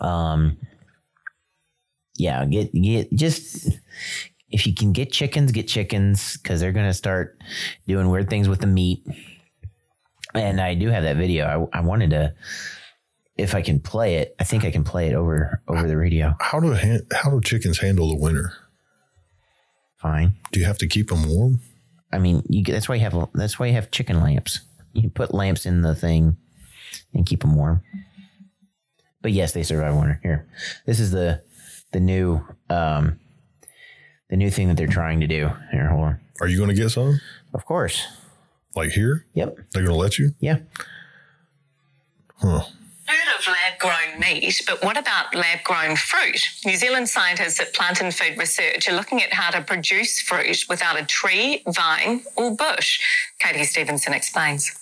[0.00, 0.58] Um,
[2.16, 3.68] yeah, get get just
[4.50, 7.38] if you can get chickens, get chickens because they're gonna start
[7.86, 9.04] doing weird things with the meat.
[10.34, 11.68] And I do have that video.
[11.72, 12.34] I, I wanted to,
[13.36, 16.34] if I can play it, I think I can play it over over the radio.
[16.40, 16.72] How do
[17.12, 18.52] how do chickens handle the winter?
[20.04, 20.36] Fine.
[20.52, 21.60] Do you have to keep them warm?
[22.12, 24.60] I mean, you, that's why you have that's why you have chicken lamps.
[24.92, 26.36] You put lamps in the thing
[27.14, 27.80] and keep them warm.
[29.22, 30.20] But yes, they survive winter.
[30.22, 30.46] Here,
[30.84, 31.40] this is the
[31.92, 33.18] the new um,
[34.28, 35.48] the new thing that they're trying to do.
[35.72, 36.20] Here, hold on.
[36.38, 37.18] Are you going to get some?
[37.54, 38.06] Of course.
[38.76, 39.24] Like here?
[39.32, 39.56] Yep.
[39.72, 40.34] They're going to let you?
[40.38, 40.58] Yeah.
[42.42, 42.64] Huh.
[43.06, 46.40] Heard of lab grown meat, but what about lab grown fruit?
[46.64, 50.64] New Zealand scientists at Plant and Food Research are looking at how to produce fruit
[50.70, 53.00] without a tree, vine, or bush.
[53.38, 54.72] Katie Stevenson explains.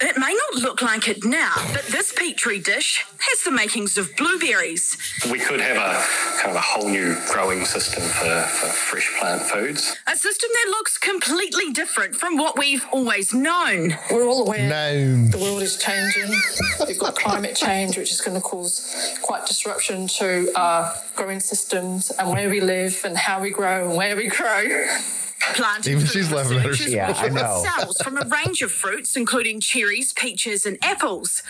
[0.00, 4.14] It may not look like it now, but this petri dish has the makings of
[4.16, 4.96] blueberries.
[5.30, 6.04] We could have a
[6.40, 9.96] kind of a whole new growing system for, for fresh plant foods.
[10.06, 13.96] A system that looks completely different from what we've always known.
[14.12, 15.26] We're all aware No.
[15.30, 16.30] the world is changing.
[16.86, 22.12] We've got climate change, which is going to cause quite disruption to our growing systems
[22.12, 24.86] and where we live and how we grow and where we grow.
[25.40, 26.70] Plant Even and food she's laughing at her.
[26.70, 27.62] researchers Yeah, I know.
[27.64, 31.42] cells from a range of fruits, including cherries, peaches, and apples.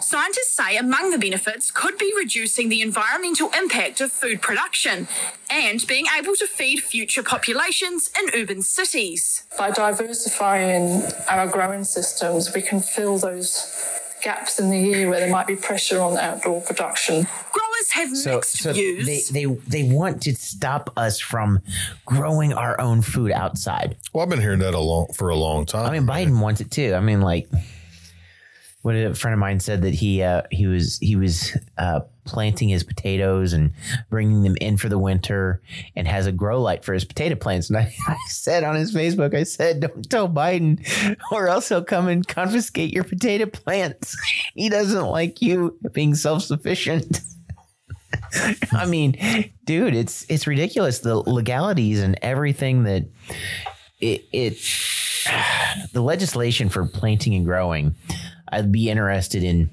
[0.00, 5.06] Scientists say among the benefits could be reducing the environmental impact of food production
[5.50, 9.44] and being able to feed future populations in urban cities.
[9.58, 15.30] By diversifying our growing systems, we can fill those gaps in the year where there
[15.30, 17.26] might be pressure on outdoor production.
[17.52, 19.28] Growers have So, mixed so views.
[19.30, 21.60] they, they they want to stop us from
[22.04, 23.96] growing our own food outside.
[24.12, 25.86] Well, I've been hearing that a long for a long time.
[25.86, 26.94] I mean, Biden wants it too.
[26.94, 27.48] I mean, like,
[28.82, 32.68] what a friend of mine said that he uh, he was he was uh, planting
[32.68, 33.72] his potatoes and
[34.10, 35.62] bringing them in for the winter,
[35.94, 37.70] and has a grow light for his potato plants.
[37.70, 40.84] And I, I said on his Facebook, I said, "Don't tell Biden,
[41.32, 44.16] or else he'll come and confiscate your potato plants.
[44.54, 47.20] he doesn't like you being self sufficient."
[48.72, 49.16] I mean,
[49.64, 53.04] dude, it's it's ridiculous the legalities and everything that
[54.00, 54.58] it it
[55.92, 57.94] the legislation for planting and growing.
[58.48, 59.70] I'd be interested in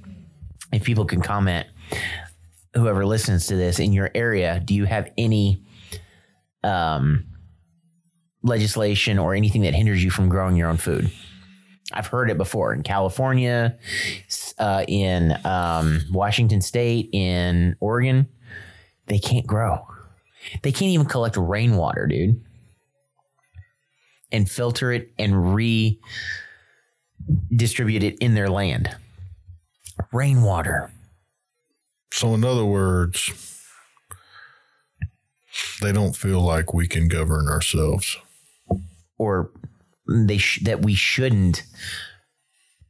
[0.71, 1.67] if people can comment.
[2.75, 5.63] Whoever listens to this in your area, do you have any
[6.63, 7.25] um,
[8.41, 11.11] legislation or anything that hinders you from growing your own food?
[11.91, 13.77] I've heard it before in California,
[14.57, 18.27] uh, in um, Washington State, in Oregon.
[19.07, 19.85] They can't grow.
[20.61, 22.41] They can't even collect rainwater, dude,
[24.31, 28.95] and filter it and redistribute it in their land.
[30.11, 30.91] Rainwater.
[32.15, 33.31] So, in other words,
[35.81, 38.17] they don't feel like we can govern ourselves.
[39.17, 39.49] or
[40.07, 41.63] they sh- that we shouldn't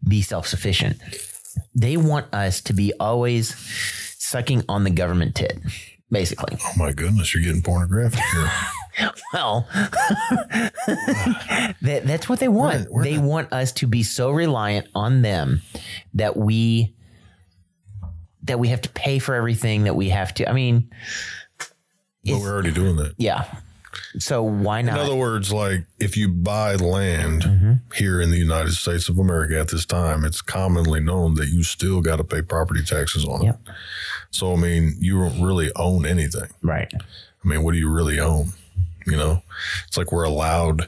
[0.07, 0.97] be self-sufficient.
[1.75, 3.55] They want us to be always
[4.17, 5.59] sucking on the government tit,
[6.09, 6.57] basically.
[6.61, 8.51] Oh my goodness, you're getting pornographic here.
[9.33, 9.67] Well,
[11.81, 12.81] that, that's what they want.
[12.81, 15.63] We're- we're they not- want us to be so reliant on them
[16.13, 16.93] that we
[18.43, 20.49] that we have to pay for everything that we have to.
[20.49, 20.89] I mean,
[21.57, 23.15] but we're already doing that.
[23.17, 23.45] yeah.
[24.17, 24.95] So why not?
[24.95, 27.73] In other words, like if you buy land Mm-hmm.
[27.95, 31.63] here in the United States of America at this time, it's commonly known that you
[31.63, 33.59] still got to pay property taxes on Yep.
[33.67, 33.73] it.
[34.31, 36.49] So, I mean, you don't really own anything.
[36.63, 36.91] right.
[36.95, 38.53] I mean, what do you really own?
[39.05, 39.43] You know,
[39.87, 40.87] it's like we're allowed,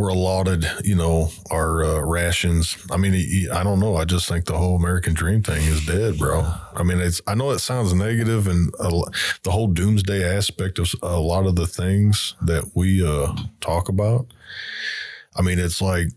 [0.00, 2.74] we're allotted, you know, our uh, rations.
[2.90, 3.14] I mean,
[3.52, 3.96] I don't know.
[3.96, 6.50] I just think the whole American dream thing is dead, bro.
[6.74, 9.10] I mean, it's, I know it sounds negative and lo-
[9.42, 14.26] the whole doomsday aspect of a lot of the things that we uh, talk about.
[15.36, 16.08] I mean, it's like,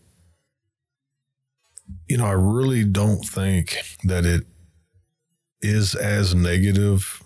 [2.07, 4.43] you know, I really don't think that it
[5.61, 7.21] is as negative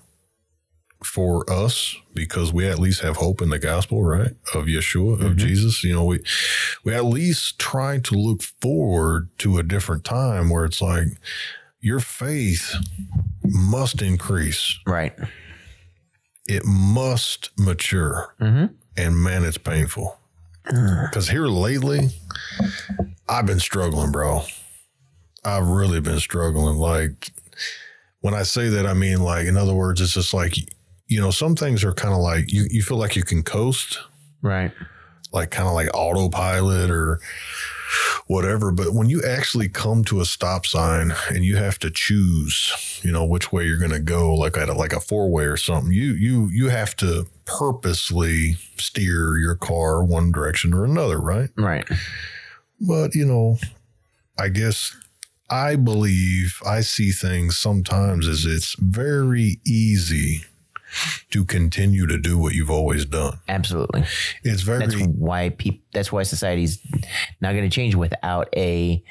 [1.04, 4.32] for us because we at least have hope in the gospel, right?
[4.54, 5.38] Of Yeshua, of mm-hmm.
[5.38, 5.84] Jesus.
[5.84, 6.20] You know, we
[6.84, 11.08] we at least try to look forward to a different time where it's like
[11.80, 12.76] your faith
[13.44, 14.80] must increase.
[14.86, 15.14] Right.
[16.48, 18.36] It must mature.
[18.40, 18.74] Mm-hmm.
[18.96, 20.18] And man, it's painful.
[20.64, 22.10] Because here lately,
[23.30, 24.42] I've been struggling, bro.
[25.46, 26.76] I've really been struggling.
[26.76, 27.32] Like,
[28.20, 30.56] when I say that, I mean, like, in other words, it's just like,
[31.08, 34.00] you know, some things are kind of like you, you feel like you can coast,
[34.42, 34.72] Right.
[35.32, 37.20] like kind of like autopilot or
[38.28, 38.72] whatever.
[38.72, 43.12] But when you actually come to a stop sign and you have to choose, you
[43.12, 45.58] know, which way you're going to go, like at a, like a four way or
[45.58, 51.50] something, you you you have to purposely steer your car one direction or another, right?
[51.56, 51.88] Right.
[52.82, 53.58] But you know,
[54.38, 54.96] I guess
[55.50, 60.44] I believe I see things sometimes as it's very easy
[61.32, 63.40] to continue to do what you've always done.
[63.48, 64.06] Absolutely.
[64.44, 65.82] It's very That's why people.
[65.94, 66.80] That's why society's
[67.42, 69.04] not going to change without a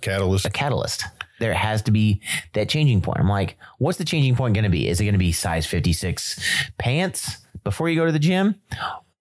[0.00, 0.46] catalyst.
[0.46, 1.04] a catalyst.
[1.38, 2.22] There has to be
[2.54, 3.20] that changing point.
[3.20, 4.88] I'm like, what's the changing point going to be?
[4.88, 8.54] Is it going to be size 56 pants before you go to the gym?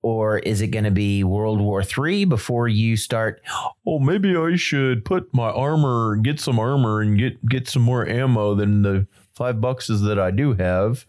[0.02, 3.42] Or is it going to be World War III before you start?
[3.88, 8.08] Oh, maybe I should put my armor, get some armor, and get get some more
[8.08, 11.08] ammo than the five boxes that I do have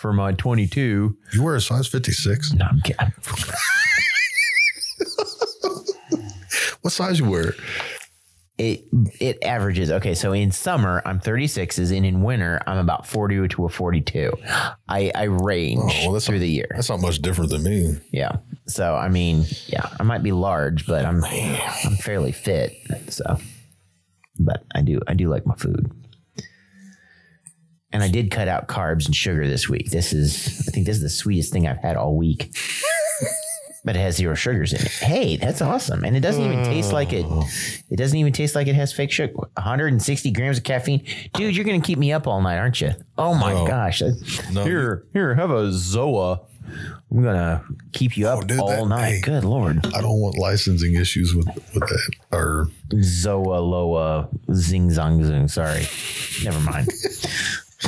[0.00, 1.16] for my 22.
[1.34, 2.54] You wear a size 56?
[2.54, 3.12] No, I'm kidding.
[6.82, 7.54] What size you wear?
[8.58, 8.84] it
[9.20, 13.64] it averages okay so in summer i'm 36s and in winter i'm about 40 to
[13.64, 14.30] a 42
[14.86, 17.62] i i range Oh, well, that's through not- the year That's not much different than
[17.62, 17.96] me.
[18.12, 18.36] yeah
[18.66, 22.74] so i mean yeah i might be large but i'm i'm fairly fit
[23.08, 23.38] so
[24.38, 25.90] but i do i do like my food
[27.92, 30.96] and i did cut out carbs and sugar this week this is i think this
[30.96, 32.54] is the sweetest thing i've had all week
[33.84, 34.92] but it has zero sugars in it.
[34.92, 36.04] Hey, that's awesome.
[36.04, 37.24] And it doesn't even taste like it.
[37.26, 37.48] Oh.
[37.88, 39.32] It doesn't even taste like it has fake sugar.
[39.32, 41.02] 160 grams of caffeine.
[41.32, 42.90] Dude, you're going to keep me up all night, aren't you?
[43.16, 43.66] Oh my No.
[43.66, 44.02] gosh.
[44.52, 46.40] No, here, here, have a Zoa.
[47.10, 47.62] I'm going to
[47.92, 49.12] keep you oh, up Oh, dude, all that- night.
[49.14, 49.20] hey.
[49.22, 49.78] Good Lord.
[49.94, 52.10] I don't want licensing issues with with that.
[52.32, 55.48] Or Zoa, Loa, Zing, Zong, Zing.
[55.48, 55.86] Sorry.
[56.44, 56.88] Never mind.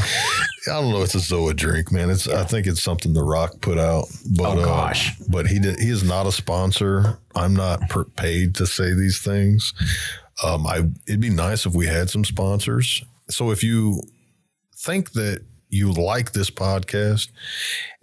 [0.66, 0.98] I don't know.
[1.02, 2.09] If it's a Zoa drink, man.
[2.10, 4.06] It's I think it's something The Rock put out.
[4.36, 5.16] But, Oh, uh, gosh.
[5.28, 7.19] but he did, he is not a sponsor.
[7.35, 9.74] I'm not per, paid to say these things.
[10.44, 13.02] Um, I it'd be nice if we had some sponsors.
[13.28, 14.01] So if you
[14.77, 17.28] think that you like this podcast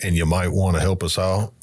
[0.02, 1.54] and you might want to help us out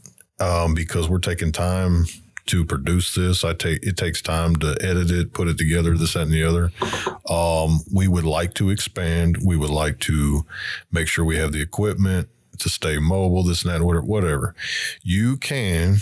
[0.41, 2.07] um, because we're taking time
[2.47, 3.45] to produce this.
[3.45, 6.45] I take it takes time to edit it, put it together, this, that, and the
[6.45, 6.73] other.
[7.29, 9.39] Um, we would like to expand.
[9.45, 10.45] We would like to
[10.93, 12.29] make sure we have the equipment
[12.59, 14.07] to stay mobile, this and that, whatever.
[14.07, 14.55] whatever.
[15.03, 15.99] You can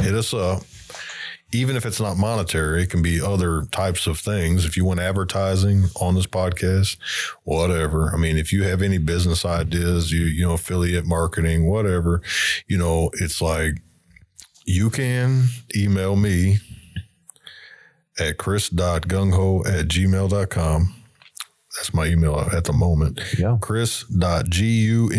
[0.00, 0.62] hit us up.
[1.50, 4.66] Even if it's not monetary, it can be other types of things.
[4.66, 6.98] If you want advertising on this podcast,
[7.44, 8.12] whatever.
[8.12, 12.20] I mean, if you have any business ideas, you you know, affiliate marketing, whatever,
[12.66, 13.80] you know, it's like
[14.68, 16.58] you can email me
[18.18, 20.94] at chris.gungho at gmail.com.
[21.76, 23.20] That's my email at the moment.
[23.38, 23.56] Yeah.
[23.60, 25.10] Chris.gungho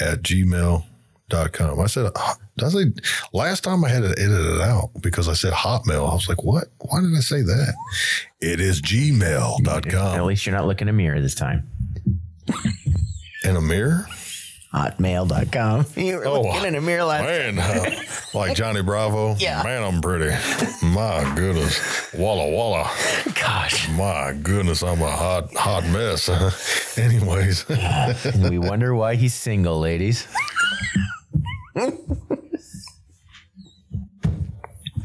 [0.00, 1.80] at gmail.com.
[1.80, 2.34] I said, I
[2.68, 2.86] say,
[3.34, 6.10] last time I had to edit it out because I said Hotmail.
[6.10, 6.68] I was like, what?
[6.78, 7.74] Why did I say that?
[8.40, 10.16] It is gmail.com.
[10.16, 11.68] At least you're not looking in a mirror this time.
[13.44, 14.06] In a mirror?
[14.72, 15.86] Hotmail.com.
[15.96, 18.02] You were Oh, looking in a mirror last Man, uh,
[18.34, 19.34] like Johnny Bravo.
[19.38, 19.62] Yeah.
[19.64, 20.30] Man, I'm pretty.
[20.86, 22.12] My goodness.
[22.14, 22.88] Walla Walla.
[23.34, 23.88] Gosh.
[23.90, 26.28] My goodness, I'm a hot, hot mess.
[26.98, 27.66] Anyways,
[28.48, 30.26] we wonder why he's single, ladies.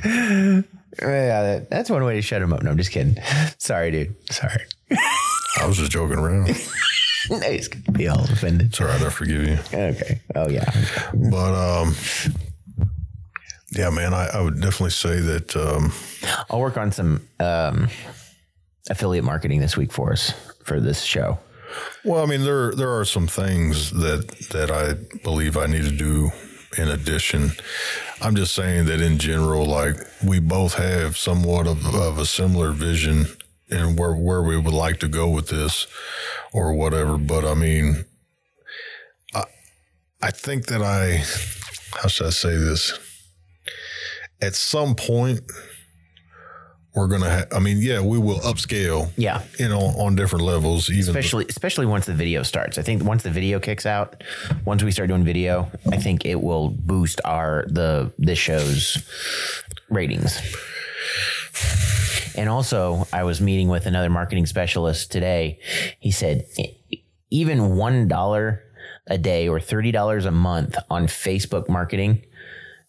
[0.03, 0.61] yeah,
[1.01, 2.63] that- that's one way to shut him up.
[2.63, 3.17] No, I'm just kidding.
[3.57, 4.15] Sorry, dude.
[4.31, 4.61] Sorry.
[5.59, 6.49] I was just joking around.
[7.29, 8.67] No, he's gonna be all offended.
[8.67, 9.01] It's all right.
[9.01, 9.57] I forgive you.
[9.73, 10.21] Okay.
[10.35, 10.69] Oh yeah.
[11.13, 11.95] But, um,
[13.71, 15.91] yeah, man, I, I would definitely say that, um,
[16.49, 17.89] I'll work on some um,
[18.89, 20.31] affiliate marketing this week for us
[20.63, 21.39] for this show.
[22.03, 24.93] well, I mean, there, there are some things that, that I
[25.23, 26.29] believe I need to do
[26.77, 27.51] in addition.
[28.21, 32.71] I'm just saying that in general, like we both have somewhat of, of a similar
[32.71, 33.25] vision
[33.69, 35.87] and where, where we would like to go with this
[36.53, 37.17] or whatever.
[37.17, 38.05] But I mean,
[39.33, 39.43] I,
[40.21, 41.17] I think that I,
[41.99, 42.97] how should I say this?
[44.41, 45.41] At some point,
[46.93, 47.29] we're gonna.
[47.29, 49.11] Ha- I mean, yeah, we will upscale.
[49.17, 49.43] Yeah.
[49.59, 50.89] you know, on different levels.
[50.89, 52.77] Even especially especially once the video starts.
[52.77, 54.23] I think once the video kicks out,
[54.63, 59.03] once we start doing video, I think it will boost our the this show's
[59.89, 60.39] ratings.
[62.37, 65.59] And also, I was meeting with another marketing specialist today.
[65.99, 66.45] He said
[67.29, 68.63] even one dollar
[69.07, 72.23] a day or thirty dollars a month on Facebook marketing,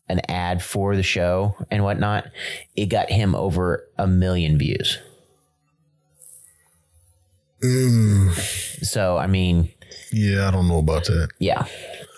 [0.09, 2.27] an ad for the show and whatnot,
[2.75, 4.99] it got him over a million views.
[8.83, 9.71] So I mean,
[10.13, 11.29] yeah, I don't know about that.
[11.39, 11.67] yeah,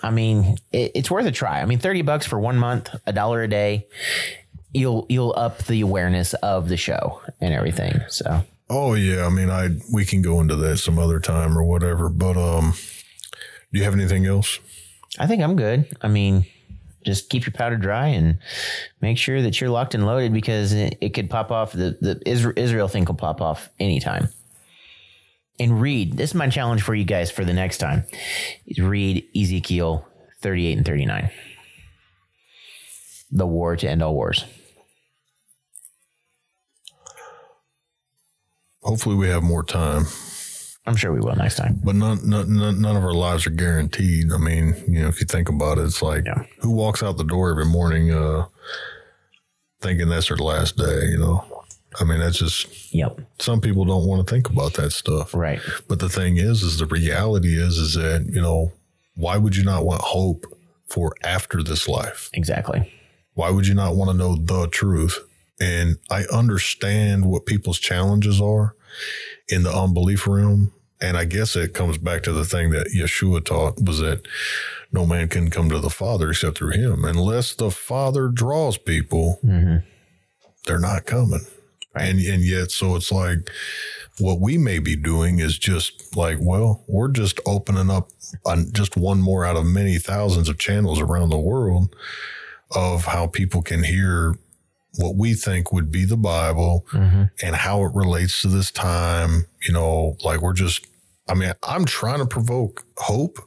[0.02, 1.60] I mean it, it's worth a try.
[1.60, 3.86] I mean, thirty bucks for one month, a dollar a day,
[4.72, 8.00] you'll you'll up the awareness of the show and everything.
[8.08, 11.64] So Oh yeah, I mean, I we can go into that some other time or
[11.64, 12.08] whatever.
[12.08, 12.74] But um,
[13.72, 14.58] do you have anything else?
[15.18, 15.96] I think I'm good.
[16.02, 16.44] I mean,
[17.04, 18.38] just keep your powder dry and
[19.00, 21.72] make sure that you're locked and loaded because it, it could pop off.
[21.72, 24.28] The the Israel thing could pop off anytime.
[25.60, 26.16] And read.
[26.16, 28.04] This is my challenge for you guys for the next time.
[28.66, 30.06] Is read Ezekiel
[30.40, 31.30] 38 and 39.
[33.32, 34.44] The war to end all wars.
[38.89, 40.05] Hopefully, we have more time.
[40.86, 41.78] I'm sure we will next time.
[41.85, 44.32] But none, none, none of our lives are guaranteed.
[44.32, 46.44] I mean, you know, if you think about it, it's like Yeah.
[46.60, 48.47] who walks out the door every morning uh,
[49.82, 51.05] thinking that's their last day.
[51.10, 51.65] You know,
[52.01, 53.20] I mean, that's just Yep.
[53.39, 55.35] some people don't want to think about that stuff.
[55.35, 55.60] Right.
[55.86, 58.73] But the thing is, is the reality is, is that you know,
[59.15, 60.47] why would you not want hope
[60.89, 62.31] for after this life?
[62.32, 62.90] Exactly.
[63.35, 65.19] Why would you not want to know the truth?
[65.60, 68.74] And I understand what people's challenges are
[69.48, 70.73] in the unbelief realm.
[71.01, 74.27] And I guess it comes back to the thing that Yeshua taught was that
[74.90, 77.05] no man can come to the Father except through him.
[77.05, 79.86] Unless the Father draws people, mm-hmm.
[80.66, 81.43] they're not coming.
[81.94, 83.51] And and yet, so it's like
[84.19, 88.09] what we may be doing is just like, well, we're just opening up
[88.44, 91.94] on just one more out of many thousands of channels around the world
[92.73, 94.36] of how people can hear
[94.97, 97.24] what we think would be the Bible mm-hmm.
[97.43, 99.47] and how it relates to this time.
[99.62, 100.86] You know, like we're just,
[101.28, 103.39] I mean, I'm trying to provoke hope,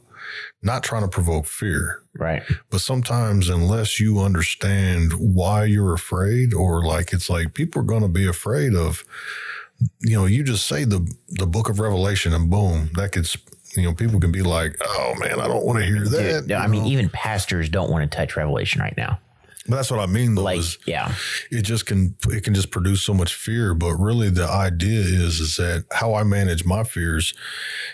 [0.62, 2.00] not trying to provoke fear.
[2.14, 2.42] Right.
[2.70, 8.02] But sometimes, unless you understand why you're afraid, or like it's like people are going
[8.02, 9.02] to be afraid of,
[10.00, 13.36] you know, you just say the the book of Revelation and boom, that gets,
[13.76, 16.42] you know, people can be like, oh man, I don't want to hear that.
[16.42, 16.88] Dude, I mean, know?
[16.88, 19.18] even pastors don't want to touch Revelation right now.
[19.68, 20.34] But that's what I mean.
[20.34, 20.42] Though,
[20.78, 21.14] Like, yeah.
[21.50, 23.74] it just can it can just produce so much fear.
[23.74, 27.32] But really, the idea is is that how I manage my fears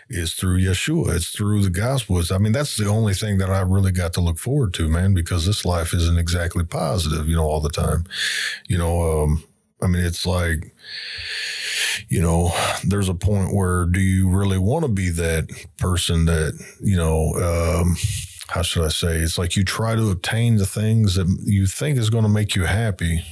[0.08, 1.16] is through Yeshua.
[1.16, 2.18] It's through the gospel.
[2.18, 4.88] It's, I mean, that's the only thing that I really got to look forward to,
[4.88, 5.12] man.
[5.12, 8.04] Because this life isn't exactly positive, you know, all the time.
[8.66, 9.44] You know, um,
[9.82, 10.74] I mean, it's like.
[12.08, 12.52] You know,
[12.84, 17.34] there's a point where do you really want to be that person that, you know,
[17.34, 17.96] um,
[18.48, 19.16] how should I say?
[19.16, 22.54] It's like you try to obtain the things that you think is going to make
[22.54, 23.22] you happy.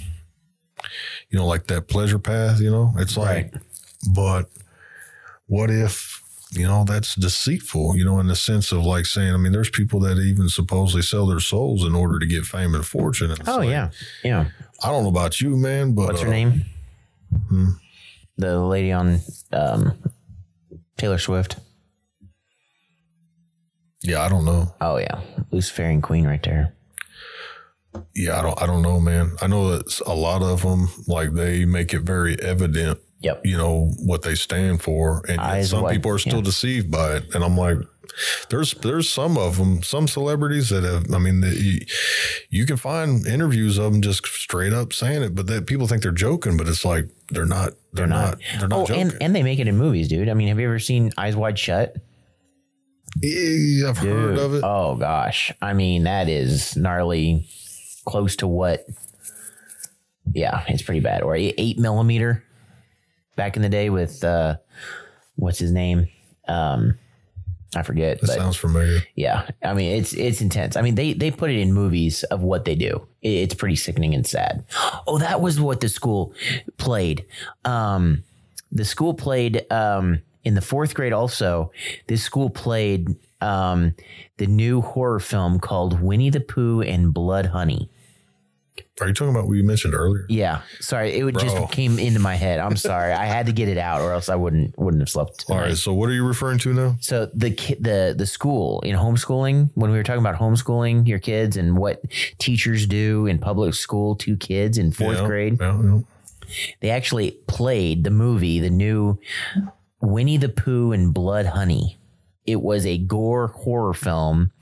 [1.31, 2.93] You know, like that pleasure path, you know?
[2.99, 3.53] It's like,
[4.15, 4.49] but
[5.47, 6.23] what if,
[6.53, 9.71] you know, that's deceitful, you know, in the sense of like saying, I mean, there's
[9.71, 13.31] people that even supposedly sell their souls in order to get fame and fortune.
[13.31, 13.91] And Oh, like, yeah.
[14.23, 14.47] Yeah.
[14.85, 16.65] I don't know about you, man, but What's her uh, name?
[18.37, 19.21] The lady on
[19.53, 19.99] um,
[20.99, 21.57] Taylor Swift.
[24.07, 24.73] Yeah, I don't know.
[24.81, 25.21] Oh, yeah.
[25.51, 26.73] Luciferian Queen right there.
[28.15, 28.63] Yeah, I don't.
[28.63, 29.33] I don't know, man.
[29.41, 33.41] I know that a lot of them, like they make it very evident Yep.
[33.47, 36.43] you know what they stand for, and Eyes some wide- people are still yeah.
[36.43, 37.35] deceived by it.
[37.35, 37.79] And I'm like,
[38.51, 41.11] there's there's some of them, some celebrities that have.
[41.13, 41.81] I mean, that you,
[42.51, 46.03] you can find interviews of them just straight up saying it, but that people think
[46.03, 47.73] they're joking, but it's like they're not.
[47.95, 49.01] They're, not, They're not Oh, joking.
[49.05, 50.29] and, and they make it in movies, dude.
[50.29, 51.97] I mean, have you ever seen Eyes Wide Shut?
[53.23, 54.63] I've heard of it.
[54.65, 55.53] Oh gosh.
[55.63, 57.49] I mean, that is gnarly
[58.05, 58.87] close to what
[60.33, 61.23] yeah, it's pretty bad.
[61.23, 62.43] Or eight eight millimeter
[63.37, 64.57] back in the day with uh
[65.37, 66.09] what's his name?
[66.49, 66.99] Um
[67.75, 68.21] I forget.
[68.23, 69.01] that sounds familiar.
[69.17, 69.49] yeah.
[69.63, 70.77] I mean it's it's intense.
[70.77, 73.07] I mean they they put it in movies of what they do.
[73.23, 74.65] It's pretty sickening and sad.
[75.09, 76.35] Oh, that was what the school
[76.79, 77.25] played.
[77.65, 78.25] Um
[78.73, 81.71] the school played um in the fourth grade also
[82.07, 83.09] this school played
[83.41, 83.93] um
[84.39, 87.91] the new horror film called winnie the pooh and blood honey
[89.01, 90.25] Are you talking about what you mentioned earlier?
[90.31, 91.43] yeah sorry it Bro.
[91.43, 94.29] just came into my head i'm sorry i had to get it out or else
[94.29, 95.69] i wouldn't wouldn't have slept All tonight.
[95.69, 95.77] right.
[95.77, 96.97] So what are you referring to now?
[97.01, 101.19] so the ki- the the school in homeschooling when we were talking about homeschooling your
[101.19, 102.03] kids and what
[102.39, 106.01] teachers do in public school to kids in fourth Yeah, grade Yeah, yeah.
[106.81, 109.19] they actually played the movie, the new
[110.01, 111.97] Winnie the Pooh and Blood Honey.
[112.45, 114.53] It was a gore horror film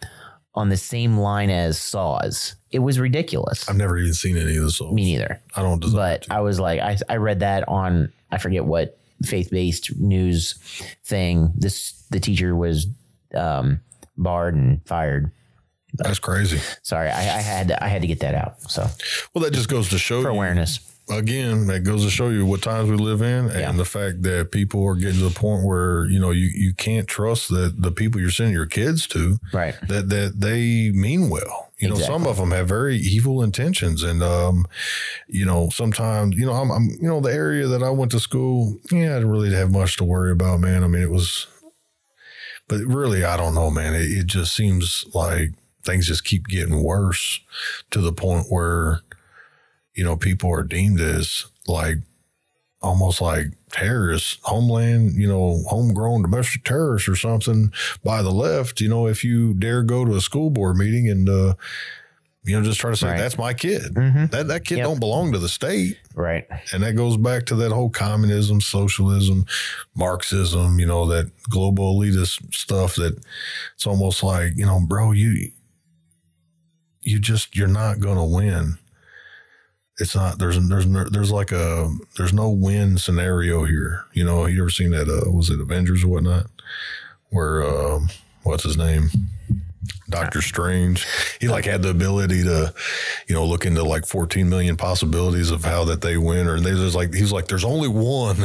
[0.55, 2.55] on the same line as Saws.
[2.71, 3.69] It was ridiculous.
[3.69, 4.81] I've never even seen any of this.
[4.81, 5.41] Me neither.
[5.55, 5.81] I don't.
[5.93, 10.55] But I was like, I, I read that on, I forget what faith based news
[11.05, 11.53] thing.
[11.57, 12.87] This, the teacher was
[13.35, 13.81] um,
[14.17, 15.31] barred and fired.
[15.95, 16.61] That's crazy.
[16.83, 18.61] Sorry, I, I had I had to get that out.
[18.63, 18.85] So
[19.33, 20.81] Well, that just goes to show for you awareness.
[21.11, 23.73] Again, that goes to show you what times we live in and Yeah.
[23.73, 27.07] the fact that people are getting to the point where, you know, you, you can't
[27.07, 29.75] trust that the people you're sending your kids to, Right.
[29.89, 31.69] that, that they mean well.
[31.79, 34.03] You know, some of them have very evil intentions.
[34.03, 34.65] And, um,
[35.29, 38.21] you know, sometimes, you know, I'm, I'm, you know, the area that I went to
[38.21, 40.83] school, yeah, I didn't really have much to worry about, man.
[40.83, 41.47] I mean, it was,
[42.69, 43.93] but really, I don't know, man.
[43.95, 45.51] It, it just seems like
[45.85, 47.41] things just keep getting worse
[47.91, 49.01] to the point where,
[49.95, 51.99] you know, people are deemed as like
[52.83, 57.73] almost like terrorists, homeland, you know, homegrown domestic terrorists or something
[58.05, 58.81] by the left.
[58.81, 61.55] You know, if you dare go to a school board meeting and, uh,
[62.47, 63.17] you know, just try to say Right.
[63.19, 63.95] that's my kid.
[63.95, 64.31] Mhm.
[64.31, 64.85] That that kid Yep.
[64.85, 66.47] don't belong to the state, Right.
[66.75, 69.47] and that goes back to that whole communism, socialism,
[69.95, 70.79] Marxism.
[70.79, 72.97] You know, that global elitist stuff.
[72.97, 73.17] That
[73.75, 75.53] it's almost like you know, bro, you
[77.01, 78.77] you just you're not gonna win.
[79.99, 84.05] It's not there's there's there's like a there's no win scenario here.
[84.13, 85.09] You know, you ever seen that?
[85.09, 86.47] Uh, was it Avengers or whatnot?
[87.31, 88.09] Where um,
[88.43, 89.09] what's his name?
[90.11, 91.07] Doctor Strange.
[91.41, 92.75] He like had the ability to,
[93.29, 96.47] you know, look into like 14 million possibilities of how that they win.
[96.47, 98.37] Or there's like he's like, there's only one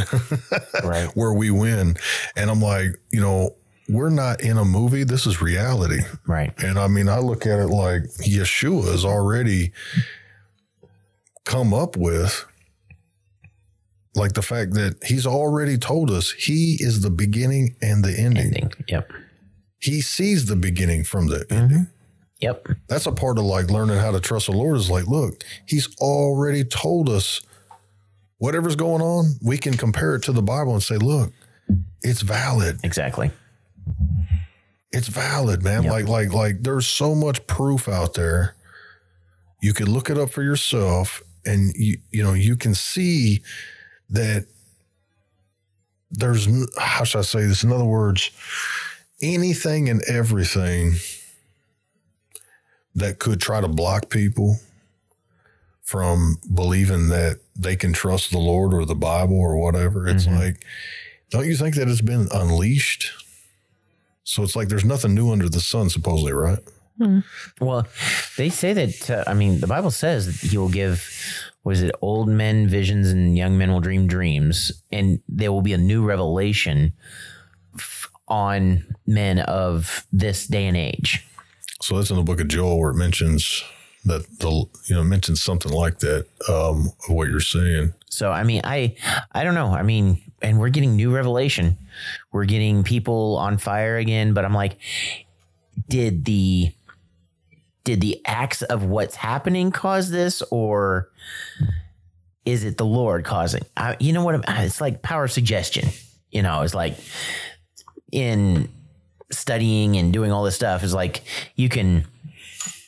[0.83, 1.09] Right.
[1.15, 1.95] where we win.
[2.35, 3.55] And I'm like, you know,
[3.87, 5.03] we're not in a movie.
[5.03, 5.99] This is reality.
[6.27, 6.53] Right.
[6.61, 9.71] And I mean, I look at it like Yeshua has already
[11.49, 12.45] come up with
[14.13, 18.53] like the fact that he's already told us he is the beginning and the ending.
[18.53, 18.71] Ending.
[18.87, 19.11] Yep.
[19.79, 21.77] He sees the beginning from the ending.
[21.77, 21.93] Mm-hmm.
[22.41, 22.67] Yep.
[22.87, 25.93] That's a part of like learning how to trust the Lord is like, look, he's
[25.97, 27.41] already told us
[28.37, 31.33] whatever's going on, we can compare it to the Bible and say, look,
[32.03, 32.79] it's valid.
[32.83, 33.31] Exactly.
[34.91, 35.83] It's valid, man.
[35.83, 35.91] Yep.
[35.91, 38.55] Like, like, like there's so much proof out there.
[39.63, 43.41] You could look it up for yourself and you, you know, you can see
[44.09, 44.45] that
[46.11, 46.47] there's,
[46.77, 47.63] how should I say this?
[47.63, 48.31] In other words,
[49.21, 50.93] anything and everything
[52.95, 54.57] that could try to block people
[55.81, 60.07] from believing that they can trust the Lord or the Bible or whatever.
[60.07, 60.37] It's mm-hmm.
[60.37, 60.65] like,
[61.31, 63.11] don't you think that it's been unleashed?
[64.23, 66.59] So it's like there's nothing new under the sun, supposedly, right?
[67.59, 67.87] Well,
[68.37, 71.07] they say that, uh, I mean, the Bible says that he will give,
[71.63, 75.73] was it old men visions and young men will dream dreams, and there will be
[75.73, 76.93] a new revelation
[77.75, 81.25] f- on men of this day and age.
[81.81, 83.63] So that's in the book of Joel where it mentions
[84.05, 87.93] that the you know mentions something like that um, of what you're saying.
[88.09, 88.95] So I mean, I
[89.33, 89.67] I don't know.
[89.67, 91.77] I mean, and we're getting new revelation.
[92.31, 94.77] We're getting people on fire again, but I'm like,
[95.87, 96.71] did the
[97.89, 101.09] did the acts of what's happening cause this, or
[102.45, 103.63] is it the Lord causing?
[103.75, 104.35] I, you know what?
[104.35, 105.89] I'm, It's like power suggestion.
[106.29, 106.99] You know, it's like
[108.11, 108.69] in
[109.31, 111.23] studying and doing all this stuff is like
[111.55, 112.05] you can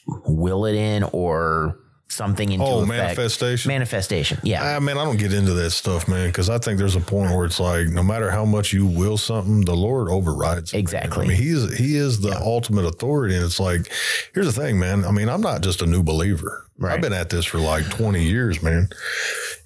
[0.05, 1.79] will it in or
[2.11, 2.87] something into Oh, effect.
[2.89, 3.69] manifestation?
[3.69, 4.39] Manifestation.
[4.43, 4.61] Yeah.
[4.63, 6.99] Ah, I mean, I don't get into that stuff, man, because I think there's a
[7.01, 10.71] point where it's like no matter how much you will something, the Lord overrides.
[10.71, 10.79] it, man.
[10.81, 11.25] Exactly.
[11.25, 13.91] I mean, he's he is the ultimate authority, and it's like,
[14.33, 15.05] here's the thing, man.
[15.05, 16.65] I mean, I'm not just a new believer.
[16.77, 16.93] Right.
[16.95, 18.89] I've been at this for like 20 years, man.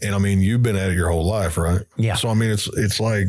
[0.02, 1.82] And I mean, you've been at it your whole life, right?
[1.96, 2.16] Yeah.
[2.16, 3.28] So I mean, it's it's like,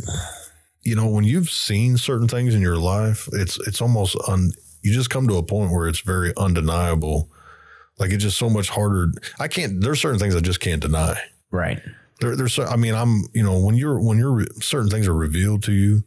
[0.83, 4.53] you know, when you've seen certain things in your life, it's it's almost un.
[4.83, 7.29] You just come to a point where it's very undeniable.
[7.99, 9.13] Like it's just so much harder.
[9.39, 9.81] I can't.
[9.81, 11.19] There's certain things I just can't deny.
[11.51, 11.81] Right.
[12.21, 12.59] There, there's.
[12.59, 13.25] I mean, I'm.
[13.33, 16.03] You know, when you're when you're certain things are revealed to you,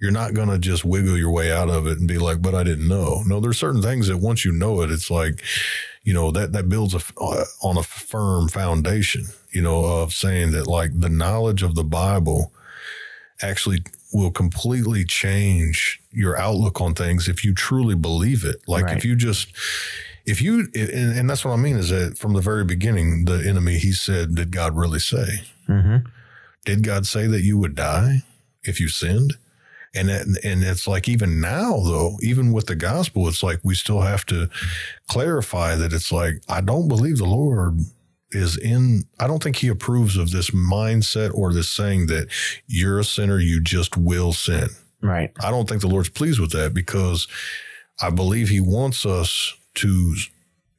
[0.00, 2.62] you're not gonna just wiggle your way out of it and be like, "But I
[2.62, 5.42] didn't know." No, there's certain things that once you know it, it's like,
[6.04, 9.26] you know, that that builds a, uh, on a firm foundation.
[9.52, 12.52] You know, of saying that like the knowledge of the Bible
[13.42, 13.82] actually
[14.12, 18.56] will completely change your outlook on things if you truly believe it.
[18.66, 18.96] Like Right.
[18.96, 19.48] if you just
[20.28, 23.42] if you and, and that's what I mean is that from the very beginning, the
[23.48, 25.42] enemy he said, "Did God really say?
[25.66, 26.06] Mm-hmm.
[26.66, 28.18] Did God say that you would die
[28.62, 29.34] if you sinned?"
[29.94, 33.74] And that, and it's like even now though, even with the gospel, it's like we
[33.74, 34.50] still have to
[35.08, 37.80] clarify that it's like I don't believe the Lord
[38.30, 42.28] is in I don't think he approves of this mindset or this saying that
[42.66, 44.68] you're a sinner, you just will sin.
[45.00, 45.32] Right.
[45.40, 47.26] I don't think the Lord's pleased with that because
[48.02, 50.14] I believe he wants us to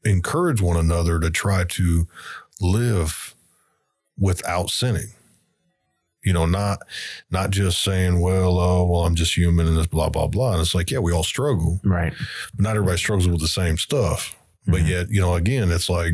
[0.06, 2.08] encourage one another to try to
[2.62, 3.36] live
[4.18, 5.10] without sinning.
[6.24, 6.80] You know, not
[7.32, 10.52] not just saying, well, oh, well, I'm just human and this blah blah blah.
[10.54, 12.14] And it's like, yeah, we all struggle, Right.
[12.56, 14.36] but not everybody struggles with the same stuff.
[14.68, 14.88] But Mm-hmm.
[14.88, 16.14] yet, you know, again, it's like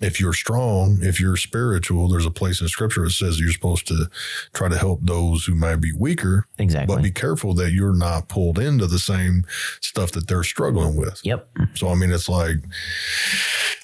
[0.00, 3.86] if you're strong, if you're spiritual, there's a place in scripture that says you're supposed
[3.88, 4.08] to
[4.52, 6.46] try to help those who might be weaker.
[6.58, 6.94] Exactly.
[6.94, 9.44] But be careful that you're not pulled into the same
[9.80, 11.20] stuff that they're struggling with.
[11.24, 11.48] yep.
[11.74, 12.56] So I mean, it's like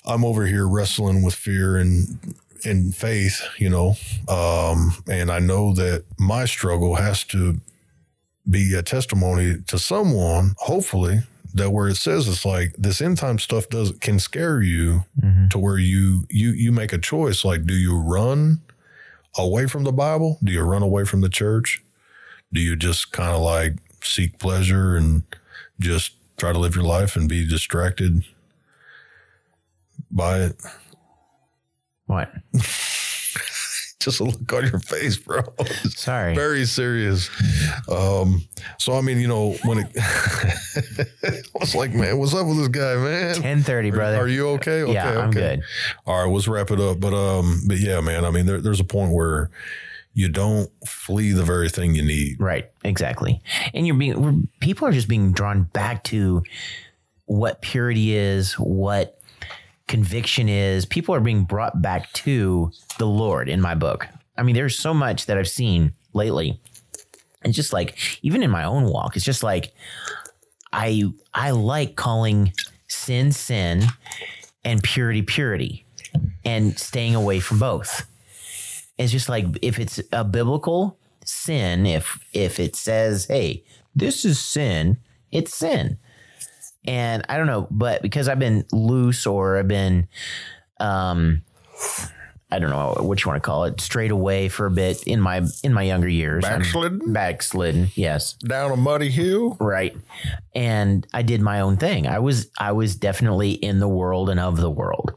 [0.05, 3.97] I'm over here wrestling with fear and and faith, you know,
[4.29, 7.61] um, and I know that my struggle has to
[8.49, 11.23] be a testimony to someone, hopefully,
[11.55, 15.49] that where it says it's like this end time stuff does can scare you mm-hmm.
[15.49, 17.45] to where you you you make a choice.
[17.45, 18.61] Like, do you run
[19.37, 20.39] away from the Bible?
[20.43, 21.83] Do you run away from the church?
[22.53, 25.23] Do you just kind of like seek pleasure and
[25.81, 28.25] just try to live your life and be distracted
[30.11, 30.63] by it?
[32.07, 32.33] What?
[34.05, 35.43] Just a look on your face, bro.
[35.89, 36.35] Sorry.
[36.35, 37.31] very serious.
[37.89, 38.43] Um,
[38.79, 39.87] so I mean, you know, when it
[41.57, 43.35] I was like, man, what's up with this guy, man?
[43.37, 44.17] Ten thirty, brother.
[44.19, 44.83] Are you okay?
[44.83, 45.57] Okay, yeah, I'm okay.
[45.57, 45.63] good.
[46.07, 47.01] All right, let's wrap it up.
[47.01, 48.25] But um, but yeah, man.
[48.25, 49.51] I mean, there, there's a point where
[50.15, 52.39] you don't flee the very thing you need.
[52.39, 52.71] Right.
[52.85, 53.41] Exactly.
[53.73, 56.43] And you're being people are just being drawn back to
[57.27, 59.19] what purity is, what
[59.87, 60.87] conviction is.
[60.87, 64.09] People are being brought back to the Lord in my book.
[64.37, 66.61] I mean, there's so much that I've seen lately.
[67.43, 69.75] And just like even in my own walk, it's just like
[70.73, 71.05] I
[71.35, 72.53] I like calling
[72.89, 73.85] sin sin
[74.65, 75.85] and purity purity
[76.45, 78.07] and staying away from both.
[78.99, 83.65] It's just like if it's a biblical sin, if if it says, "Hey,
[83.95, 84.99] this is sin,"
[85.31, 85.99] it's sin.
[86.87, 90.09] And I don't know, but because I've been loose or I've been,
[90.81, 91.43] um,
[92.51, 95.21] I don't know what you want to call it, straight away for a bit in
[95.21, 96.43] my in my younger years.
[96.43, 97.13] Backslidden?
[97.13, 99.57] backslidden, yes, Down a muddy hill.
[99.59, 99.97] right.
[100.55, 102.07] And I did my own thing.
[102.07, 105.13] I was I was definitely in the world and of the world,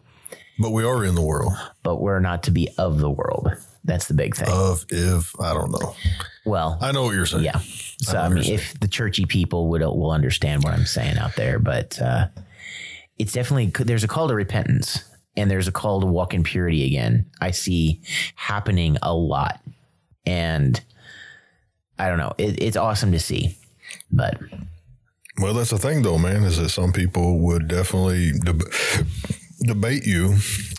[0.60, 3.50] But we are in the world but we're not to be of the world.
[3.86, 4.48] That's the big thing.
[4.50, 5.96] of if I don't know.
[6.44, 7.44] well, I know what you're saying.
[7.44, 7.60] Yeah.
[8.00, 11.36] So know I, mean, if the churchy people would will understand what I'm saying out
[11.36, 12.28] there, but uh,
[13.18, 15.04] it's definitely there's a call to repentance
[15.38, 17.26] and there's a call to walk in purity again.
[17.40, 18.02] I see
[18.36, 19.62] happening a lot,
[20.26, 20.82] and
[22.00, 22.34] I don't know.
[22.38, 23.58] It, it's awesome to see,
[24.12, 24.40] but
[25.40, 28.72] Well, that's the thing, though, man, is that some people would definitely deb-
[29.62, 30.38] debate you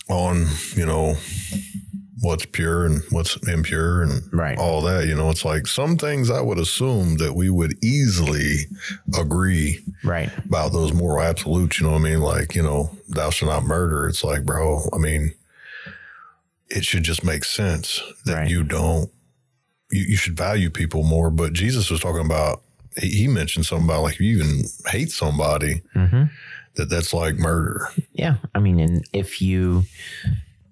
[0.09, 1.15] on, you know,
[2.23, 4.57] what's pure and what's impure and Right.
[4.59, 5.07] all that.
[5.07, 8.67] You know, it's like some things I would assume that we would easily
[9.19, 11.79] agree right, about those moral absolutes.
[11.79, 12.21] You know what I mean?
[12.21, 14.09] Like, you know, thou shalt not murder.
[14.09, 15.35] It's like, bro, I mean,
[16.69, 18.51] it should just make sense that Right.
[18.51, 19.11] you don't,
[19.91, 21.31] you, you should value people more.
[21.31, 22.63] But Jesus was talking about,
[22.99, 26.25] he, he mentioned something about like, if you even hate somebody, hmm
[26.77, 27.89] that that's like murder.
[28.13, 28.37] yeah.
[28.55, 29.85] I mean, and if you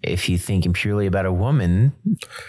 [0.06, 1.92] if you thinking purely about a woman,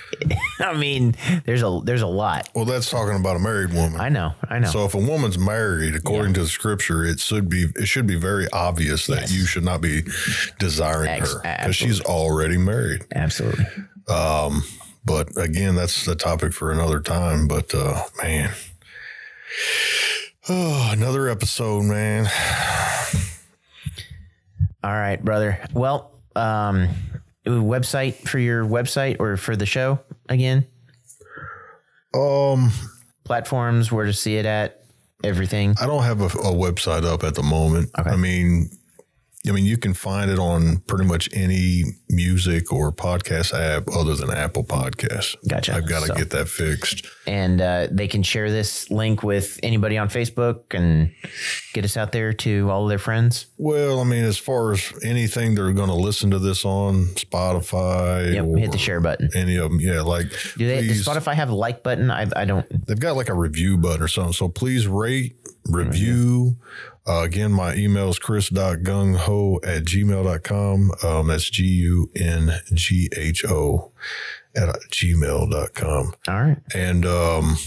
[0.60, 1.15] I mean,
[1.45, 2.49] there's a there's a lot.
[2.56, 3.99] Well, that's talking about a married woman.
[3.99, 4.69] I know, I know.
[4.69, 8.15] So if a woman's married, according to the scripture, it should be it should be
[8.15, 9.34] very obvious that Yes.
[9.34, 10.03] you should not be
[10.60, 13.03] desiring Ex- her because she's already married.
[13.14, 13.65] Absolutely.
[14.07, 14.64] Um,
[15.06, 17.48] But again, that's the topic for another time.
[17.48, 18.52] But uh, man,
[20.49, 22.26] oh, another episode, man.
[24.84, 25.60] All right, brother.
[25.73, 26.90] Well, um,
[27.51, 29.99] website for your website or for the show
[30.30, 30.65] again?
[32.13, 32.72] Um,
[33.23, 34.84] Platforms, where to see it at,
[35.23, 35.76] everything.
[35.81, 37.89] I don't have a, a website up at the moment.
[37.97, 38.09] Okay.
[38.09, 38.69] I mean,
[39.47, 44.15] I mean, you can find it on pretty much any music or podcast app other
[44.15, 45.35] than Apple Podcasts.
[45.47, 45.76] Gotcha.
[45.76, 47.05] I've got to So- get that fixed.
[47.27, 51.11] And uh, they can share this link with anybody on Facebook and
[51.73, 53.47] get us out there to all of their friends.
[53.57, 58.34] Well, I mean, as far as anything they're going to listen to this on Spotify,
[58.34, 59.30] Yep, hit the share button.
[59.35, 60.27] any of them, yeah, like
[60.57, 60.88] Do they?
[60.88, 62.11] Does Spotify have a like button?
[62.11, 62.65] I, I don't.
[62.88, 64.34] they've got like a review button or something.
[64.34, 65.35] So please rate,
[65.65, 66.57] review.
[67.07, 70.91] Uh, again, my email is chris.gungho at gmail.com.
[71.03, 73.91] Um, that's G U N G H O
[74.56, 76.14] at gmail.com.
[76.27, 76.57] All right.
[76.73, 77.57] And um,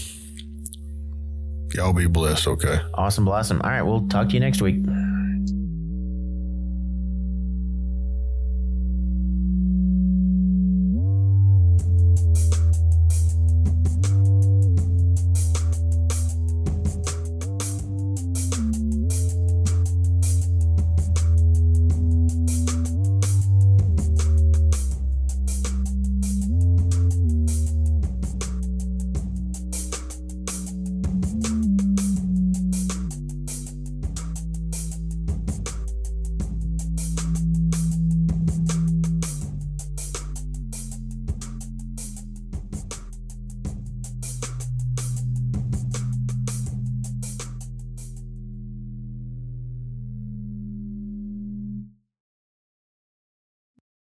[1.73, 2.79] y'all be blessed, okay?
[2.93, 3.61] Awesome blossom.
[3.61, 3.81] All right.
[3.81, 4.83] We'll talk to you next week.